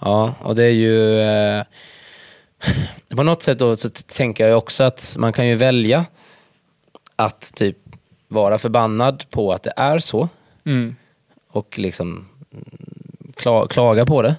Ja, 0.00 0.34
och 0.42 0.54
det 0.54 0.64
är 0.64 0.70
ju... 0.70 1.20
Eh, 1.20 1.64
på 3.16 3.22
något 3.22 3.42
sätt 3.42 3.58
då 3.58 3.76
så 3.76 3.88
tänker 3.90 4.48
jag 4.48 4.58
också 4.58 4.84
att 4.84 5.14
man 5.18 5.32
kan 5.32 5.46
ju 5.46 5.54
välja 5.54 6.04
att 7.16 7.52
typ 7.54 7.76
vara 8.28 8.58
förbannad 8.58 9.24
på 9.30 9.52
att 9.52 9.62
det 9.62 9.72
är 9.76 9.98
så 9.98 10.28
Mm. 10.66 10.96
och 11.50 11.78
liksom 11.78 12.28
mm, 12.52 12.64
kla, 13.36 13.66
klaga 13.66 14.06
på 14.06 14.22
det. 14.22 14.34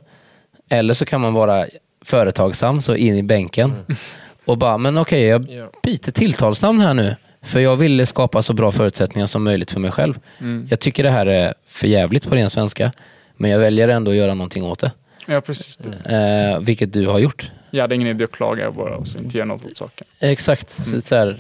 Eller 0.69 0.93
så 0.93 1.05
kan 1.05 1.21
man 1.21 1.33
vara 1.33 1.65
företagsam, 2.05 2.81
så 2.81 2.95
in 2.95 3.15
i 3.17 3.23
bänken 3.23 3.73
och 4.45 4.57
bara, 4.57 4.77
men 4.77 4.97
okej, 4.97 5.23
jag 5.23 5.49
Ja. 5.49 5.67
byter 5.83 6.11
tilltalsnamn 6.11 6.79
här 6.79 6.93
nu. 6.93 7.15
För 7.41 7.59
jag 7.59 7.75
ville 7.75 8.05
skapa 8.05 8.41
så 8.41 8.53
bra 8.53 8.71
förutsättningar 8.71 9.27
som 9.27 9.43
möjligt 9.43 9.71
för 9.71 9.79
mig 9.79 9.91
själv. 9.91 10.19
Mm. 10.39 10.67
Jag 10.69 10.79
tycker 10.79 11.03
det 11.03 11.09
här 11.09 11.25
är 11.25 11.53
för 11.65 11.87
jävligt 11.87 12.27
på 12.29 12.35
ren 12.35 12.49
svenska. 12.49 12.91
Men 13.37 13.51
jag 13.51 13.59
väljer 13.59 13.87
ändå 13.87 14.11
att 14.11 14.17
göra 14.17 14.33
någonting 14.33 14.63
åt 14.63 14.79
det. 14.79 14.91
Ja, 15.25 15.41
precis. 15.41 15.79
Eh, 15.79 16.59
vilket 16.59 16.93
du 16.93 17.07
har 17.07 17.19
gjort. 17.19 17.51
Jag 17.71 17.81
hade 17.81 17.95
ingen 17.95 18.07
idé 18.07 18.23
att 18.23 18.31
klaga, 18.31 18.71
bara 18.71 18.95
alltså, 18.95 19.17
inte 19.17 19.37
göra 19.37 19.47
något 19.47 19.65
åt 19.65 19.77
saken. 19.77 20.07
Exakt. 20.19 20.69
Så, 20.69 21.01
så 21.01 21.15
här, 21.15 21.39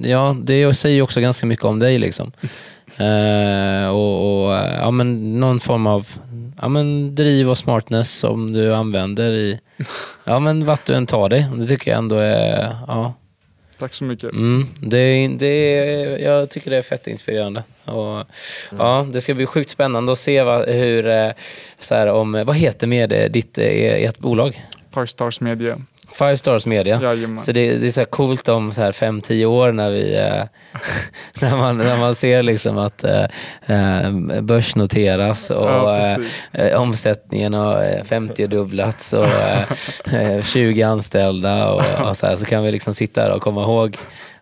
ja, 0.00 0.36
det 0.42 0.74
säger 0.74 0.96
ju 0.96 1.02
också 1.02 1.20
ganska 1.20 1.46
mycket 1.46 1.64
om 1.64 1.78
dig. 1.78 1.98
Liksom. 1.98 2.32
Eh, 2.96 3.88
och, 3.88 4.46
och 4.46 4.52
ja, 4.52 4.90
men 4.90 5.40
någon 5.40 5.60
form 5.60 5.86
av 5.86 6.08
ja, 6.60 6.68
men 6.68 7.14
driv 7.14 7.50
och 7.50 7.58
smartness 7.58 8.18
som 8.18 8.52
du 8.52 8.74
använder 8.74 9.32
i 9.32 9.60
ja, 10.24 10.38
men 10.38 10.66
vart 10.66 10.86
du 10.86 10.94
än 10.94 11.06
tar 11.06 11.28
dig. 11.28 11.46
Det 11.54 11.66
tycker 11.66 11.90
jag 11.90 11.98
ändå 11.98 12.16
är... 12.16 12.76
Ja, 12.86 13.14
Tack 13.78 13.94
så 13.94 14.04
mycket. 14.04 14.32
mm, 14.32 14.66
det, 14.80 14.98
är- 14.98 15.28
det, 15.28 16.18
jag 16.22 16.50
tycker 16.50 16.70
det 16.70 16.76
är 16.76 16.82
fett 16.82 17.06
inspirerande. 17.06 17.62
Och, 17.84 18.24
ja, 18.78 19.06
det 19.12 19.20
ska 19.20 19.34
bli 19.34 19.46
sjukt 19.46 19.70
spännande 19.70 20.12
att 20.12 20.18
se 20.18 20.42
vad, 20.42 20.68
hur... 20.68 21.06
eh, 21.06 21.30
Så 21.78 21.94
här, 21.94 22.06
om, 22.06 22.32
vad 22.46 22.56
heter 22.56 22.86
med 22.86 23.12
eh, 23.12 23.24
ditt, 23.30 23.58
eh, 23.58 23.64
ert 24.04 24.18
bolag? 24.18 24.64
Five 24.94 25.06
Stars 25.06 25.40
Media. 25.40 25.78
Five 26.12 26.36
Stars 26.36 26.66
Media. 26.66 27.00
Jajamän. 27.02 27.38
Så 27.38 27.52
det, 27.52 27.78
det 27.78 27.86
är 27.86 27.90
så 27.90 28.04
coolt 28.04 28.48
om 28.48 28.72
så 28.72 28.80
här 28.80 28.92
fem, 28.92 29.20
tio 29.20 29.46
år 29.46 29.72
när 29.72 29.90
vi 29.90 30.16
eh, 30.16 30.44
när, 31.40 31.56
man, 31.56 31.76
när 31.76 31.96
man 31.96 32.14
ser 32.14 32.42
liksom 32.42 32.78
att 32.78 33.04
eh, 33.04 33.24
eh, 33.66 34.10
börsnoteras 34.40 35.50
och 35.50 35.68
Ja, 35.68 35.98
eh, 36.52 36.66
eh, 36.66 36.80
omsättningen 36.80 37.54
har 37.54 37.76
eh, 37.80 38.02
50-dubblats 38.02 39.14
och 39.14 40.12
eh, 40.14 40.42
20 40.44 40.82
anställda 40.82 41.70
och, 41.70 41.82
och 42.08 42.16
så, 42.16 42.26
här, 42.26 42.36
så 42.36 42.44
kan 42.44 42.62
vi 42.62 42.72
liksom 42.72 42.94
sitta 42.94 43.20
här 43.20 43.30
och 43.30 43.42
komma 43.42 43.62
ihåg 43.62 43.96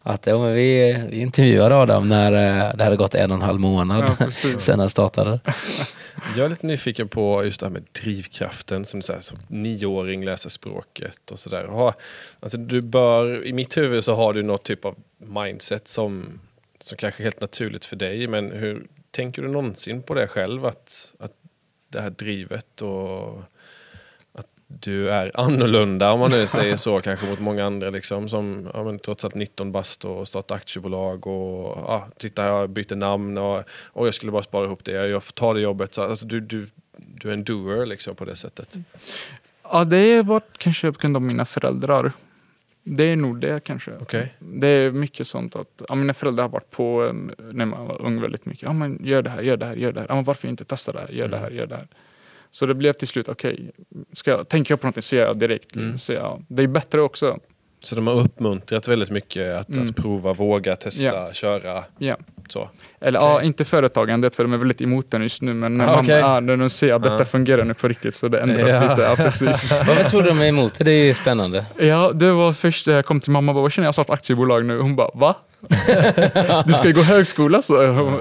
att 0.06 0.26
ja, 0.26 0.38
men 0.38 0.54
vi, 0.54 0.96
vi 1.10 1.18
intervjuade 1.20 1.76
Adam 1.76 2.08
när 2.08 2.32
eh, 2.32 2.74
det 2.76 2.84
hade 2.84 2.96
gått 2.96 3.14
en 3.14 3.30
och 3.30 3.36
en 3.36 3.42
halv 3.42 3.60
månad 3.60 4.16
Ja, 4.18 4.30
sen 4.58 4.78
han 4.80 4.90
startade. 4.90 5.40
Jag 6.36 6.44
är 6.44 6.48
lite 6.48 6.66
nyfiken 6.66 7.08
på 7.08 7.44
just 7.44 7.60
det 7.60 7.66
här 7.66 7.72
med 7.72 7.82
drivkraften. 8.02 8.84
Som, 8.84 9.02
så 9.02 9.12
här, 9.12 9.20
som 9.20 9.38
nioåring 9.48 10.24
läser 10.24 10.50
språket 10.50 11.30
och 11.30 11.38
sådär. 11.38 11.64
Ha- 11.66 11.94
Alltså, 12.40 12.58
du 12.58 12.80
bör, 12.82 13.46
I 13.46 13.52
mitt 13.52 13.76
huvud 13.76 14.04
så 14.04 14.14
har 14.14 14.32
du 14.32 14.42
något 14.42 14.62
typ 14.64 14.84
av 14.84 14.94
mindset 15.18 15.88
som, 15.88 16.40
som 16.80 16.98
kanske 16.98 17.22
är 17.22 17.24
helt 17.24 17.40
naturligt 17.40 17.84
för 17.84 17.96
dig. 17.96 18.26
Men 18.28 18.50
hur 18.50 18.86
tänker 19.10 19.42
du 19.42 19.48
någonsin 19.48 20.02
på 20.02 20.14
det 20.14 20.26
själv? 20.26 20.66
Att, 20.66 21.14
att 21.18 21.32
det 21.92 22.00
här 22.00 22.10
drivet 22.10 22.82
och 22.82 23.42
du 24.68 25.10
är 25.10 25.30
annorlunda 25.34 26.12
om 26.12 26.20
man 26.20 26.30
nu 26.30 26.46
säger 26.46 26.76
så 26.76 27.00
kanske 27.00 27.26
mot 27.26 27.40
många 27.40 27.64
andra 27.64 27.90
liksom 27.90 28.28
som 28.28 28.70
ja, 28.74 28.84
men, 28.84 28.98
trots 28.98 29.24
allt 29.24 29.34
19 29.34 29.72
bast 29.72 30.04
och 30.04 30.28
starta 30.28 30.54
aktiebolag 30.54 31.26
och 31.26 31.78
ja, 31.86 32.08
titta 32.18 32.44
jag 32.44 32.70
byter 32.70 32.96
namn 32.96 33.38
och, 33.38 33.62
och 33.84 34.06
jag 34.06 34.14
skulle 34.14 34.32
bara 34.32 34.42
spara 34.42 34.64
ihop 34.64 34.84
det, 34.84 34.92
jag 34.92 35.24
får 35.24 35.32
ta 35.32 35.54
det 35.54 35.60
jobbet. 35.60 35.94
Så, 35.94 36.02
alltså, 36.02 36.26
du, 36.26 36.40
du, 36.40 36.66
du 36.96 37.28
är 37.28 37.32
en 37.32 37.44
doer 37.44 37.86
liksom 37.86 38.14
på 38.14 38.24
det 38.24 38.36
sättet. 38.36 38.76
Ja, 39.62 39.84
det 39.84 40.22
var 40.22 40.42
kanske 40.58 40.92
på 40.92 40.98
grund 40.98 41.16
av 41.16 41.22
mina 41.22 41.44
föräldrar. 41.44 42.12
Det 42.82 43.04
är 43.04 43.16
nog 43.16 43.40
det 43.40 43.64
kanske. 43.64 43.90
Okej. 44.00 44.34
Det 44.38 44.68
är 44.68 44.90
mycket 44.90 45.26
sånt 45.26 45.56
att 45.56 45.82
ja, 45.88 45.94
mina 45.94 46.14
föräldrar 46.14 46.44
har 46.44 46.50
varit 46.50 46.70
på 46.70 47.08
en 47.10 47.34
när 47.52 47.66
man 47.66 47.86
var 47.86 48.02
ung 48.02 48.20
väldigt 48.20 48.46
mycket. 48.46 48.62
Ja, 48.62 48.72
men 48.72 49.00
gör 49.04 49.22
det 49.22 49.30
här, 49.30 49.40
gör 49.40 49.56
det 49.56 49.66
här, 49.66 49.74
gör 49.74 49.92
det 49.92 50.00
här. 50.00 50.06
Ja, 50.08 50.14
men 50.14 50.24
varför 50.24 50.48
inte 50.48 50.64
testa 50.64 50.92
det 50.92 51.00
här, 51.00 51.08
gör 51.08 51.28
det 51.28 51.38
här, 51.38 51.50
gör 51.50 51.66
det 51.66 51.76
här. 51.76 51.86
Så 52.50 52.66
det 52.66 52.74
blev 52.74 52.92
till 52.92 53.08
slut, 53.08 53.28
okej, 53.28 53.70
ska 54.12 54.30
jag, 54.30 54.48
tänker 54.48 54.72
jag 54.72 54.80
på 54.80 54.86
någonting 54.86 55.02
så 55.02 55.16
gör 55.16 55.26
jag 55.26 55.38
direkt. 55.38 55.76
Mm. 55.76 55.98
Så 55.98 56.12
ja, 56.12 56.40
det 56.48 56.62
är 56.62 56.66
bättre 56.66 57.00
också. 57.00 57.38
Så 57.84 57.96
de 57.96 58.06
har 58.06 58.14
uppmuntrat 58.14 58.88
väldigt 58.88 59.10
mycket 59.10 59.54
att, 59.60 59.68
Mm. 59.68 59.84
att 59.84 59.96
prova, 59.96 60.32
våga, 60.32 60.76
testa, 60.76 61.32
köra. 61.32 61.84
Ja. 61.98 62.16
Så. 62.48 62.70
Eller 63.00 63.18
Okej. 63.18 63.30
ja, 63.30 63.42
inte 63.42 63.64
företagandet 63.64 64.34
för 64.34 64.42
de 64.44 64.52
är 64.52 64.56
väldigt 64.56 64.80
emot 64.80 65.10
den 65.10 65.22
just 65.22 65.42
nu. 65.42 65.54
Men 65.54 65.74
när, 65.74 65.84
Ah, 65.84 65.90
man, 65.96 66.04
okej. 66.04 66.18
ja, 66.18 66.40
när 66.40 66.56
de 66.56 66.70
ser 66.70 66.92
att 66.94 67.02
detta 67.02 67.18
Ja. 67.18 67.24
fungerar 67.24 67.64
nu 67.64 67.74
på 67.74 67.88
riktigt 67.88 68.14
så 68.14 68.28
det 68.28 68.38
ändras 68.38 68.82
Ja. 68.82 68.90
lite. 68.90 69.02
Ja, 69.02 69.16
precis. 69.24 69.70
Varför 69.70 70.04
tror 70.04 70.22
du 70.22 70.28
de 70.28 70.40
är 70.40 70.46
emot 70.46 70.74
det? 70.78 70.84
Det 70.84 70.92
är 70.92 71.04
ju 71.04 71.14
spännande. 71.14 71.66
Ja, 71.78 72.10
det 72.14 72.32
var 72.32 72.52
först 72.52 72.86
jag 72.86 73.06
kom 73.06 73.20
till 73.20 73.30
mamma 73.30 73.52
och 73.52 73.56
bara, 73.56 73.70
känner 73.70 73.86
jag 73.86 73.94
startat 73.94 74.14
aktiebolag 74.14 74.64
nu? 74.64 74.80
Hon 74.80 74.96
bara, 74.96 75.10
va? 75.14 75.34
du 76.66 76.72
ska 76.72 76.88
ju 76.88 76.94
gå 76.94 77.02
högskola 77.02 77.62
så 77.62 77.74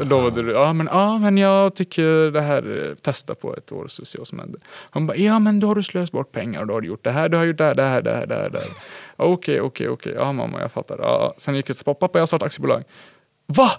lovade 0.03 0.43
du. 0.43 0.51
Ja 0.51 0.73
men, 0.73 0.89
ja, 0.91 1.17
men 1.17 1.37
jag 1.37 1.75
tycker 1.75 2.31
det 2.31 2.41
här, 2.41 2.87
eh, 2.89 2.95
testa 2.95 3.35
på 3.35 3.55
ett 3.55 3.71
år 3.71 3.85
så 3.87 4.05
se 4.05 4.17
vad 4.17 4.27
som 4.27 4.39
händer. 4.39 4.59
Hon 4.91 5.07
bara, 5.07 5.17
ja 5.17 5.39
men 5.39 5.59
då 5.59 5.67
har 5.67 5.75
du 5.75 5.83
slösat 5.83 6.11
bort 6.11 6.31
pengar 6.31 6.61
och 6.61 6.67
då 6.67 6.73
har 6.73 6.81
du 6.81 6.87
gjort 6.87 7.03
det 7.03 7.11
här, 7.11 7.29
du 7.29 7.37
har 7.37 7.43
gjort 7.43 7.57
det 7.57 7.63
här, 7.63 7.75
det 7.75 7.83
här, 7.83 8.01
det 8.01 8.11
här, 8.11 8.27
det 8.27 8.35
här. 8.35 8.49
Okej, 9.17 9.61
okej, 9.61 9.89
okej, 9.89 10.15
ja 10.19 10.31
mamma 10.31 10.61
jag 10.61 10.71
fattar. 10.71 10.97
Ja, 11.01 11.33
sen 11.37 11.55
gick 11.55 11.69
jag 11.69 11.75
till 11.77 11.85
pappa, 11.85 11.99
pappa 12.07 12.19
jag 12.19 12.27
startat 12.27 12.45
aktiebolag. 12.45 12.83
Va? 13.47 13.69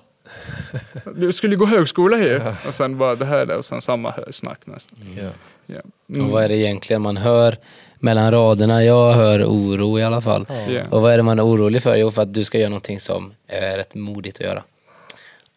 Du 1.15 1.33
skulle 1.33 1.57
gå 1.57 1.67
högskola 1.67 2.19
ju. 2.19 2.41
Och 2.69 2.75
sen 2.75 2.99
bara 2.99 3.15
det 3.15 3.25
här 3.25 3.51
och 3.51 3.65
sen 3.65 3.81
samma 3.81 4.15
snack 4.31 4.61
nästan. 4.67 4.99
Ja. 5.23 5.31
Ja. 5.67 5.81
Och 6.23 6.31
vad 6.31 6.45
är 6.45 6.49
det 6.49 6.57
egentligen 6.57 7.03
man 7.03 7.17
hör 7.17 7.57
mellan 7.99 8.31
raderna? 8.31 8.85
Jag 8.85 9.13
hör 9.13 9.45
oro 9.45 9.99
i 9.99 10.03
alla 10.03 10.21
fall. 10.21 10.47
Ja. 10.69 10.81
Och 10.91 11.03
vad 11.03 11.13
är 11.13 11.17
det 11.17 11.23
man 11.23 11.39
är 11.39 11.47
orolig 11.47 11.83
för? 11.83 11.97
Jo, 11.97 12.11
för 12.11 12.23
att 12.23 12.35
du 12.35 12.45
ska 12.45 12.59
göra 12.59 12.69
någonting 12.69 13.01
som 13.01 13.33
är 13.47 13.77
rätt 13.77 13.95
modigt 13.95 14.37
att 14.41 14.47
göra. 14.47 14.63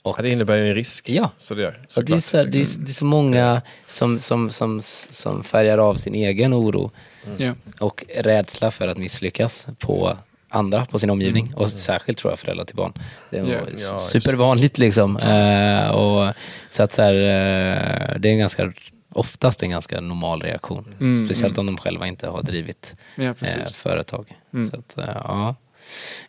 Och, 0.02 0.16
Ja, 0.20 0.24
det 0.24 0.30
innebär 0.30 0.56
ju 0.58 0.70
en 0.70 0.76
risk. 0.76 1.10
Ja. 1.10 1.32
Så 1.38 1.54
det 1.56 1.62
gör. 1.62 1.80
och 1.98 2.04
det, 2.06 2.14
är 2.14 2.20
så, 2.20 2.38
här- 2.38 2.46
det, 2.46 2.58
är, 2.58 2.80
det 2.80 2.92
är 2.92 2.94
så 2.94 3.06
många 3.06 3.62
som, 3.88 4.20
som, 4.20 4.50
som, 4.50 4.82
som 5.10 5.44
färgar 5.44 5.78
av 5.78 5.96
sin 5.96 6.16
egen 6.16 6.54
oro 6.54 6.92
Ja. 7.38 7.54
och 7.80 8.06
rädsla 8.16 8.72
för 8.72 8.88
att 8.88 8.98
misslyckas 8.98 9.68
på 9.80 10.18
andra, 10.50 10.86
på 10.86 11.00
sin 11.00 11.10
omgivning. 11.10 11.54
Och 11.56 11.70
särskilt 11.72 12.18
tror 12.18 12.32
jag 12.32 12.39
föräldrar 12.39 12.66
till 12.66 12.76
barn. 12.76 12.93
Det 13.30 13.38
är 13.38 13.45
Ja. 13.45 13.60
just 13.72 14.00
supervanligt 14.00 14.78
liksom. 14.78 15.18
Eh, 15.18 15.89
och, 15.89 16.34
så 16.70 16.84
att 16.84 16.93
så 16.93 17.02
här, 17.02 17.14
eh, 17.14 18.20
det 18.20 18.30
är 18.30 18.34
en 18.34 18.39
ganska, 18.39 18.74
oftast 19.14 19.64
en 19.64 19.70
ganska 19.70 20.02
normal 20.02 20.41
reaktion. 20.41 20.95
Mm, 21.00 21.26
Speciellt 21.26 21.58
mm. 21.58 21.70
om 21.70 21.76
de 21.76 21.82
själva 21.82 22.08
inte 22.08 22.28
har 22.28 22.41
drivit 22.43 22.95
ja, 23.16 23.24
eh, 23.24 23.66
företag. 23.76 24.38
Mm. 24.54 24.70
Så 24.70 24.76
att, 24.78 24.97
eh, 24.97 25.22
ja. 25.24 25.56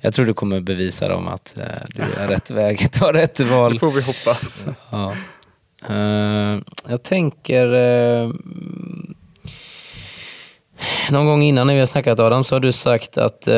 Jag 0.00 0.14
tror 0.14 0.26
du 0.26 0.34
kommer 0.34 0.60
bevisa 0.60 1.08
dem 1.08 1.28
att 1.28 1.58
eh, 1.58 1.64
du 1.88 2.02
är 2.02 2.28
rätt 2.28 2.50
väg, 2.50 2.92
tar 2.92 3.12
rätt 3.12 3.40
val. 3.40 3.72
Det 3.72 3.78
får 3.78 3.90
vi 3.90 4.02
hoppas. 4.02 4.66
Ja. 4.90 5.14
Eh, 5.88 6.58
jag 6.88 7.02
tänker... 7.02 7.66
någon 11.10 11.26
gång 11.26 11.42
innan 11.42 11.66
när 11.66 11.74
vi 11.74 11.80
har 11.80 11.86
snackat 11.86 12.20
Adam 12.20 12.44
så 12.44 12.54
har 12.54 12.60
du 12.60 12.72
sagt 12.72 13.18
att 13.18 13.48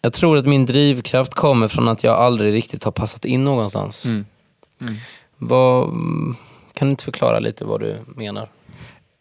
jag 0.00 0.12
tror 0.12 0.36
att 0.36 0.46
min 0.46 0.66
drivkraft 0.66 1.34
kommer 1.34 1.68
från 1.68 1.88
att 1.88 2.04
jag 2.04 2.14
aldrig 2.14 2.54
riktigt 2.54 2.84
har 2.84 2.92
passat 2.92 3.24
in 3.24 3.44
någonstans. 3.44 4.04
Mm. 4.06 4.24
Mm. 4.80 4.94
Vad, 5.36 5.88
kan 6.74 6.88
du 6.88 6.90
inte 6.90 7.04
förklara 7.04 7.38
lite 7.38 7.64
vad 7.64 7.80
du 7.80 7.96
menar? 8.06 8.48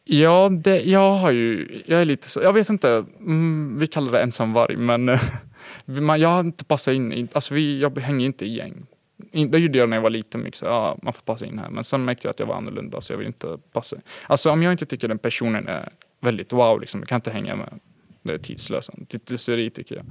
Ja, 0.09 0.49
det, 0.49 0.81
jag 0.81 1.11
har 1.11 1.31
ju, 1.31 1.77
jag 1.85 2.01
är 2.01 2.05
lite 2.05 2.27
så, 2.29 2.41
jag 2.41 2.53
vet 2.53 2.69
inte, 2.69 3.05
mm, 3.19 3.75
vi 3.79 3.87
kallar 3.87 4.11
det 4.11 4.19
ensam 4.21 4.53
varg, 4.53 4.75
men 4.75 5.05
man, 5.85 6.19
jag 6.21 6.29
har 6.29 6.39
inte 6.39 6.65
passat 6.65 6.93
in, 6.93 7.13
i- 7.13 7.27
alltså 7.33 7.53
vi, 7.53 7.79
jag 7.81 7.97
hänger 7.99 8.25
inte 8.25 8.45
i 8.45 8.55
gäng. 8.55 8.85
In- 9.31 9.51
Det 9.51 9.57
gjorde 9.59 9.77
jag 9.79 9.89
när 9.89 9.97
jag 9.97 10.01
var 10.01 10.09
liten, 10.09 10.41
mycket 10.43 10.55
så, 10.59 10.65
ja, 10.65 10.97
man 11.01 11.13
får 11.13 11.21
passa 11.21 11.45
in 11.45 11.59
här, 11.59 11.69
men 11.69 11.83
sen 11.83 12.05
märkte 12.05 12.27
jag 12.27 12.31
att 12.31 12.39
jag 12.39 12.47
var 12.47 12.55
annorlunda 12.55 13.01
så 13.01 13.13
jag 13.13 13.17
vill 13.17 13.27
inte 13.27 13.57
passa 13.73 13.95
in. 13.95 14.01
Alltså 14.27 14.51
om 14.51 14.63
jag 14.63 14.71
inte 14.71 14.85
tycker 14.85 15.07
den 15.07 15.17
personen 15.17 15.67
är 15.67 15.89
väldigt 16.21 16.53
wow, 16.53 16.79
liksom, 16.79 16.99
jag 16.99 17.07
kan 17.07 17.15
inte 17.15 17.31
hänga 17.31 17.55
med. 17.55 17.79
Det 18.23 18.33
är 18.33 18.37
tidslöst, 18.37 18.89
tittelseri 19.07 19.69
tycker 19.69 19.95
jag. 19.95 20.05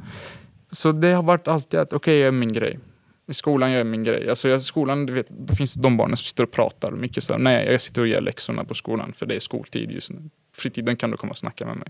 Så 0.77 0.93
det 0.93 1.12
har 1.12 1.22
varit 1.22 1.49
alltid 1.49 1.81
att, 1.81 1.93
okej, 1.93 2.18
jag 2.18 2.29
är 2.29 2.33
min 2.33 2.53
grej. 2.53 2.79
I 3.27 3.35
skolan 3.35 3.70
gör 3.70 3.79
jag 3.79 3.87
min 3.87 4.05
grej. 4.05 4.29
Alltså 4.29 4.49
jag, 4.49 4.62
skolan, 4.62 5.07
du 5.07 5.12
vet, 5.12 5.27
det 5.29 5.57
finns 5.57 5.74
de 5.74 5.97
barnen 5.97 6.16
som 6.16 6.24
sitter 6.24 6.43
och 6.43 6.51
pratar 6.51 6.91
mycket 6.91 7.24
så 7.24 7.33
här, 7.33 7.41
nej 7.41 7.72
jag 7.72 7.83
sitter 7.83 8.03
och 8.03 8.09
gör 8.09 8.20
läxorna 8.20 8.64
på 8.64 8.74
skolan 8.74 9.12
för 9.12 9.27
det 9.27 9.37
är 9.37 9.41
skoltid 9.41 9.91
just 9.91 10.11
nu. 10.11 10.18
Fritiden 10.57 10.97
kan 10.97 11.11
du 11.11 11.16
komma 11.16 11.31
och 11.31 11.39
snacka 11.39 11.66
med 11.66 11.77
mig. 11.77 11.89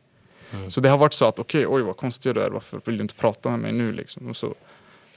Så 0.68 0.80
det 0.80 0.88
har 0.88 0.98
varit 0.98 1.12
så 1.12 1.24
att, 1.24 1.38
okej, 1.38 1.66
oj 1.68 1.82
vad 1.82 1.96
konstig 1.96 2.34
du 2.34 2.40
är, 2.42 2.50
varför 2.50 2.80
vill 2.84 2.96
du 2.96 3.02
inte 3.02 3.14
prata 3.14 3.50
med 3.50 3.58
mig 3.58 3.72
nu 3.72 3.92
liksom? 3.92 4.28
Och 4.28 4.36
så, 4.36 4.54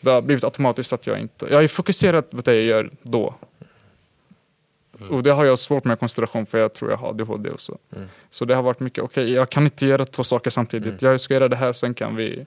det 0.02 0.12
har 0.12 0.22
blivit 0.22 0.44
automatiskt 0.44 0.94
att 0.94 1.08
jag 1.08 1.20
inte, 1.20 1.48
jag 1.52 1.64
är 1.64 1.68
fokuserad 1.68 2.30
på 2.30 2.42
det 2.42 2.56
jag 2.56 2.64
gör 2.64 2.92
då. 3.02 3.36
Och 5.10 5.24
det 5.24 5.32
har 5.32 5.46
jag 5.46 5.60
svårt 5.60 5.84
med 5.84 6.00
koncentration 6.00 6.46
för 6.46 6.58
jag 6.58 6.74
tror 6.74 6.92
jag 6.92 6.98
har 6.98 7.10
ADHD 7.10 7.50
och 7.50 7.60
så. 7.62 7.78
Så 8.30 8.46
det 8.46 8.56
har 8.56 8.64
varit 8.64 8.80
mycket, 8.80 9.04
okej 9.04 9.32
jag 9.32 9.50
kan 9.50 9.64
inte 9.64 9.88
göra 9.88 10.06
två 10.06 10.24
saker 10.24 10.50
samtidigt. 10.50 11.02
Jag 11.02 11.22
ska 11.22 11.34
göra 11.34 11.48
det 11.48 11.56
här, 11.56 11.74
sen 11.74 11.94
kan 11.94 12.16
vi 12.16 12.46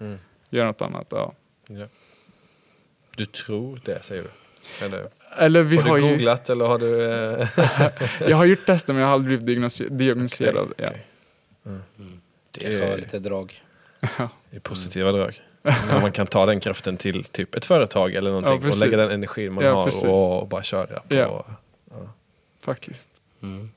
Mm. 0.53 0.59
göra 0.59 0.67
något 0.67 0.83
annat. 0.83 1.07
Ja. 1.11 1.33
Ja. 1.69 1.87
Du 3.17 3.25
tror 3.25 3.81
det, 3.85 4.03
säger 4.03 4.23
du? 4.23 4.31
Eller, 4.87 5.09
Eller 5.39 5.63
vi 5.63 5.77
har 5.77 5.89
har, 5.89 5.97
du 5.97 6.05
ju, 6.05 6.11
googlat 6.13 6.51
eller 6.51 6.65
har 6.65 6.79
du... 6.79 7.13
Eh... 7.13 7.49
jag 8.29 8.37
har 8.37 8.45
gjort 8.45 8.67
tester 8.67 8.93
men 8.93 9.01
jag 9.01 9.07
har 9.07 9.15
aldrig 9.15 9.43
blivit 9.43 9.99
diagnostiserad. 9.99 10.69
Okej, 10.71 11.05
Ja. 11.65 11.73
Det 12.51 12.67
är 12.67 12.81
för 12.81 12.97
lite 12.97 13.19
drag. 13.19 13.63
Det 14.51 14.57
är 14.57 14.61
positiva 14.61 15.13
drag. 15.13 15.41
Om 15.95 16.01
man 16.01 16.13
kan 16.13 16.27
ta 16.27 16.47
den 16.47 16.61
kraften 16.61 16.97
till 16.97 17.25
typ 17.25 17.55
ett 17.55 17.65
företag 17.65 18.15
eller 18.15 18.31
någonting 18.31 18.61
Ja, 18.63 18.69
och 18.69 18.79
lägga 18.79 18.97
den 18.97 19.11
energin 19.11 19.53
man 19.53 19.65
Ja, 19.65 19.75
har 19.75 19.85
precis. 19.85 20.05
och 20.05 20.49
bara 20.49 20.63
köra 20.63 20.87
på. 20.87 21.15
Ja. 21.15 21.45
Faktiskt. 22.61 23.09
Mm. 23.43 23.71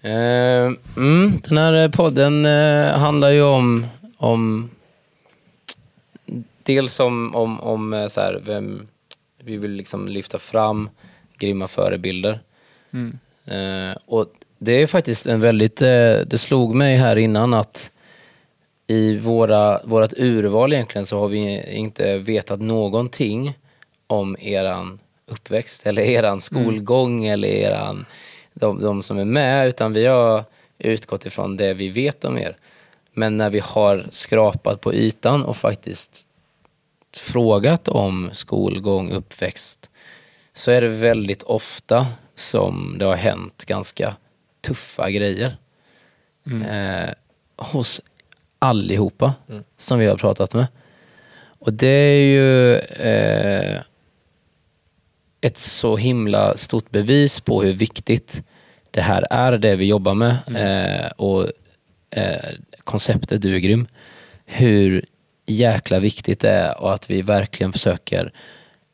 Eh, 0.00 0.72
mm, 0.96 1.40
den 1.44 1.58
här 1.58 1.88
podden 1.88 2.44
eh, 2.44 2.98
handlar 2.98 3.30
ju 3.30 3.42
om, 3.42 3.86
om 4.16 4.70
dels 6.66 7.00
om, 7.00 7.34
om, 7.34 7.60
om 7.60 7.92
eh, 7.92 8.08
så 8.08 8.20
här, 8.20 8.42
vem 8.44 8.88
vi 9.42 9.56
vill 9.56 9.70
liksom 9.70 10.08
lyfta 10.08 10.38
fram 10.38 10.90
grymma 11.38 11.68
förebilder. 11.68 12.40
Mm. 12.92 13.18
Eh, 13.46 13.96
och 14.06 14.26
det 14.58 14.82
är 14.82 14.86
faktiskt 14.86 15.26
en 15.26 15.40
väldigt, 15.40 15.82
eh, 15.82 16.16
det 16.26 16.38
slog 16.38 16.74
mig 16.74 16.96
här 16.96 17.16
innan 17.16 17.54
att 17.54 17.90
i 18.86 19.16
våra, 19.16 19.80
vårat 19.84 20.14
urval 20.16 20.72
egentligen 20.72 21.06
så 21.06 21.20
har 21.20 21.28
vi 21.28 21.62
inte 21.74 22.18
vetat 22.18 22.60
någonting 22.60 23.58
om 24.06 24.36
eran 24.40 24.98
uppväxt 25.26 25.86
eller 25.86 26.02
eran 26.02 26.40
skolgång 26.40 27.24
eller 27.24 27.48
eran, 27.48 28.06
de, 28.54 28.80
de 28.80 29.02
som 29.02 29.18
är 29.18 29.24
med 29.24 29.68
utan 29.68 29.92
vi 29.92 30.06
har 30.06 30.44
utgått 30.78 31.26
ifrån 31.26 31.56
det 31.56 31.74
vi 31.74 31.88
vet 31.88 32.24
om 32.24 32.38
er. 32.38 32.56
Men 33.12 33.36
när 33.36 33.50
vi 33.50 33.58
har 33.58 34.06
skrapat 34.10 34.80
på 34.80 34.94
ytan 34.94 35.44
och 35.44 35.56
faktiskt 35.56 36.25
frågat 37.18 37.88
om 37.88 38.30
skolgång, 38.32 39.10
uppväxt 39.10 39.90
så 40.54 40.70
är 40.70 40.80
det 40.80 40.88
väldigt 40.88 41.42
ofta 41.42 42.06
som 42.34 42.96
det 42.98 43.04
har 43.04 43.16
hänt 43.16 43.64
ganska 43.64 44.16
tuffa 44.60 45.10
grejer. 45.10 45.56
Eh, 46.70 47.10
hos 47.56 48.00
allihopa 48.58 49.34
som 49.78 49.98
vi 49.98 50.06
har 50.06 50.16
pratat 50.16 50.54
med. 50.54 50.66
Och 51.58 51.72
det 51.72 51.86
är 51.86 52.20
ju 52.20 52.76
eh, 52.78 53.80
ett 55.40 55.56
så 55.56 55.96
himla 55.96 56.56
stort 56.56 56.90
bevis 56.90 57.40
på 57.40 57.62
hur 57.62 57.72
viktigt 57.72 58.42
det 58.90 59.00
här 59.00 59.26
är, 59.30 59.58
det 59.58 59.76
vi 59.76 59.84
jobbar 59.84 60.14
med. 60.14 60.36
Eh, 60.56 61.10
och 61.10 61.50
eh, 62.10 62.50
konceptet 62.84 63.42
Du 63.42 63.54
är 63.54 63.58
grym. 63.58 63.86
Hur 64.44 65.04
jäkla 65.46 65.98
viktigt 65.98 66.40
det 66.40 66.50
är 66.50 66.80
och 66.80 66.94
att 66.94 67.10
vi 67.10 67.22
verkligen 67.22 67.72
försöker 67.72 68.32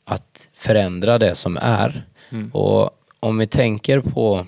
att 0.04 0.48
förändra 0.54 1.18
det 1.18 1.34
som 1.34 1.56
är. 1.56 2.06
Och 2.52 2.90
om 3.20 3.38
vi 3.38 3.46
tänker 3.46 4.00
på, 4.00 4.46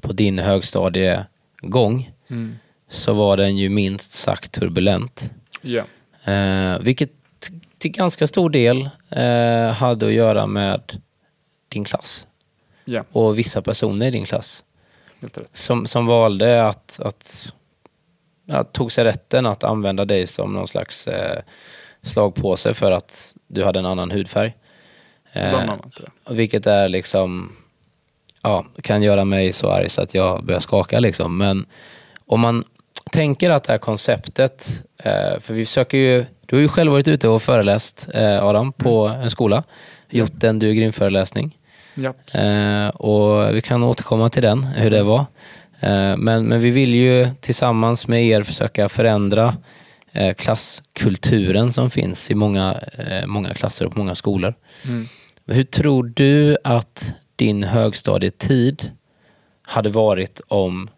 på 0.00 0.12
din 0.12 0.38
högstadiegång 0.38 2.12
Mm. 2.28 2.58
så 2.88 3.12
var 3.12 3.36
den 3.36 3.56
ju 3.56 3.68
minst 3.68 4.12
sagt 4.12 4.52
turbulent. 4.52 5.30
Ja. 5.60 5.84
Eh, 6.32 6.78
vilket 6.78 7.10
till 7.78 7.90
ganska 7.90 8.26
stor 8.26 8.50
del 8.50 8.90
eh, 9.10 9.70
hade 9.72 10.06
att 10.06 10.12
göra 10.12 10.46
med 10.46 11.02
din 11.68 11.84
klass 11.84 12.26
Ja, 12.84 13.04
och 13.12 13.38
vissa 13.38 13.62
personer 13.62 14.06
i 14.06 14.10
din 14.10 14.24
klass 14.24 14.64
som, 15.52 15.86
som 15.86 16.06
valde 16.06 16.66
att, 16.66 17.00
att 17.02 17.52
tog 18.72 18.92
sig 18.92 19.04
rätten 19.04 19.46
att 19.46 19.64
använda 19.64 20.04
dig 20.04 20.26
som 20.26 20.52
någon 20.52 20.68
slags 20.68 21.06
eh, 21.06 21.42
slagpåse 22.02 22.74
för 22.74 22.92
att 22.92 23.34
du 23.46 23.64
hade 23.64 23.78
en 23.78 23.86
annan 23.86 24.10
hudfärg. 24.10 24.54
Eh. 25.32 25.52
Ja. 25.52 25.76
vilket 26.30 26.66
är 26.66 26.88
liksom, 26.88 27.52
ja, 28.42 28.66
kan 28.82 29.02
göra 29.02 29.24
mig 29.24 29.52
så 29.52 29.70
arg 29.70 29.88
så 29.88 30.02
att 30.02 30.14
jag 30.14 30.44
börjar 30.44 30.60
skaka 30.60 31.00
liksom. 31.00 31.38
Men 31.38 31.66
om 32.26 32.40
man 32.40 32.64
tänker 33.10 33.50
att 33.50 33.64
det 33.64 33.72
här 33.72 33.78
konceptet, 33.78 34.82
eh, 34.98 35.38
för 35.38 35.54
vi 35.54 35.66
försöker 35.66 35.98
ju, 35.98 36.24
du 36.46 36.56
har 36.56 36.60
ju 36.60 36.68
själv 36.68 36.92
varit 36.92 37.08
ute 37.08 37.28
och 37.28 37.42
föreläst 37.42 38.08
eh, 38.14 38.44
Adam 38.44 38.72
på 38.72 39.06
en 39.06 39.30
skola, 39.30 39.62
gjort 40.10 40.44
en 40.44 40.58
Du 40.58 40.70
är 40.70 40.74
grym-föreläsning. 40.74 41.58
Ja, 41.94 42.12
precis. 42.24 42.40
Eh, 42.40 42.88
och 42.88 43.56
vi 43.56 43.60
kan 43.60 43.82
återkomma 43.82 44.28
till 44.28 44.42
den, 44.42 44.64
hur 44.64 44.90
det 44.90 45.02
var. 45.02 45.24
Eh, 45.80 46.16
men, 46.16 46.44
men 46.44 46.60
vi 46.60 46.70
vill 46.70 46.94
ju 46.94 47.28
tillsammans 47.40 48.08
med 48.08 48.24
er 48.24 48.42
försöka 48.42 48.88
förändra 48.88 49.56
eh, 50.12 50.34
klasskulturen 50.34 51.72
som 51.72 51.90
finns 51.90 52.30
i 52.30 52.34
många, 52.34 52.80
eh, 52.98 53.26
många 53.26 53.54
klasser 53.54 53.84
och 53.86 53.92
på 53.92 53.98
många 53.98 54.14
skolor. 54.14 54.54
Mm. 54.84 55.06
Hur 55.46 55.64
tror 55.64 56.12
du 56.16 56.56
att 56.64 57.14
din 57.36 57.62
högstadietid 57.62 58.90
hade 59.62 59.88
varit 59.88 60.40
om 60.48 60.90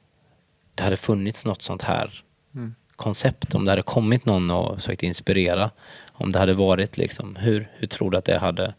det 0.74 0.82
hade 0.82 0.96
funnits 0.96 1.44
något 1.44 1.62
sånt 1.62 1.82
här 1.82 2.22
Mm. 2.54 2.74
koncept? 2.96 3.54
Om 3.54 3.64
det 3.64 3.70
hade 3.72 3.82
kommit 3.82 4.24
någon 4.26 4.50
och 4.50 4.76
försökt 4.76 5.02
inspirera? 5.02 5.70
Om 6.12 6.32
det 6.32 6.38
hade 6.38 6.52
varit 6.52 6.96
liksom, 6.96 7.36
hur, 7.36 7.70
hur 7.76 7.86
tror 7.86 8.10
du 8.10 8.18
att 8.18 8.24
det 8.24 8.38
hade... 8.38 8.74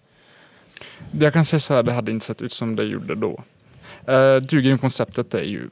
Jag 1.12 1.34
kan 1.34 1.46
säga 1.46 1.60
så 1.60 1.74
här, 1.74 1.84
det 1.84 1.94
hade 1.94 2.12
inte 2.12 2.26
sett 2.26 2.42
ut 2.42 2.52
som 2.52 2.76
det 2.76 2.84
gjorde 2.84 3.16
då. 3.16 3.44
Uh, 4.10 4.42
Dugin-konceptet 4.42 5.34
är 5.34 5.44
ju, 5.44 5.70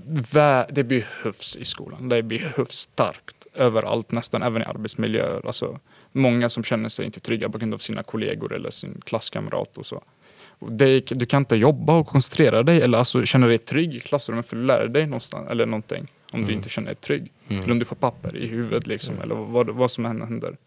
det 0.69 0.83
behövs 0.83 1.55
i 1.55 1.65
skolan. 1.65 2.09
Det 2.09 2.23
behövs 2.23 2.75
starkt 2.75 3.47
överallt, 3.53 4.11
nästan 4.11 4.43
även 4.43 4.61
i 4.61 4.65
arbetsmiljöer. 4.65 5.47
Alltså, 5.47 5.79
många 6.11 6.49
som 6.49 6.63
känner 6.63 6.89
sig 6.89 7.05
inte 7.05 7.19
trygga 7.19 7.49
på 7.49 7.57
grund 7.57 7.73
av 7.73 7.77
sina 7.77 8.03
kollegor 8.03 8.53
eller 8.53 8.69
sin 8.69 9.01
klasskamrat 9.05 9.77
och 9.77 9.85
så. 9.85 10.03
Det, 10.59 10.99
du 10.99 11.25
kan 11.25 11.41
inte 11.41 11.55
jobba 11.55 11.93
och 11.93 12.07
koncentrera 12.07 12.63
dig 12.63 12.81
eller 12.81 12.97
alltså 12.97 13.25
känna 13.25 13.47
dig 13.47 13.57
trygg 13.57 13.95
i 13.95 13.99
klassrummet 13.99 14.47
för 14.47 14.55
du 14.55 14.63
lär 14.63 14.87
dig 14.87 15.05
någonstans 15.05 15.51
eller 15.51 15.65
någonting. 15.65 16.07
Om 16.31 16.45
du 16.45 16.53
inte 16.53 16.69
känner 16.69 16.87
dig 16.87 16.95
trygg. 16.95 17.31
Eller 17.47 17.71
om 17.71 17.79
du 17.79 17.85
får 17.85 17.95
papper 17.95 18.37
i 18.37 18.47
huvudet 18.47 18.87
liksom, 18.87 19.21
eller 19.21 19.35
vad, 19.35 19.69
vad 19.69 19.91
som 19.91 20.05
än 20.05 20.21
händer. 20.21 20.57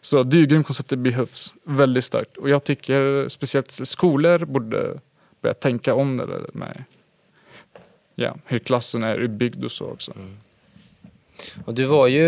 Så 0.00 0.22
Dugin-konceptet 0.22 0.98
behövs 0.98 1.54
väldigt 1.64 2.04
starkt. 2.04 2.36
Och 2.36 2.50
jag 2.50 2.64
tycker 2.64 3.28
speciellt 3.28 3.70
skolor 3.70 4.44
borde 4.44 5.00
börja 5.40 5.54
tänka 5.54 5.94
om 5.94 6.16
det 6.16 6.26
där 6.26 6.46
med 6.52 6.84
ja, 8.14 8.36
hur 8.46 8.58
klassen 8.58 9.02
är 9.02 9.20
uppbyggd 9.20 9.64
och 9.64 9.72
så 9.72 9.84
också. 9.84 10.12
Och 11.64 11.74
du 11.74 11.84
var 11.84 12.06
ju, 12.06 12.24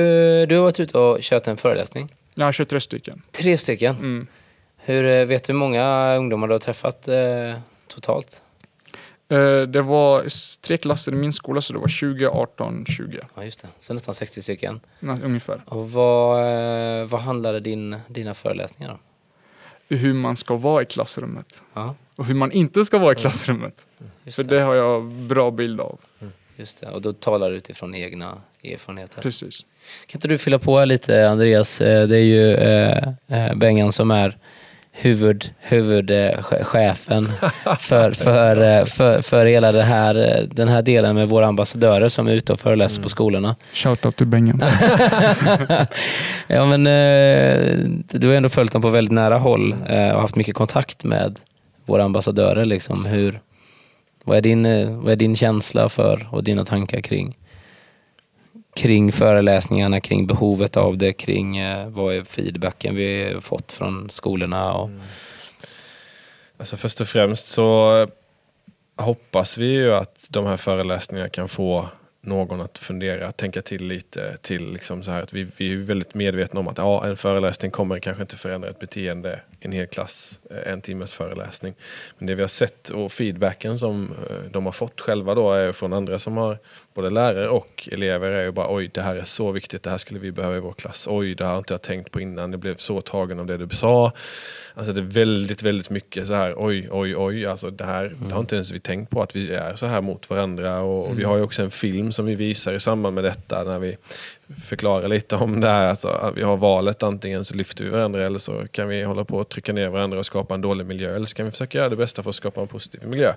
du 0.47 0.55
har 0.57 0.63
varit 0.63 0.81
ute 0.81 0.99
och 0.99 1.19
kört 1.21 1.47
en 1.47 1.57
föreläsning. 1.57 2.15
Jag 2.35 2.45
har 2.45 2.53
kört 2.53 2.69
tre 2.69 2.81
stycken. 2.81 3.23
Tre 3.31 3.59
stycken. 3.59 3.97
Mm. 3.97 4.27
Hur, 4.77 5.07
eh, 5.07 5.25
vet 5.25 5.45
du 5.45 5.53
hur 5.53 5.59
många 5.59 6.15
ungdomar 6.17 6.47
du 6.49 6.55
har 6.55 6.59
träffat 6.59 7.09
eh, 7.09 7.55
totalt? 7.89 8.43
Eh, 9.29 9.61
Det 9.63 9.83
var 9.83 10.25
tre 10.63 10.77
klasser 10.77 11.13
i 11.13 11.15
min 11.15 11.33
skola 11.33 11.61
så 11.61 11.73
det 11.73 11.79
var 11.79 11.89
20, 11.89 12.27
18, 12.29 12.85
20. 12.87 13.21
Ja, 13.35 13.45
just 13.45 13.63
det. 13.63 13.69
Så 13.81 13.95
nästan 13.95 14.15
60 14.15 14.43
stycken. 14.43 14.81
Nej, 15.01 15.17
ungefär. 15.23 15.61
Och 15.67 15.91
vad, 15.91 16.41
eh, 17.01 17.05
vad 17.07 17.21
handlade 17.21 17.61
din, 17.61 17.97
dina 18.09 18.35
föreläsningar 18.35 18.93
om? 18.93 18.99
Hur 19.89 20.15
man 20.15 20.37
ska 20.37 20.57
vara 20.57 20.83
i 20.83 20.87
klassrummet. 20.87 21.63
Ja, 21.75 21.95
Och 22.17 22.27
hur 22.27 22.35
man 22.35 22.53
inte 22.53 22.85
ska 22.85 22.99
vara 22.99 23.13
i 23.13 23.15
klassrummet. 23.15 23.87
just 24.25 24.37
För 24.37 24.45
det. 24.45 24.57
det 24.57 24.63
har 24.63 24.75
jag 24.75 25.05
bra 25.05 25.51
bild 25.51 25.81
av. 25.81 25.99
Just 26.57 26.81
det, 26.81 26.87
och 26.91 27.03
då 27.03 27.13
talar 27.13 27.51
du 27.51 27.57
utifrån 27.57 27.95
egna 27.95 28.35
erfarenheter. 28.65 29.23
Precis. 29.23 29.65
Kan 30.07 30.19
inte 30.19 30.29
du 30.29 30.39
fylla 30.39 30.59
på 30.59 30.79
här 30.79 30.87
lite 30.87 31.29
Andreas? 31.29 31.81
Eh, 31.81 32.09
Det 32.09 32.17
är 32.17 32.25
ju 32.25 32.55
eh, 32.55 33.09
eh, 33.29 33.55
Bengan 33.55 33.93
som 33.93 34.11
är 34.11 34.37
huvud, 34.93 35.51
huvudchefen 35.59 37.23
för, 37.81 38.11
för, 38.13 38.63
eh, 38.79 38.85
för, 38.85 39.23
för 39.23 39.45
hela 39.45 39.73
det 39.73 39.83
här, 39.83 40.47
den 40.53 40.69
här 40.69 40.83
delen 40.83 41.15
med 41.15 41.29
våra 41.29 41.47
ambassadörer 41.47 42.09
som 42.09 42.27
är 42.27 42.33
ute 42.33 42.53
och 42.53 42.61
föreläser 42.61 43.03
på 43.03 43.09
skolorna. 43.09 43.57
Shoutout 43.73 44.17
till 44.17 44.27
Bengan. 44.27 44.63
ja, 46.47 46.67
men, 46.67 46.85
du 48.09 48.27
har 48.29 48.35
ändå 48.35 48.49
följt 48.49 48.73
dem 48.73 48.83
på 48.83 48.89
väldigt 48.91 49.13
nära 49.13 49.39
håll 49.39 49.73
och 50.15 50.21
haft 50.21 50.37
mycket 50.37 50.55
kontakt 50.55 51.05
med 51.05 51.39
våra 51.87 52.05
ambassadörer. 52.05 52.65
Liksom. 52.65 53.05
Hur, 53.05 53.41
vad, 54.25 54.37
är 54.37 54.41
din, 54.41 54.67
eh, 54.67 54.91
vad 54.91 55.13
är 55.13 55.17
din 55.17 55.37
känsla 55.37 55.89
för 55.89 56.29
och 56.33 56.45
dina 56.45 56.65
tankar 56.65 57.01
kring, 57.01 57.39
kring 58.75 59.13
föreläsningarna, 59.13 60.01
kring 60.01 60.27
behovet 60.27 60.77
av 60.77 60.99
det, 60.99 61.13
kring 61.13 61.57
eh, 61.57 61.89
vad 61.89 62.15
är 62.15 62.25
feedbacken 62.25 62.95
vi 62.95 63.37
fått 63.41 63.73
från 63.73 64.11
skolorna? 64.11 64.75
Och, 64.75 64.89
mm. 64.89 65.01
Alltså 66.59 66.77
först 66.77 67.01
och 67.01 67.09
främst 67.09 67.49
så 67.49 68.07
hoppas 68.97 69.59
vi 69.59 69.67
ju 69.67 69.95
att 69.95 70.29
de 70.31 70.47
här 70.47 70.57
föreläsningarna 70.57 71.29
kan 71.29 71.49
få 71.49 71.89
någon 72.21 72.61
att 72.61 72.79
fundera, 72.79 73.33
tänka 73.33 73.63
till 73.63 73.87
lite 73.87 74.37
till 74.37 74.73
liksom 74.73 75.03
så 75.03 75.11
här 75.11 75.23
att 75.23 75.33
vi, 75.33 75.47
vi 75.57 75.73
är 75.73 75.77
väldigt 75.77 76.15
medvetna 76.15 76.61
om 76.61 76.69
att 76.69 76.79
ja, 76.79 77.07
en 77.07 77.17
föreläsning 77.17 77.71
kommer 77.71 77.99
kanske 77.99 78.23
inte 78.23 78.37
förändra 78.37 78.69
ett 78.69 78.79
beteende 78.79 79.41
en 79.61 79.73
hel 79.73 79.87
klass, 79.87 80.41
eh, 80.51 80.73
en 80.73 80.81
timmes 80.81 81.15
föreläsning. 81.15 81.75
Men 82.19 82.27
det 82.27 82.35
vi 82.35 82.43
har 82.43 82.49
sett 82.49 82.89
och 82.89 83.13
feedbacken 83.13 83.79
som 83.79 84.15
eh, 84.31 84.51
de 84.51 84.65
har 84.65 84.73
fått 84.73 85.01
själva 85.01 85.35
då 85.35 85.53
är 85.53 85.73
från 85.73 85.93
andra 85.93 86.19
som 86.19 86.37
har 86.37 86.59
både 86.95 87.11
lärare 87.11 87.49
och 87.49 87.89
elever 87.93 88.31
är 88.31 88.45
ju 88.45 88.53
bara 88.53 88.75
oj 88.75 88.91
det 88.95 89.03
här 89.03 89.17
är 89.17 89.25
så 89.25 89.53
viktigt, 89.53 89.83
det 89.83 89.91
här 89.91 89.99
skulle 89.99 90.21
vi 90.21 90.33
behöva 90.33 90.57
i 90.57 90.61
vår 90.61 90.73
klass. 90.73 91.07
Oj 91.11 91.35
det 91.35 91.45
här 91.45 91.51
har 91.51 91.59
inte 91.59 91.75
jag 91.75 91.83
tänkt 91.83 92.11
på 92.11 92.21
innan, 92.21 92.51
jag 92.51 92.61
blev 92.61 92.77
så 92.77 93.01
tagen 93.01 93.41
av 93.41 93.47
det 93.47 93.57
du 93.57 93.77
sa. 93.77 94.13
Alltså 94.75 94.93
det 94.93 95.01
är 95.01 95.03
väldigt, 95.03 95.63
väldigt 95.63 95.91
mycket 95.91 96.27
så 96.27 96.35
här 96.35 96.55
oj, 96.57 96.89
oj, 96.91 97.17
oj. 97.17 97.47
Alltså 97.47 97.71
det 97.71 97.85
här 97.85 98.17
det 98.29 98.35
har 98.35 98.41
inte 98.41 98.55
ens 98.55 98.73
vi 98.73 98.81
tänkt 98.81 99.11
på 99.11 99.23
att 99.23 99.37
vi 99.37 99.55
är 99.55 99.75
så 99.75 99.87
här 99.87 100.01
mot 100.01 100.31
varandra. 100.31 100.81
Och, 100.81 101.09
och 101.09 101.19
vi 101.19 101.25
har 101.25 101.37
ju 101.37 101.43
också 101.43 101.63
en 101.63 101.71
film 101.71 102.13
som 102.13 102.27
vi 102.27 102.35
visar 102.35 102.73
i 102.73 102.81
samband 102.81 103.15
med 103.15 103.25
detta 103.25 103.65
när 103.65 103.79
vi 103.79 103.97
förklarar 104.65 105.09
lite 105.09 105.37
om 105.37 105.61
det 105.61 105.69
här. 105.69 105.87
Alltså, 105.87 106.09
att 106.09 106.37
vi 106.37 106.43
har 106.43 106.57
valet, 106.57 107.03
antingen 107.03 107.45
så 107.45 107.55
lyfter 107.55 107.85
vi 107.85 107.91
varandra 107.91 108.27
eller 108.27 108.39
så 108.39 108.67
kan 108.71 108.89
vi 108.89 109.03
hålla 109.03 109.25
på 109.25 109.37
och 109.37 109.49
trycka 109.49 109.73
ner 109.73 109.89
varandra 109.89 110.19
och 110.19 110.27
skapa 110.27 110.55
en 110.55 110.61
dålig 110.61 110.87
miljö. 110.87 111.17
Eller 111.17 111.27
så 111.27 111.35
kan 111.35 111.47
vi 111.47 111.53
försöka 111.53 111.79
göra 111.79 111.89
det 111.89 111.97
bästa 111.97 112.23
för 112.23 112.31
att 112.31 112.35
skapa 112.35 112.61
en 112.61 112.69
positiv 112.69 113.09
miljö. 113.09 113.33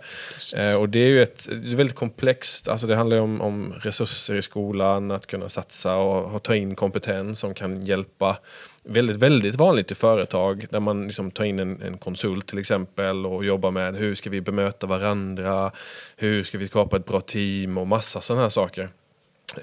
Eh, 0.56 0.76
och 0.76 0.90
det 0.90 1.00
är 1.00 1.08
ju 1.08 1.24
ett, 1.24 1.48
det 1.50 1.72
är 1.72 1.76
väldigt 1.76 1.96
komplext. 1.96 2.68
Alltså 2.68 2.88
det 2.88 2.96
handlar 2.96 3.18
ju 3.18 3.24
om, 3.24 3.42
om 3.42 3.74
resurser 3.80 4.36
i 4.36 4.42
skolan, 4.42 5.12
att 5.12 5.28
kunna 5.28 5.50
satsa 5.50 5.96
och, 5.96 6.36
och 6.36 6.44
ta 6.44 6.56
in 6.56 6.76
kompetens 6.76 7.40
som 7.40 7.54
kan 7.54 7.82
hjälpa 7.82 8.38
väldigt, 8.84 9.18
väldigt 9.18 9.56
vanligt 9.56 9.92
i 9.92 9.96
företag 9.96 10.66
där 10.70 10.80
man 10.80 11.08
liksom 11.08 11.32
tar 11.32 11.44
in 11.44 11.60
en, 11.60 11.82
en 11.82 11.98
konsult 11.98 12.48
till 12.48 12.60
exempel 12.60 13.26
och 13.26 13.46
jobbar 13.46 13.72
med 13.72 13.96
hur 13.96 14.16
ska 14.16 14.30
vi 14.30 14.42
bemöta 14.42 14.88
varandra, 14.88 15.72
hur 16.16 16.44
ska 16.44 16.58
vi 16.58 16.68
skapa 16.68 16.98
ett 16.98 17.06
bra 17.06 17.22
team 17.22 17.78
och 17.78 17.88
massa 17.88 18.22
sådana 18.22 18.42
här 18.42 18.50
saker. 18.50 18.90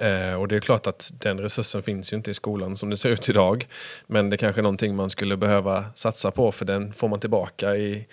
Eh, 0.00 0.34
och 0.34 0.48
det 0.48 0.56
är 0.56 0.60
klart 0.60 0.86
att 0.86 1.12
den 1.20 1.40
resursen 1.40 1.82
finns 1.82 2.12
ju 2.12 2.16
inte 2.16 2.30
i 2.30 2.34
skolan 2.34 2.76
som 2.76 2.90
det 2.90 2.96
ser 2.96 3.10
ut 3.10 3.28
idag. 3.28 3.66
Men 4.06 4.30
det 4.30 4.36
kanske 4.36 4.60
är 4.60 4.62
någonting 4.62 4.96
man 4.96 5.10
skulle 5.10 5.36
behöva 5.36 5.84
satsa 5.94 6.30
på 6.30 6.52
för 6.52 6.64
den 6.64 6.92
får 6.92 7.08
man 7.08 7.20
tillbaka 7.20 7.76
i, 7.76 8.06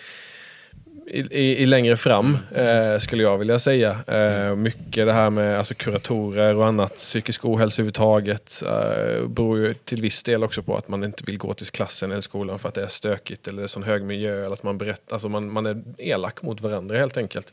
i, 1.06 1.20
i, 1.20 1.62
i 1.62 1.66
längre 1.66 1.96
fram, 1.96 2.38
eh, 2.54 2.98
skulle 2.98 3.22
jag 3.22 3.38
vilja 3.38 3.58
säga. 3.58 3.98
Eh, 4.06 4.56
mycket 4.56 5.06
det 5.06 5.12
här 5.12 5.30
med 5.30 5.58
alltså, 5.58 5.74
kuratorer 5.74 6.54
och 6.56 6.66
annat, 6.66 6.96
psykisk 6.96 7.44
ohälsa 7.44 7.82
överhuvudtaget, 7.82 8.62
eh, 8.66 9.28
beror 9.28 9.58
ju 9.58 9.74
till 9.74 10.02
viss 10.02 10.22
del 10.22 10.44
också 10.44 10.62
på 10.62 10.76
att 10.76 10.88
man 10.88 11.04
inte 11.04 11.24
vill 11.26 11.38
gå 11.38 11.54
till 11.54 11.66
klassen 11.66 12.10
eller 12.10 12.20
skolan 12.20 12.58
för 12.58 12.68
att 12.68 12.74
det 12.74 12.82
är 12.82 12.86
stökigt 12.86 13.48
eller 13.48 13.58
det 13.58 13.66
är 13.66 13.68
sån 13.68 13.82
hög 13.82 14.02
miljö. 14.02 14.44
Eller 14.44 14.52
att 14.52 14.62
man, 14.62 14.78
berätt, 14.78 15.12
alltså, 15.12 15.28
man, 15.28 15.52
man 15.52 15.66
är 15.66 15.82
elak 15.98 16.42
mot 16.42 16.60
varandra 16.60 16.98
helt 16.98 17.16
enkelt. 17.16 17.52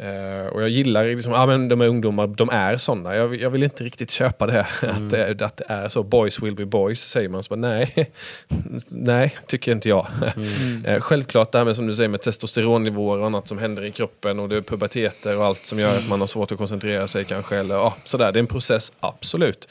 Eh, 0.00 0.46
och 0.46 0.62
jag 0.62 0.68
gillar 0.68 1.04
liksom, 1.04 1.32
ja 1.32 1.46
men 1.46 1.68
de 1.68 1.80
är 1.80 1.86
ungdomar, 1.86 2.26
de 2.26 2.50
är 2.50 2.76
sådana. 2.76 3.16
Jag, 3.16 3.34
jag 3.40 3.50
vill 3.50 3.62
inte 3.62 3.84
riktigt 3.84 4.10
köpa 4.10 4.46
det. 4.46 4.60
Att, 4.82 5.10
det 5.10 5.42
att 5.42 5.56
det 5.56 5.64
är 5.68 5.88
så. 5.88 6.02
Boys 6.02 6.42
will 6.42 6.54
be 6.54 6.66
boys, 6.66 7.00
säger 7.00 7.28
man. 7.28 7.42
Så 7.42 7.48
bara, 7.48 7.60
nej, 7.60 8.12
nej, 8.88 9.36
tycker 9.46 9.72
inte 9.72 9.88
jag. 9.88 10.06
Eh, 10.84 11.00
självklart 11.00 11.52
det 11.52 11.58
här 11.58 11.64
med, 11.64 11.76
som 11.76 11.86
du 11.86 11.92
säger, 11.92 12.08
med 12.08 12.20
testosteronnivåer 12.20 13.18
och 13.18 13.26
annat 13.26 13.48
som 13.48 13.58
händer 13.58 13.84
i 13.84 13.92
kroppen 13.92 14.38
och 14.40 14.48
det 14.48 14.56
är 14.56 14.60
puberteter 14.60 15.36
och 15.36 15.44
allt 15.44 15.66
som 15.66 15.78
gör 15.78 15.96
att 15.96 16.08
man 16.08 16.20
har 16.20 16.26
svårt 16.26 16.52
att 16.52 16.58
koncentrera 16.58 17.06
sig 17.06 17.24
kanske. 17.24 17.56
Eller, 17.56 17.74
ja, 17.74 17.96
sådär. 18.04 18.32
Det 18.32 18.38
är 18.38 18.40
en 18.40 18.46
process, 18.46 18.92
absolut. 19.00 19.68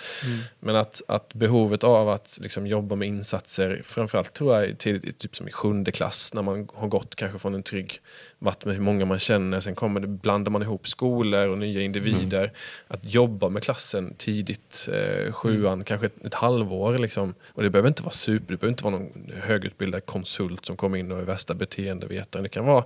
Men 0.59 0.75
att, 0.75 1.01
att 1.07 1.33
behovet 1.33 1.83
av 1.83 2.09
att 2.09 2.39
liksom, 2.41 2.67
jobba 2.67 2.95
med 2.95 3.07
insatser, 3.07 3.81
framförallt 3.85 4.33
tror 4.33 4.55
jag 4.55 4.77
till, 4.77 5.13
typ 5.13 5.35
som 5.35 5.47
i 5.47 5.51
sjunde 5.51 5.91
klass, 5.91 6.33
när 6.33 6.41
man 6.41 6.67
har 6.73 6.87
gått 6.87 7.15
kanske 7.15 7.39
från 7.39 7.55
en 7.55 7.63
trygg 7.63 8.01
varit 8.39 8.65
med 8.65 8.75
hur 8.75 8.81
många 8.81 9.05
man 9.05 9.19
känner, 9.19 9.59
sen 9.59 9.75
kommer 9.75 9.99
det, 9.99 10.07
blandar 10.21 10.51
man 10.51 10.61
ihop 10.61 10.87
skolor 10.87 11.47
och 11.47 11.57
nya 11.57 11.81
individer. 11.81 12.51
Att 12.87 13.13
jobba 13.13 13.49
med 13.49 13.63
klassen 13.63 14.13
tidigt, 14.17 14.89
eh, 14.93 15.31
sjuan, 15.31 15.83
kanske 15.83 16.05
ett, 16.05 16.25
ett 16.25 16.33
halvår. 16.33 16.97
Liksom. 16.97 17.33
Och 17.47 17.63
det 17.63 17.69
behöver 17.69 17.87
inte 17.87 18.03
vara 18.03 18.11
super, 18.11 18.53
det 18.53 18.57
behöver 18.57 18.71
inte 18.71 18.83
vara 18.83 18.93
någon 18.97 19.31
högutbildad 19.41 20.05
konsult 20.05 20.65
som 20.65 20.75
kommer 20.75 20.97
in 20.97 21.11
och 21.11 21.19
är 21.19 21.23
värsta 21.23 21.53
beteendevetaren. 21.53 22.43
Det 22.43 22.49
kan 22.49 22.65
vara 22.65 22.83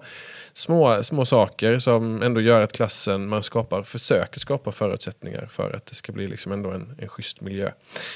små, 0.53 1.03
små 1.03 1.25
saker 1.25 1.79
som 1.79 2.21
ändå 2.21 2.41
gör 2.41 2.61
att 2.61 2.73
klassen, 2.73 3.27
man 3.27 3.43
skapar, 3.43 3.83
försöker 3.83 4.39
skapa 4.39 4.71
förutsättningar 4.71 5.47
för 5.51 5.71
att 5.71 5.85
det 5.85 5.95
ska 5.95 6.11
bli 6.11 6.27
liksom 6.27 6.51
ändå 6.51 6.69
en, 6.69 6.95
en 6.97 7.07
schysst 7.07 7.41
miljö. 7.41 7.71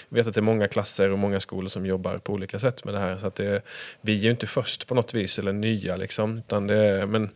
Jag 0.09 0.15
vet 0.15 0.27
att 0.27 0.33
det 0.33 0.39
är 0.39 0.41
många 0.41 0.67
klasser 0.67 1.11
och 1.11 1.19
många 1.19 1.39
skolor 1.39 1.69
som 1.69 1.85
jobbar 1.85 2.17
på 2.17 2.33
olika 2.33 2.59
sätt 2.59 2.85
med 2.85 2.93
det 2.93 2.99
här. 2.99 3.17
Så 3.17 3.27
att 3.27 3.35
det, 3.35 3.61
vi 4.01 4.19
är 4.19 4.23
ju 4.23 4.31
inte 4.31 4.47
först 4.47 4.87
på 4.87 4.95
något 4.95 5.13
vis, 5.13 5.39
eller 5.39 5.53
nya 5.53 5.95
liksom. 5.95 6.37
Utan 6.37 6.67
det, 6.67 7.05
men 7.05 7.29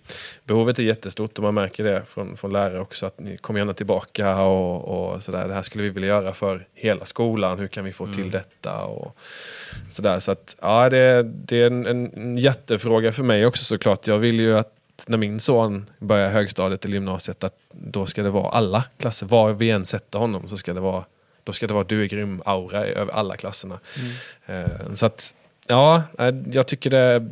behovet 0.43 0.79
är 0.79 0.83
jättestort 0.83 1.37
och 1.37 1.43
man 1.43 1.53
märker 1.53 1.68
det 1.77 2.03
från, 2.07 2.37
från 2.37 2.53
lärare 2.53 2.79
också. 2.79 3.05
Att 3.05 3.19
ni 3.19 3.37
kommer 3.37 3.59
gärna 3.59 3.73
tillbaka 3.73 4.41
och, 4.41 5.13
och 5.13 5.23
sådär. 5.23 5.47
Det 5.47 5.53
här 5.53 5.61
skulle 5.61 5.83
vi 5.83 5.89
vilja 5.89 6.09
göra 6.09 6.33
för 6.33 6.67
hela 6.73 7.05
skolan. 7.05 7.59
Hur 7.59 7.67
kan 7.67 7.85
vi 7.85 7.93
få 7.93 8.13
till 8.13 8.31
detta? 8.31 8.83
Och 8.83 9.17
sådär. 9.89 10.19
Så 10.19 10.31
att, 10.31 10.55
ja, 10.61 10.89
det, 10.89 11.23
det 11.23 11.61
är 11.61 11.67
en, 11.67 11.85
en 11.85 12.37
jättefråga 12.37 13.11
för 13.11 13.23
mig 13.23 13.45
också 13.45 13.63
såklart. 13.63 14.07
Jag 14.07 14.17
vill 14.17 14.39
ju 14.39 14.57
att 14.57 14.73
när 15.07 15.17
min 15.17 15.39
son 15.39 15.89
börjar 15.99 16.29
högstadiet 16.29 16.85
eller 16.85 16.93
gymnasiet 16.93 17.43
att 17.43 17.55
då 17.71 18.05
ska 18.05 18.23
det 18.23 18.29
vara 18.29 18.49
alla 18.49 18.83
klasser. 18.97 19.25
Var 19.25 19.53
vi 19.53 19.71
än 19.71 19.85
sätter 19.85 20.19
honom 20.19 20.49
så 20.49 20.57
ska 20.57 20.73
det 20.73 20.79
vara 20.79 21.03
då 21.43 21.53
ska 21.53 21.67
det 21.67 21.73
vara 21.73 21.83
du 21.83 22.03
är 22.03 22.07
grym-aura 22.07 22.85
över 22.85 23.13
alla 23.13 23.37
klasserna. 23.37 23.79
Eh, 24.45 24.93
så 24.93 25.05
att, 25.05 25.35
ja, 25.67 26.03
eh, 26.19 26.35
jag 26.51 26.67
tycker 26.67 26.89
det... 26.89 27.27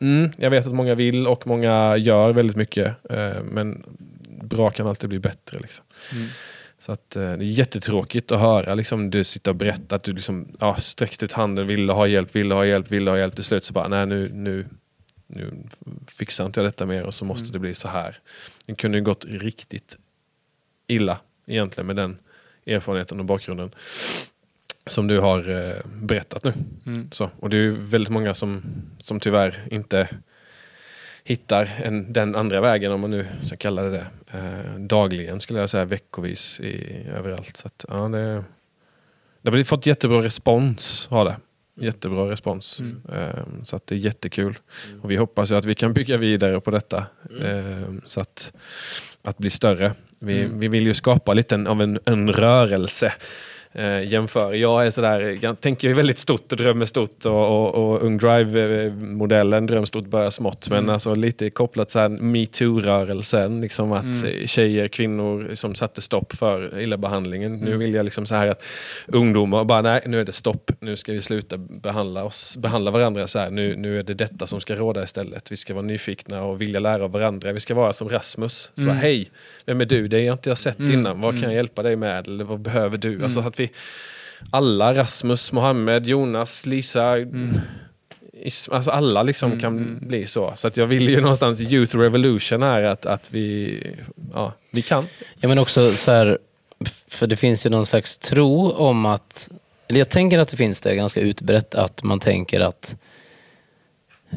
Mm, 0.00 0.30
jag 0.36 0.50
vet 0.50 0.66
att 0.66 0.74
många 0.74 0.94
vill 0.94 1.26
och 1.26 1.46
många 1.46 1.96
gör 1.96 2.32
väldigt 2.32 2.56
mycket. 2.56 3.10
Eh, 3.10 3.42
men 3.42 3.84
bra 4.42 4.70
kan 4.70 4.86
alltid 4.86 5.08
bli 5.08 5.18
bättre. 5.18 5.58
Liksom. 5.58 5.84
Så 6.78 6.92
att, 6.92 7.16
eh, 7.16 7.22
det 7.22 7.44
är 7.44 7.58
jättetråkigt 7.58 8.32
att 8.32 8.40
höra 8.40 8.74
liksom, 8.74 9.10
du 9.10 9.24
sitter 9.24 9.50
och 9.50 9.56
berättar 9.56 9.96
att 9.96 10.04
du 10.04 10.12
liksom, 10.12 10.56
ja, 10.60 10.76
sträckte 10.76 11.24
ut 11.24 11.32
handen, 11.32 11.66
ville 11.66 11.92
ha 11.92 12.06
hjälp, 12.06 12.36
ville 12.36 12.54
ha 12.54 12.66
hjälp, 12.66 12.90
ville 12.90 13.10
ha 13.10 13.18
hjälp. 13.18 13.34
Till 13.34 13.44
slut 13.44 13.64
så 13.64 13.72
bara, 13.72 13.88
nej 13.88 14.06
nu, 14.06 14.30
nu, 14.32 14.66
nu 15.26 15.52
fixar 16.06 16.46
inte 16.46 16.60
jag 16.60 16.66
detta 16.66 16.86
mer 16.86 17.02
och 17.02 17.14
så 17.14 17.24
måste 17.24 17.52
det 17.52 17.58
bli 17.58 17.74
så 17.74 17.88
här. 17.88 18.18
Det 18.66 18.74
kunde 18.74 18.98
ju 18.98 19.04
gått 19.04 19.24
riktigt 19.24 19.98
illa 20.86 21.18
egentligen 21.46 21.86
med 21.86 21.96
den 21.96 22.18
erfarenheten 22.66 23.20
och 23.20 23.26
bakgrunden 23.26 23.70
som 24.86 25.08
du 25.08 25.20
har 25.20 25.48
eh, 25.48 25.74
berättat 25.84 26.44
nu. 26.44 26.52
Mm. 26.86 27.08
Så, 27.10 27.30
och 27.40 27.50
det 27.50 27.56
är 27.58 27.70
väldigt 27.70 28.12
många 28.12 28.34
som, 28.34 28.62
som 28.98 29.20
tyvärr 29.20 29.58
inte 29.70 30.08
hittar 31.24 31.70
en, 31.82 32.12
den 32.12 32.34
andra 32.34 32.60
vägen, 32.60 32.92
om 32.92 33.00
man 33.00 33.10
nu 33.10 33.26
ska 33.42 33.56
kalla 33.56 33.82
det 33.82 33.90
det, 33.90 34.06
eh, 34.38 34.78
dagligen 34.78 35.40
skulle 35.40 35.58
jag 35.58 35.68
säga, 35.68 35.84
veckovis 35.84 36.60
i, 36.60 37.02
överallt. 37.16 37.56
Så 37.56 37.66
att, 37.66 37.84
ja, 37.88 38.08
det, 38.08 38.44
det 39.42 39.50
har 39.50 39.64
fått 39.64 39.86
jättebra 39.86 40.22
respons, 40.22 41.08
har 41.10 41.24
det. 41.24 41.36
Jättebra 41.80 42.30
respons. 42.30 42.80
Mm. 42.80 43.02
Eh, 43.12 43.62
så 43.62 43.76
att 43.76 43.86
det 43.86 43.94
är 43.94 43.98
jättekul. 43.98 44.58
Och 45.02 45.10
vi 45.10 45.16
hoppas 45.16 45.50
ju 45.50 45.54
att 45.54 45.64
vi 45.64 45.74
kan 45.74 45.92
bygga 45.92 46.16
vidare 46.16 46.60
på 46.60 46.70
detta. 46.70 47.06
Eh, 47.42 47.92
så 48.04 48.20
att, 48.20 48.52
att 49.22 49.38
bli 49.38 49.50
större. 49.50 49.92
Vi, 50.18 50.42
Mm. 50.42 50.60
vi 50.60 50.68
vill 50.68 50.86
ju 50.86 50.94
skapa 50.94 51.34
lite 51.34 51.54
av 51.54 51.82
en, 51.82 51.98
en 52.04 52.32
rörelse 52.32 53.12
eh, 53.78 54.02
jämför. 54.12 54.52
Jag 54.54 54.86
är 54.86 54.90
sådär, 54.90 55.38
jag 55.40 55.60
tänker 55.60 55.94
väldigt 55.94 56.18
stort 56.18 56.52
och 56.52 56.58
drömmer 56.58 56.84
stort 56.84 57.26
och, 57.26 57.32
och, 57.48 57.74
och 57.74 58.02
Ung 58.02 58.18
Drive-modellen 58.18 59.66
drömmer 59.66 59.86
stort, 59.86 60.06
börjar 60.06 60.30
smått. 60.30 60.68
Men 60.70 60.90
alltså 60.90 61.14
lite 61.14 61.50
kopplat 61.50 61.90
så 61.90 61.98
här 61.98 62.08
metoo-rörelsen, 62.08 63.60
liksom 63.60 63.92
att 63.92 64.02
Mm. 64.24 64.46
tjejer, 64.46 64.88
kvinnor 64.88 65.50
som 65.54 65.74
satte 65.74 66.00
stopp 66.00 66.36
för 66.36 66.78
illabehandlingen. 66.80 67.54
Mm. 67.54 67.64
Nu 67.64 67.76
vill 67.76 67.94
jag 67.94 68.04
liksom 68.04 68.26
så 68.26 68.34
här 68.34 68.46
att 68.46 68.62
ungdomar 69.06 69.64
bara, 69.64 69.82
nej 69.82 70.02
nu 70.06 70.20
är 70.20 70.24
det 70.24 70.32
stopp, 70.32 70.70
nu 70.80 70.96
ska 70.96 71.12
vi 71.12 71.22
sluta 71.22 71.56
behandla, 71.58 72.24
oss, 72.24 72.56
behandla 72.56 72.90
varandra 72.90 73.26
så 73.26 73.38
här. 73.38 73.50
Nu, 73.50 73.76
nu 73.76 73.98
är 73.98 74.02
det 74.02 74.14
detta 74.14 74.46
som 74.46 74.60
ska 74.60 74.74
råda 74.76 75.02
istället. 75.02 75.52
Vi 75.52 75.56
ska 75.56 75.74
vara 75.74 75.84
nyfikna 75.84 76.42
och 76.44 76.60
vilja 76.60 76.80
lära 76.80 77.04
av 77.04 77.10
varandra. 77.12 77.52
Vi 77.52 77.60
ska 77.60 77.74
vara 77.74 77.92
som 77.92 78.08
Rasmus. 78.08 78.72
Så 78.74 78.82
Mm. 78.82 78.96
hej, 78.96 79.26
vem 79.66 79.80
är 79.80 79.84
du? 79.84 80.08
Det 80.08 80.16
har 80.16 80.22
jag 80.24 80.34
inte 80.34 80.56
sett 80.56 80.78
Mm. 80.78 80.92
innan. 80.92 81.20
Vad 81.20 81.34
kan 81.34 81.42
jag 81.42 81.54
hjälpa 81.54 81.82
dig 81.82 81.96
med? 81.96 82.26
Eller 82.28 82.44
vad 82.44 82.60
behöver 82.60 82.96
du? 82.96 83.24
Alltså 83.24 83.40
att 83.40 83.60
vi 83.60 83.65
alla, 84.50 84.94
Rasmus, 84.94 85.52
Mohammed, 85.52 86.06
Jonas, 86.06 86.66
Lisa, 86.66 87.14
Is- 88.42 88.68
Alltså 88.68 88.90
alla 88.90 89.22
liksom 89.22 89.60
kan 89.60 89.98
bli 90.00 90.26
så. 90.26 90.52
Så 90.56 90.68
att 90.68 90.76
jag 90.76 90.86
vill 90.86 91.08
ju 91.08 91.20
någonstans, 91.20 91.60
Youth 91.60 91.96
Revolution 91.98 92.62
är 92.62 92.82
att, 92.82 93.06
att 93.06 93.32
vi, 93.32 93.80
ja, 94.32 94.52
vi 94.70 94.82
kan. 94.82 95.06
Ja 95.40 95.48
men 95.48 95.58
också 95.58 95.90
så 95.90 96.10
här, 96.12 96.38
för 97.08 97.26
det 97.26 97.36
finns 97.36 97.66
ju 97.66 97.70
någon 97.70 97.86
slags 97.86 98.18
tro 98.18 98.70
om 98.72 99.06
att, 99.06 99.48
eller 99.88 100.00
jag 100.00 100.08
tänker 100.08 100.38
att 100.38 100.48
det 100.48 100.56
finns 100.56 100.80
det 100.80 100.94
ganska 100.96 101.20
utbrett 101.20 101.74
att 101.74 102.02
man 102.02 102.20
tänker 102.20 102.60
att 102.60 102.96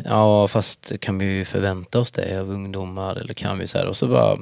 ja 0.06 0.48
fast 0.48 1.00
kan 1.00 1.18
vi 1.20 1.26
ju 1.26 1.46
förvänta 1.46 2.00
oss 2.00 2.12
det 2.12 2.40
av 2.40 2.50
ungdomar 2.52 3.16
eller 3.16 3.34
kan 3.34 3.60
vi 3.60 3.68
så 3.68 3.78
här 3.78 3.86
och 3.86 3.98
så 3.98 4.08
bara 4.08 4.38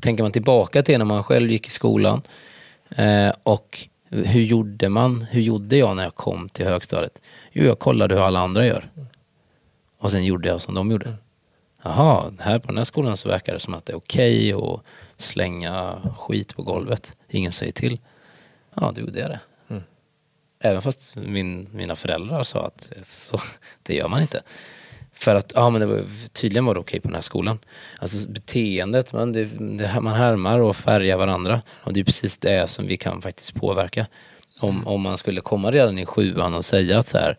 tänker 0.00 0.22
man 0.22 0.32
tillbaka 0.32 0.82
till 0.82 0.98
när 0.98 1.04
man 1.04 1.24
själv 1.24 1.50
gick 1.50 1.66
i 1.66 1.70
skolan 1.70 2.22
eh, 2.96 3.32
och 3.42 3.78
hur 4.10 4.40
gjorde 4.40 4.88
man, 4.88 5.22
hur 5.22 5.40
gjorde 5.40 5.76
jag 5.76 5.96
när 5.96 6.02
jag 6.02 6.14
kom 6.14 6.48
till 6.48 6.66
högstadiet? 6.66 7.22
Jo 7.52 7.64
jag 7.64 7.78
kollade 7.78 8.14
hur 8.14 8.22
alla 8.22 8.40
andra 8.40 8.66
gör 8.66 8.90
och 10.00 10.10
sen 10.10 10.24
gjorde 10.24 10.48
jag 10.48 10.60
som 10.60 10.74
de 10.74 10.90
gjorde. 10.90 11.14
Jaha, 11.82 12.32
här 12.38 12.58
på 12.58 12.66
den 12.66 12.76
här 12.76 12.84
skolan 12.84 13.16
så 13.16 13.28
verkar 13.28 13.52
det 13.52 13.60
som 13.60 13.74
att 13.74 13.86
det 13.86 13.92
är 13.92 13.96
okej 13.96 14.52
att 14.52 14.80
slänga 15.18 16.00
skit 16.18 16.56
på 16.56 16.62
golvet. 16.62 17.16
Ingen 17.28 17.52
säger 17.52 17.72
till. 17.72 17.98
Ja, 18.74 18.92
då 18.94 19.00
gjorde 19.00 19.20
jag 19.20 19.30
det. 19.30 19.40
Mm. 19.68 19.82
Även 20.60 20.82
fast 20.82 21.16
min, 21.16 21.68
mina 21.72 21.96
föräldrar 21.96 22.42
sa 22.42 22.66
att 22.66 22.92
så, 23.02 23.40
det 23.82 23.94
gör 23.94 24.08
man 24.08 24.22
inte. 24.22 24.42
För 25.20 25.34
att 25.34 25.52
ja, 25.54 25.70
men 25.70 25.80
det 25.80 25.86
var, 25.86 26.04
tydligen 26.32 26.64
var 26.64 26.74
det 26.74 26.80
okej 26.80 27.00
på 27.00 27.08
den 27.08 27.14
här 27.14 27.22
skolan. 27.22 27.58
Alltså 27.98 28.28
beteendet, 28.28 29.12
man, 29.12 29.32
det, 29.32 29.44
det, 29.44 30.00
man 30.00 30.14
härmar 30.14 30.58
och 30.58 30.76
färgar 30.76 31.16
varandra. 31.16 31.62
Och 31.68 31.92
det 31.92 32.00
är 32.00 32.04
precis 32.04 32.38
det 32.38 32.70
som 32.70 32.86
vi 32.86 32.96
kan 32.96 33.22
faktiskt 33.22 33.54
påverka. 33.54 34.06
Om, 34.60 34.86
om 34.86 35.00
man 35.00 35.18
skulle 35.18 35.40
komma 35.40 35.70
redan 35.70 35.98
i 35.98 36.06
sjuan 36.06 36.54
och 36.54 36.64
säga 36.64 36.98
att 36.98 37.06
så 37.06 37.18
här, 37.18 37.36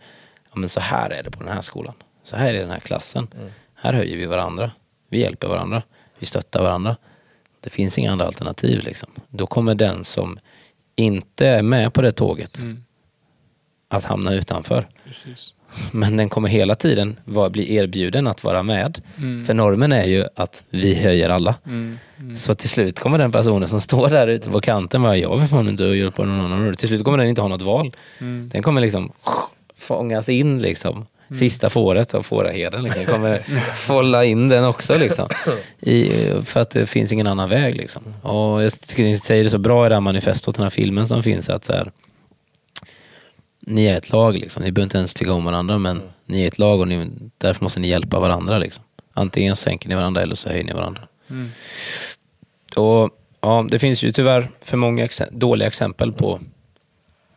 ja, 0.51 0.59
men 0.59 0.69
så 0.69 0.79
här 0.79 1.09
är 1.09 1.23
det 1.23 1.31
på 1.31 1.43
den 1.43 1.53
här 1.53 1.61
skolan. 1.61 1.93
Så 2.23 2.35
här 2.35 2.53
är 2.53 2.59
den 2.59 2.69
här 2.69 2.79
klassen. 2.79 3.27
Här 3.75 3.93
höjer 3.93 4.17
vi 4.17 4.25
varandra. 4.25 4.71
Vi 5.09 5.19
hjälper 5.19 5.47
varandra. 5.47 5.83
Vi 6.19 6.25
stöttar 6.25 6.61
varandra. 6.63 6.97
Det 7.59 7.69
finns 7.69 7.97
inga 7.97 8.11
andra 8.11 8.25
alternativ. 8.25 8.83
Liksom. 8.83 9.09
Då 9.29 9.47
kommer 9.47 9.75
den 9.75 10.03
som 10.03 10.39
inte 10.95 11.47
är 11.47 11.61
med 11.61 11.93
på 11.93 12.01
det 12.01 12.11
tåget 12.11 12.59
Mm. 12.59 12.83
att 13.87 14.03
hamna 14.03 14.33
utanför. 14.33 14.87
Precis. 15.05 15.55
Men 15.91 16.17
den 16.17 16.29
kommer 16.29 16.49
hela 16.49 16.75
tiden 16.75 17.19
vara, 17.25 17.49
bli 17.49 17.75
erbjuden 17.75 18.27
att 18.27 18.43
vara 18.43 18.63
med. 18.63 19.01
Mm. 19.17 19.45
För 19.45 19.53
normen 19.53 19.91
är 19.91 20.05
ju 20.05 20.25
att 20.35 20.63
vi 20.69 20.95
höjer 20.95 21.29
alla. 21.29 21.55
Mm. 21.65 21.99
Mm. 22.19 22.35
Så 22.35 22.53
till 22.53 22.69
slut 22.69 22.99
kommer 22.99 23.17
den 23.17 23.31
personen 23.31 23.69
som 23.69 23.81
står 23.81 24.09
där 24.09 24.27
ute 24.27 24.49
på 24.49 24.61
kanten 24.61 25.01
bara, 25.01 25.17
jag 25.17 25.37
vill 25.37 25.47
fan 25.47 25.69
inte 25.69 25.83
hjälpa 25.83 26.23
någon 26.23 26.51
annan. 26.51 26.75
Till 26.75 26.87
slut 26.87 27.03
kommer 27.03 27.17
den 27.17 27.27
inte 27.27 27.41
ha 27.41 27.47
något 27.47 27.61
val. 27.61 27.95
Mm. 28.19 28.49
Den 28.53 28.61
kommer 28.61 28.81
liksom 28.81 29.11
fångas 29.77 30.29
in 30.29 30.59
liksom. 30.59 31.05
Sista 31.33 31.69
fåret 31.69 32.13
av 32.13 32.23
fåraherden 32.23 32.83
liksom. 32.83 33.05
kommer 33.05 33.37
fålla 33.75 34.25
in 34.25 34.49
den 34.49 34.65
också 34.65 34.97
liksom. 34.97 35.29
I, 35.79 36.09
för 36.43 36.59
att 36.59 36.69
det 36.69 36.85
finns 36.85 37.11
ingen 37.11 37.27
annan 37.27 37.49
väg 37.49 37.75
liksom. 37.75 38.03
Och 38.21 38.63
jag 38.63 38.73
tycker 38.73 39.03
ni 39.03 39.17
säger 39.17 39.43
det 39.43 39.49
så 39.49 39.57
bra 39.57 39.85
i 39.85 39.89
det 39.89 39.95
här 39.95 40.01
manifestot, 40.01 40.55
den 40.55 40.63
här 40.63 40.69
filmen 40.69 41.07
som 41.07 41.23
finns, 41.23 41.49
att 41.49 41.65
så 41.65 41.73
här, 41.73 41.91
ni 43.71 43.85
är 43.85 43.97
ett 43.97 44.09
lag 44.11 44.33
liksom. 44.37 44.63
Ni 44.63 44.71
behöver 44.71 44.85
inte 44.85 44.97
ens 44.97 45.13
tycka 45.13 45.33
om 45.33 45.45
varandra 45.45 45.77
men 45.77 46.01
ni 46.25 46.43
är 46.43 46.47
ett 46.47 46.59
lag 46.59 46.79
och 46.79 46.87
ni, 46.87 47.09
därför 47.37 47.65
måste 47.65 47.79
ni 47.79 47.87
hjälpa 47.87 48.19
varandra 48.19 48.57
liksom. 48.59 48.83
Antingen 49.13 49.55
sänker 49.55 49.89
ni 49.89 49.95
varandra 49.95 50.21
eller 50.21 50.35
så 50.35 50.49
höjer 50.49 50.63
ni 50.63 50.73
varandra. 50.73 51.01
Mm. 51.29 51.49
Och, 52.75 53.09
ja, 53.41 53.65
det 53.69 53.79
finns 53.79 54.03
ju 54.03 54.11
tyvärr 54.11 54.49
för 54.61 54.77
många 54.77 55.05
exe- 55.05 55.29
dåliga 55.31 55.67
exempel 55.67 56.11
på 56.11 56.39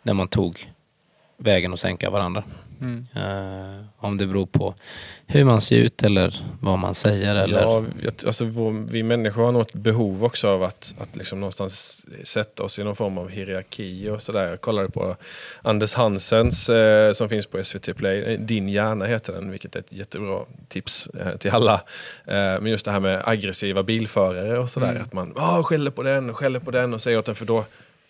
när 0.02 0.14
man 0.14 0.28
tog 0.28 0.70
vägen 1.36 1.72
att 1.72 1.80
sänka 1.80 2.10
varandra. 2.10 2.44
Mm. 2.80 3.06
Eh, 3.14 3.84
om 3.96 4.18
det 4.18 4.26
beror 4.26 4.46
på 4.46 4.74
hur 5.26 5.44
man 5.44 5.60
ser 5.60 5.76
ut 5.76 6.02
eller 6.02 6.44
vad 6.60 6.78
man 6.78 6.94
säger. 6.94 7.36
Eller, 7.36 7.62
Ja, 7.62 7.84
alltså, 8.26 8.44
vår, 8.44 8.86
vi 8.90 9.02
människor 9.02 9.44
har 9.44 9.52
nog 9.52 9.62
ett 9.62 9.72
behov 9.74 10.24
också 10.24 10.48
av 10.48 10.62
att, 10.62 10.94
att 10.98 11.16
liksom 11.16 11.40
någonstans 11.40 12.04
sätta 12.22 12.62
oss 12.62 12.78
i 12.78 12.84
någon 12.84 12.96
form 12.96 13.18
av 13.18 13.28
hierarki 13.28 14.08
och 14.08 14.22
sådär. 14.22 14.48
Jag 14.48 14.60
kollade 14.60 14.88
på 14.88 15.16
Anders 15.62 15.94
Hansens 15.94 16.68
eh, 16.70 17.12
som 17.12 17.28
finns 17.28 17.46
på 17.46 17.64
SVT 17.64 17.96
Play. 17.96 18.22
Eh, 18.22 18.40
Din 18.40 18.68
hjärna 18.68 19.04
heter 19.04 19.32
den, 19.32 19.50
vilket 19.50 19.76
är 19.76 19.80
ett 19.80 19.92
jättebra 19.92 20.40
tips 20.68 21.10
till 21.38 21.50
alla. 21.50 21.80
Men 22.24 22.66
just 22.66 22.84
det 22.84 22.90
här 22.90 23.00
med 23.00 23.22
aggressiva 23.24 23.82
bilförare 23.82 24.58
och 24.58 24.70
sådär. 24.70 24.94
Att 25.02 25.12
man 25.12 25.32
ah, 25.36 25.62
skäller 25.62 25.90
på 25.90 26.02
den, 26.02 26.34
skäller 26.34 26.60
på 26.60 26.70
den 26.70 26.94
och 26.94 27.00
säger 27.00 27.18
åt 27.18 27.26
den 27.26 27.34
för 27.34 27.46
då, 27.46 27.64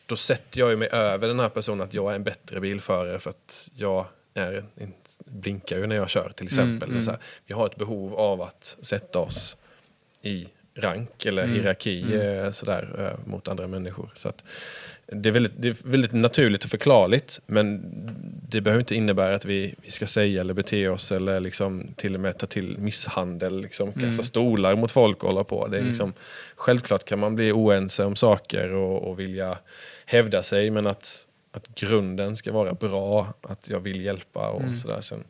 då 0.06 0.16
sätter 0.16 0.60
jag 0.60 0.70
ju 0.70 0.76
mig 0.76 0.88
över 0.92 1.28
den 1.28 1.40
här 1.40 1.48
personen 1.48 1.80
att 1.80 1.94
jag 1.94 2.10
är 2.12 2.16
en 2.16 2.24
bättre 2.24 2.60
bilförare 2.60 3.18
för 3.18 3.30
att 3.30 3.68
jag 3.74 4.04
är, 4.34 4.64
en- 4.76 4.92
blinkar 5.24 5.78
ju 5.78 5.86
när 5.86 5.96
jag 5.96 6.10
kör 6.10 6.32
till 6.36 6.46
exempel. 6.46 6.90
mm. 6.90 7.06
Här, 7.06 7.18
vi 7.46 7.54
har 7.54 7.66
ett 7.66 7.76
behov 7.76 8.14
av 8.14 8.42
att 8.42 8.76
sätta 8.82 9.18
oss 9.18 9.56
i 10.22 10.46
rank 10.76 11.26
eller 11.26 11.42
Mm, 11.44 11.54
hierarki 11.56 12.14
eh, 12.14 12.50
sådär, 12.50 12.88
eh, 12.98 13.28
mot 13.30 13.48
andra 13.48 13.66
människor. 13.66 14.10
Så 14.14 14.32
det, 15.06 15.28
är 15.28 15.32
väldigt, 15.32 15.52
det 15.56 15.68
är 15.68 15.76
väldigt 15.84 16.12
naturligt 16.12 16.64
och 16.64 16.70
förklarligt 16.70 17.40
men 17.46 17.82
det 18.48 18.60
behöver 18.60 18.80
inte 18.80 18.94
innebära 18.94 19.34
att 19.34 19.44
vi, 19.44 19.74
vi 19.82 19.90
ska 19.90 20.06
säga 20.06 20.40
eller 20.40 20.54
bete 20.54 20.88
oss 20.88 21.12
eller 21.12 21.40
liksom 21.40 21.88
till 21.96 22.14
och 22.14 22.20
med 22.20 22.38
ta 22.38 22.46
till 22.46 22.78
misshandel, 22.78 23.60
liksom, 23.60 23.92
kasta 23.92 24.04
Mm. 24.06 24.12
stolar 24.24 24.76
mot 24.76 24.92
folk 24.92 25.22
och 25.22 25.28
hålla 25.28 25.44
på. 25.44 25.66
Det 25.66 25.76
är 25.76 25.80
Mm. 25.80 25.90
liksom, 25.90 26.12
självklart 26.56 27.04
kan 27.04 27.18
man 27.18 27.36
bli 27.36 27.52
oense 27.52 28.04
om 28.04 28.16
saker 28.16 28.72
och, 28.72 29.08
och 29.10 29.20
vilja 29.20 29.58
hävda 30.06 30.42
sig 30.42 30.70
men 30.70 30.86
att, 30.86 31.26
att 31.56 31.74
grunden 31.74 32.36
ska 32.36 32.52
vara 32.52 32.74
bra, 32.74 33.34
att 33.42 33.68
jag 33.70 33.80
vill 33.80 34.00
hjälpa 34.04 34.48
och 34.48 34.60
Mm. 34.62 34.76
sådär. 34.76 35.00
Sen, 35.00 35.24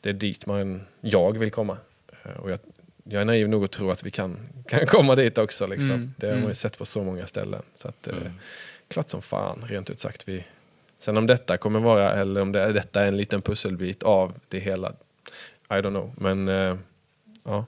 det 0.00 0.08
är 0.08 0.12
dit 0.12 0.46
man, 0.46 0.82
jag 1.00 1.38
vill 1.38 1.50
komma. 1.50 1.76
Eh, 2.24 2.32
Och 2.32 2.50
jag, 2.50 2.58
jag 3.04 3.20
är 3.20 3.24
naiv 3.24 3.48
nog 3.48 3.64
att 3.64 3.70
tro 3.70 3.90
att 3.90 4.02
vi 4.04 4.10
kan, 4.10 4.36
kan 4.68 4.86
komma 4.86 5.14
dit 5.14 5.38
också. 5.38 5.66
Liksom. 5.66 5.90
Mm, 5.94 6.14
Det 6.16 6.26
har 6.26 6.32
man 6.32 6.40
ju 6.40 6.44
mm. 6.44 6.54
sett 6.54 6.78
på 6.78 6.84
så 6.84 7.02
många 7.04 7.26
ställen. 7.26 7.62
Så 7.74 7.88
att, 7.88 8.06
eh, 8.06 8.14
klart 8.88 9.08
som 9.08 9.22
fan, 9.22 9.64
rent 9.68 9.90
ut 9.90 10.00
sagt. 10.00 10.28
Vi, 10.28 10.44
sen 10.98 11.16
om 11.16 11.26
detta 11.26 11.56
kommer 11.56 11.80
vara, 11.80 12.12
eller 12.12 12.40
om 12.40 12.52
det, 12.52 12.72
detta 12.72 13.02
är 13.02 13.08
en 13.08 13.16
liten 13.16 13.42
pusselbit 13.42 14.02
av 14.02 14.34
det 14.48 14.58
hela, 14.58 14.92
I 15.70 15.74
don't 15.74 15.90
know. 15.90 16.12
Men 16.18 16.48
eh, 16.48 16.76
ja, 17.44 17.66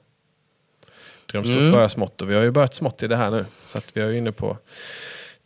dröm 1.26 1.44
stort, 1.44 1.56
Mm. 1.56 1.70
börja 1.72 1.88
smått. 1.88 2.22
Och 2.22 2.30
vi 2.30 2.34
har 2.34 2.42
ju 2.42 2.50
börjat 2.50 2.74
smått 2.74 3.02
i 3.02 3.06
det 3.06 3.16
här 3.16 3.30
nu. 3.30 3.44
Så 3.66 3.78
att 3.78 3.96
vi 3.96 4.00
är 4.00 4.08
ju 4.10 4.18
inne 4.18 4.32
på 4.32 4.58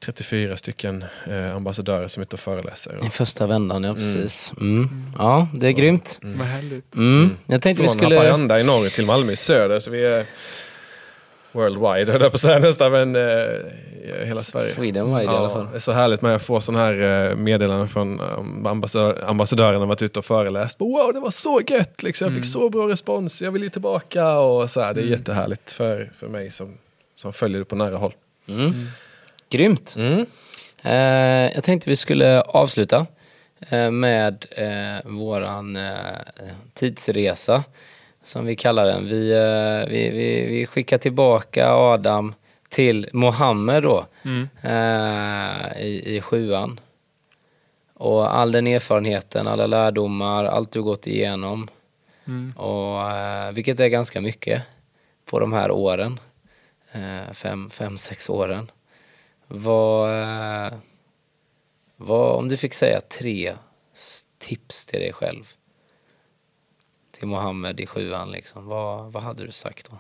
34 0.01 0.57
stycken 0.57 1.05
eh, 1.27 1.57
ambassadörer 1.57 2.07
som 2.07 2.21
är 2.21 2.25
ute 2.25 2.37
och 2.37 2.41
föreläser. 2.41 2.99
I 3.05 3.09
Och, 3.09 3.13
första 3.13 3.47
vändan, 3.47 3.85
ja 3.85 3.95
precis. 3.95 4.53
Mm. 4.61 4.89
Ja, 5.19 5.49
det 5.55 5.67
är 5.67 5.73
Så. 5.73 5.79
grymt. 5.79 6.19
Vad 6.23 6.47
härligt. 6.47 6.95
Mm. 6.95 7.31
Jag 7.47 7.63
tänkte 7.63 7.83
vi 7.83 7.89
från 7.89 7.99
skulle... 7.99 8.17
Haparanda 8.17 8.61
i 8.61 8.65
norr 8.65 8.89
till 8.89 9.07
Malmö 9.07 9.33
i 9.33 9.37
söder. 9.37 9.79
Så 9.79 9.91
vi 9.91 10.05
är 10.05 10.27
worldwide, 11.53 12.13
höll 12.13 12.23
jag 12.23 12.31
på 12.31 12.35
att 12.35 12.41
säga 12.41 12.59
nästan, 12.59 12.93
men 12.93 13.17
eh, 13.17 14.25
hela 14.25 14.43
Sverige. 14.43 14.75
Sweden 14.75 15.17
wide 15.17 15.25
i 15.25 15.37
alla 15.37 15.51
fall. 15.51 15.69
det 15.71 15.77
är 15.77 15.81
så 15.81 15.93
härligt 15.93 16.23
med 16.23 16.35
att 16.35 16.43
få 16.43 16.61
sådana 16.61 16.85
här 16.85 17.31
eh, 17.31 17.37
meddelanden 17.37 17.89
från 17.89 18.21
um, 18.21 18.67
ambassadör, 18.67 19.25
ambassadörerna 19.27 19.87
varit 19.87 20.03
ute 20.03 20.19
och 20.19 20.25
föreläst. 20.25 20.81
Wow, 20.81 21.13
det 21.15 21.21
var 21.21 21.31
så 21.31 21.61
gött! 21.69 22.03
Liksom. 22.03 22.29
Jag 22.29 22.37
fick 22.37 22.53
så 22.53 22.71
bra 22.71 22.89
respons, 22.89 23.43
jag 23.43 23.51
vill 23.51 23.63
ju 23.63 23.69
tillbaka. 23.69 24.39
Och 24.39 24.71
så 24.71 24.81
här, 24.81 24.95
det 24.95 25.01
är 25.01 25.05
jättehärligt 25.05 25.73
för, 25.73 26.11
för 26.17 26.29
mig 26.29 26.51
som, 26.51 26.75
som 27.15 27.33
följer 27.33 27.59
det 27.59 27.65
på 27.65 27.77
nära 27.77 27.97
håll. 27.97 28.13
Mm. 29.55 29.59
Grymt. 29.61 29.97
Eh, 30.83 30.93
jag 31.55 31.65
tänkte 31.65 31.91
vi 31.91 31.97
skulle 31.97 32.41
avsluta 32.41 33.07
eh, 33.69 33.91
med 33.91 34.47
eh, 34.51 35.11
våran 35.11 35.77
eh, 35.77 35.93
tidsresa, 36.75 37.65
som 38.25 38.45
vi 38.47 38.57
kallar 38.57 38.87
den. 38.87 39.07
Vi, 39.07 39.31
eh, 39.33 39.91
vi, 39.93 40.11
vi, 40.11 40.47
vi 40.47 40.67
skickar 40.67 40.99
tillbaka 40.99 41.73
Adam 41.75 42.35
till 42.69 43.09
Mohammed 43.13 43.83
då, 43.83 44.07
Mm. 44.25 44.49
eh, 44.63 45.83
i, 45.83 46.17
i 46.17 46.21
sjuan. 46.21 46.81
Och 47.95 48.35
all 48.37 48.53
den 48.53 48.67
erfarenheten, 48.67 49.47
alla 49.47 49.67
lärdomar, 49.67 50.45
allt 50.45 50.73
du 50.73 50.83
gått 50.83 51.07
igenom. 51.07 51.69
Mm. 52.27 52.53
Och, 52.57 53.11
eh, 53.11 53.53
vilket 53.53 53.81
är 53.81 53.89
ganska 53.89 54.21
mycket 54.21 54.63
på 55.25 55.41
de 55.41 55.53
här 55.53 55.71
åren. 55.71 56.21
Fem, 57.33 57.71
fem, 57.71 57.99
sex 57.99 58.31
åren. 58.31 58.71
Vad, 59.49 60.23
eh, 60.23 60.73
Vad, 61.97 62.39
om 62.39 62.49
du 62.49 62.57
fick 62.57 62.75
säga 62.75 63.01
tre 63.01 63.57
tips 64.39 64.87
till 64.87 65.01
dig 65.01 65.13
själv. 65.13 65.53
Till 67.11 67.29
Mohammed 67.29 67.81
i 67.81 67.87
sjuan 67.87 68.31
liksom. 68.31 68.67
Vad, 68.67 69.13
vad 69.13 69.23
hade 69.23 69.47
du 69.47 69.53
sagt 69.53 69.91
då? 69.91 69.99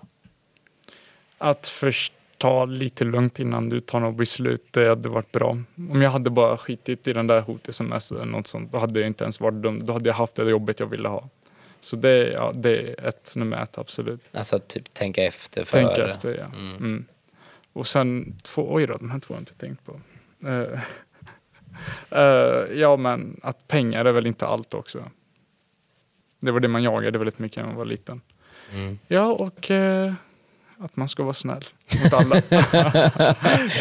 Att 1.39 1.69
först 1.69 2.13
ta 2.39 2.65
lite 2.65 3.05
lugnt 3.05 3.41
innan 3.41 3.69
du 3.69 3.81
tar 3.81 4.01
något 4.01 4.17
beslut, 4.17 4.67
det 4.71 4.89
hade 4.89 5.09
varit 5.09 5.33
bra. 5.33 5.59
Om 5.91 6.03
jag 6.03 6.11
hade 6.11 6.31
bara 6.31 6.57
skitit 6.57 7.09
i 7.09 7.13
den 7.13 7.27
där 7.27 7.41
hotet 7.41 7.81
eller 7.81 8.25
något 8.25 8.47
sånt, 8.47 8.73
då 8.73 8.79
hade 8.79 9.01
jag 9.01 9.07
inte 9.07 9.25
ens 9.25 9.41
varit 9.41 9.63
dum. 9.63 9.87
Då 9.87 9.93
hade 9.93 10.09
jag 10.09 10.15
haft 10.15 10.35
det 10.35 10.51
jobbet 10.51 10.81
jag 10.81 10.87
ville 10.87 11.09
ha. 11.09 11.29
Så 11.81 11.97
det, 11.97 12.33
ja, 12.33 12.53
det 12.55 12.79
är 12.79 13.05
ett 13.09 13.33
nummer 13.37 13.63
ett, 13.63 13.79
absolut. 13.79 14.21
Alltså 14.33 14.59
typ 14.59 14.95
tänka 14.95 15.25
efter 15.25 15.65
före. 15.65 15.95
Tänk 15.95 16.11
efter, 16.11 16.35
ja. 16.35 16.45
Mm. 16.45 16.77
Mm. 16.77 17.07
Och 17.79 17.87
sen 17.87 18.37
två, 18.43 18.75
oj 18.75 18.87
då, 18.87 18.97
de 18.97 19.11
här 19.11 19.21
två 19.21 19.35
har 19.35 19.37
jag 19.37 19.43
inte 19.43 19.55
tänkt 19.55 19.85
på. 19.85 20.01
Eh, 20.49 20.81
eh, 22.21 22.79
ja, 22.79 22.97
men 22.97 23.41
att 23.43 23.69
pengar 23.69 24.05
är 24.05 24.13
väl 24.13 24.27
inte 24.27 24.47
allt 24.47 24.75
också. 24.75 25.05
Det 26.41 26.51
var 26.51 26.61
det 26.61 26.69
man 26.69 26.83
jagade 26.83 27.19
väldigt 27.19 27.39
mycket 27.39 27.59
när 27.59 27.67
man 27.67 27.77
var 27.77 27.85
liten. 27.85 28.21
Mm. 28.73 28.99
Ja, 29.09 29.27
och 29.27 29.71
eh, 29.71 30.13
att 30.79 30.97
man 30.97 31.09
ska 31.09 31.23
vara 31.23 31.35
snäll 31.35 31.65
mot 32.05 32.13
alla. 32.13 32.43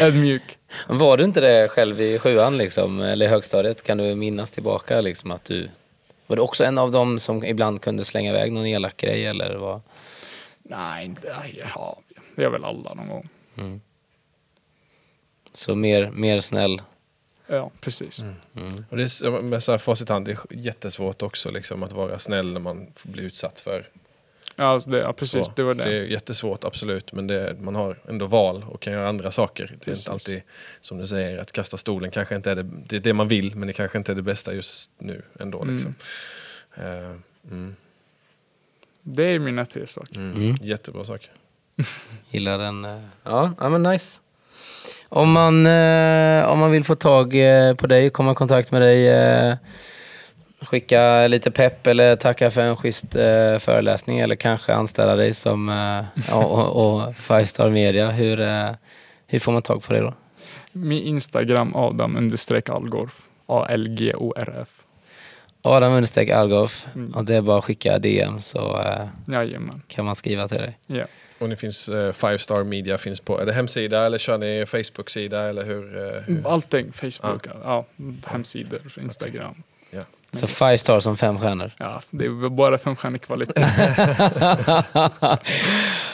Ödmjuk. 0.00 0.58
Var 0.88 1.16
du 1.16 1.24
inte 1.24 1.40
det 1.40 1.68
själv 1.68 2.00
i 2.00 2.18
sjuan 2.18 2.56
liksom, 2.56 3.00
eller 3.00 3.26
i 3.26 3.28
högstadiet? 3.28 3.82
Kan 3.82 3.98
du 3.98 4.14
minnas 4.14 4.50
tillbaka 4.50 5.00
liksom 5.00 5.30
att 5.30 5.44
du... 5.44 5.70
Var 6.26 6.36
du 6.36 6.42
också 6.42 6.64
en 6.64 6.78
av 6.78 6.90
dem 6.90 7.18
som 7.18 7.44
ibland 7.44 7.80
kunde 7.80 8.04
slänga 8.04 8.30
iväg 8.30 8.52
någon 8.52 8.66
elak 8.66 8.96
grej 8.96 9.26
eller 9.26 9.56
vad? 9.56 9.82
Nej, 10.62 11.04
inte, 11.04 11.36
ja, 11.74 11.98
det 12.34 12.44
är 12.44 12.50
väl 12.50 12.64
alla 12.64 12.94
någon 12.94 13.08
gång. 13.08 13.28
Mm. 13.56 13.80
Så 15.52 15.74
mer, 15.74 16.10
mer 16.10 16.40
snäll. 16.40 16.82
Ja, 17.46 17.70
precis. 17.80 18.18
Mm. 18.56 18.84
Och 18.90 18.96
det 18.96 19.02
är, 19.02 19.40
med 19.42 19.62
så 19.62 19.70
här 19.72 19.78
facit 19.78 20.08
hand, 20.08 20.24
det 20.26 20.32
är 20.32 20.38
jättesvårt 20.50 21.22
också 21.22 21.50
liksom, 21.50 21.82
att 21.82 21.92
vara 21.92 22.18
snäll 22.18 22.52
när 22.52 22.60
man 22.60 22.86
blir 23.02 23.24
utsatt 23.24 23.60
för 23.60 23.88
Ja, 24.60 24.64
alltså 24.64 24.90
det, 24.90 24.98
ja 24.98 25.12
precis, 25.12 25.46
så. 25.46 25.52
det 25.56 25.62
var 25.62 25.74
det. 25.74 25.84
Det 25.84 25.96
är 25.96 26.04
jättesvårt, 26.04 26.64
absolut. 26.64 27.12
Men 27.12 27.26
det, 27.26 27.56
man 27.60 27.74
har 27.74 27.98
ändå 28.08 28.26
val 28.26 28.64
och 28.68 28.80
kan 28.80 28.92
göra 28.92 29.08
andra 29.08 29.30
saker. 29.30 29.66
Det 29.66 29.74
är 29.74 29.78
Precis. 29.78 30.06
inte 30.06 30.12
alltid, 30.12 30.42
som 30.80 30.98
du 30.98 31.06
säger, 31.06 31.38
att 31.38 31.52
kasta 31.52 31.76
stolen 31.76 32.10
kanske 32.10 32.36
inte 32.36 32.50
är 32.50 32.54
det, 32.54 32.62
det, 32.62 32.96
är 32.96 33.00
det 33.00 33.12
man 33.12 33.28
vill, 33.28 33.56
men 33.56 33.66
det 33.66 33.72
kanske 33.72 33.98
inte 33.98 34.12
är 34.12 34.16
det 34.16 34.22
bästa 34.22 34.54
just 34.54 34.90
nu 34.98 35.22
ändå. 35.40 35.62
Mm. 35.62 35.74
Liksom. 35.74 35.94
Eh, 36.74 37.14
mm, 37.50 37.76
Det 39.02 39.24
är 39.24 39.38
mina 39.38 39.66
tre 39.66 39.86
saker. 39.86 40.16
mm. 40.16 40.36
Mm. 40.42 40.56
Jättebra 40.62 41.04
sak. 41.04 41.30
Gillar 42.30 42.58
den. 42.58 42.84
eh, 42.84 43.02
Ja, 43.24 43.52
ja 43.58 43.68
men 43.68 43.82
nice. 43.82 44.20
Om 45.08 45.32
man, 45.32 45.66
eh, 45.66 46.44
om 46.44 46.58
man 46.58 46.70
vill 46.70 46.84
få 46.84 46.94
tag 46.94 47.34
eh, 47.34 47.74
på 47.74 47.86
dig, 47.86 48.10
komma 48.10 48.32
i 48.32 48.34
kontakt 48.34 48.72
med 48.72 48.82
dig, 48.82 49.08
eh, 49.08 49.56
skicka 50.60 51.26
lite 51.26 51.50
pepp 51.50 51.86
eller 51.86 52.16
tacka 52.16 52.50
för 52.50 52.62
en 52.62 52.76
schysst 52.76 53.12
föreläsning 53.58 54.18
eller 54.18 54.36
kanske 54.36 54.74
anställa 54.74 55.16
dig 55.16 55.34
som 55.34 55.68
och, 56.32 56.66
och 56.76 57.16
Five 57.16 57.46
Star 57.46 57.70
Media. 57.70 58.10
Hur, 58.10 58.36
hur 59.26 59.38
får 59.38 59.52
man 59.52 59.62
tag 59.62 59.82
på 59.82 59.92
dig 59.92 60.02
då? 60.02 60.14
Min 60.72 61.02
Instagram 61.02 61.76
Adam 61.76 62.16
understreck 62.16 62.70
Algorf. 62.70 63.14
A-L-G-O-R-F. 63.46 64.68
Adam 65.62 65.92
understreck 65.92 66.30
Algoff. 66.30 66.86
Mm. 66.94 67.14
Och 67.14 67.24
det 67.24 67.34
är 67.34 67.40
bara 67.40 67.58
att 67.58 67.64
skicka 67.64 67.98
DM 67.98 68.40
så 68.40 68.84
kan 69.88 70.04
man 70.04 70.16
skriva 70.16 70.48
till 70.48 70.58
dig. 70.58 70.78
Ja. 70.86 71.04
Och 71.38 71.48
ni 71.48 71.56
finns, 71.56 71.88
eh, 71.88 72.12
Five 72.12 72.38
Star 72.38 72.64
Media 72.64 72.98
finns 72.98 73.20
på, 73.20 73.40
är 73.40 73.46
det 73.46 73.52
hemsida 73.52 74.06
eller 74.06 74.18
kör 74.18 74.38
ni 74.38 74.66
Facebook-sida 74.66 75.40
eller 75.48 75.64
hur? 75.64 75.96
eh, 76.16 76.20
hur? 76.26 76.42
Allting. 76.52 76.92
Facebook, 76.92 77.46
ja. 77.64 77.84
hemsidor, 78.26 78.80
Instagram. 79.02 79.54
Så 80.32 80.46
Five 80.46 80.78
Star 80.78 81.00
som 81.00 81.16
fem 81.16 81.38
stjärnor. 81.38 81.70
Ja, 81.78 82.02
det 82.10 82.24
är 82.24 82.48
bara 82.48 82.78
femstjärnig 82.78 83.22
kvalitet. 83.22 83.52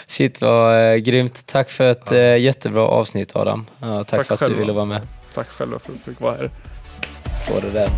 Shit 0.07 0.41
vad 0.41 0.91
eh, 0.93 0.97
grymt. 0.97 1.47
Tack 1.47 1.71
för 1.71 1.91
ett 1.91 2.03
Ja. 2.11 2.17
eh, 2.17 2.37
jättebra 2.41 2.83
avsnitt 2.83 3.37
Adam. 3.37 3.67
Ja, 3.81 4.05
tack, 4.05 4.09
Tack 4.19 4.27
för 4.27 4.35
att 4.35 4.39
du 4.41 4.45
själva. 4.45 4.59
ville 4.61 4.73
vara 4.73 4.85
med. 4.85 5.01
Tack 5.35 5.49
själva 5.49 5.79
för 5.79 5.93
att 5.93 5.99
jag 6.07 6.15
fick 6.15 6.21
vara 6.21 6.35
här. 6.37 6.51
Får 7.49 7.61
det 7.61 7.71
där. 7.71 7.89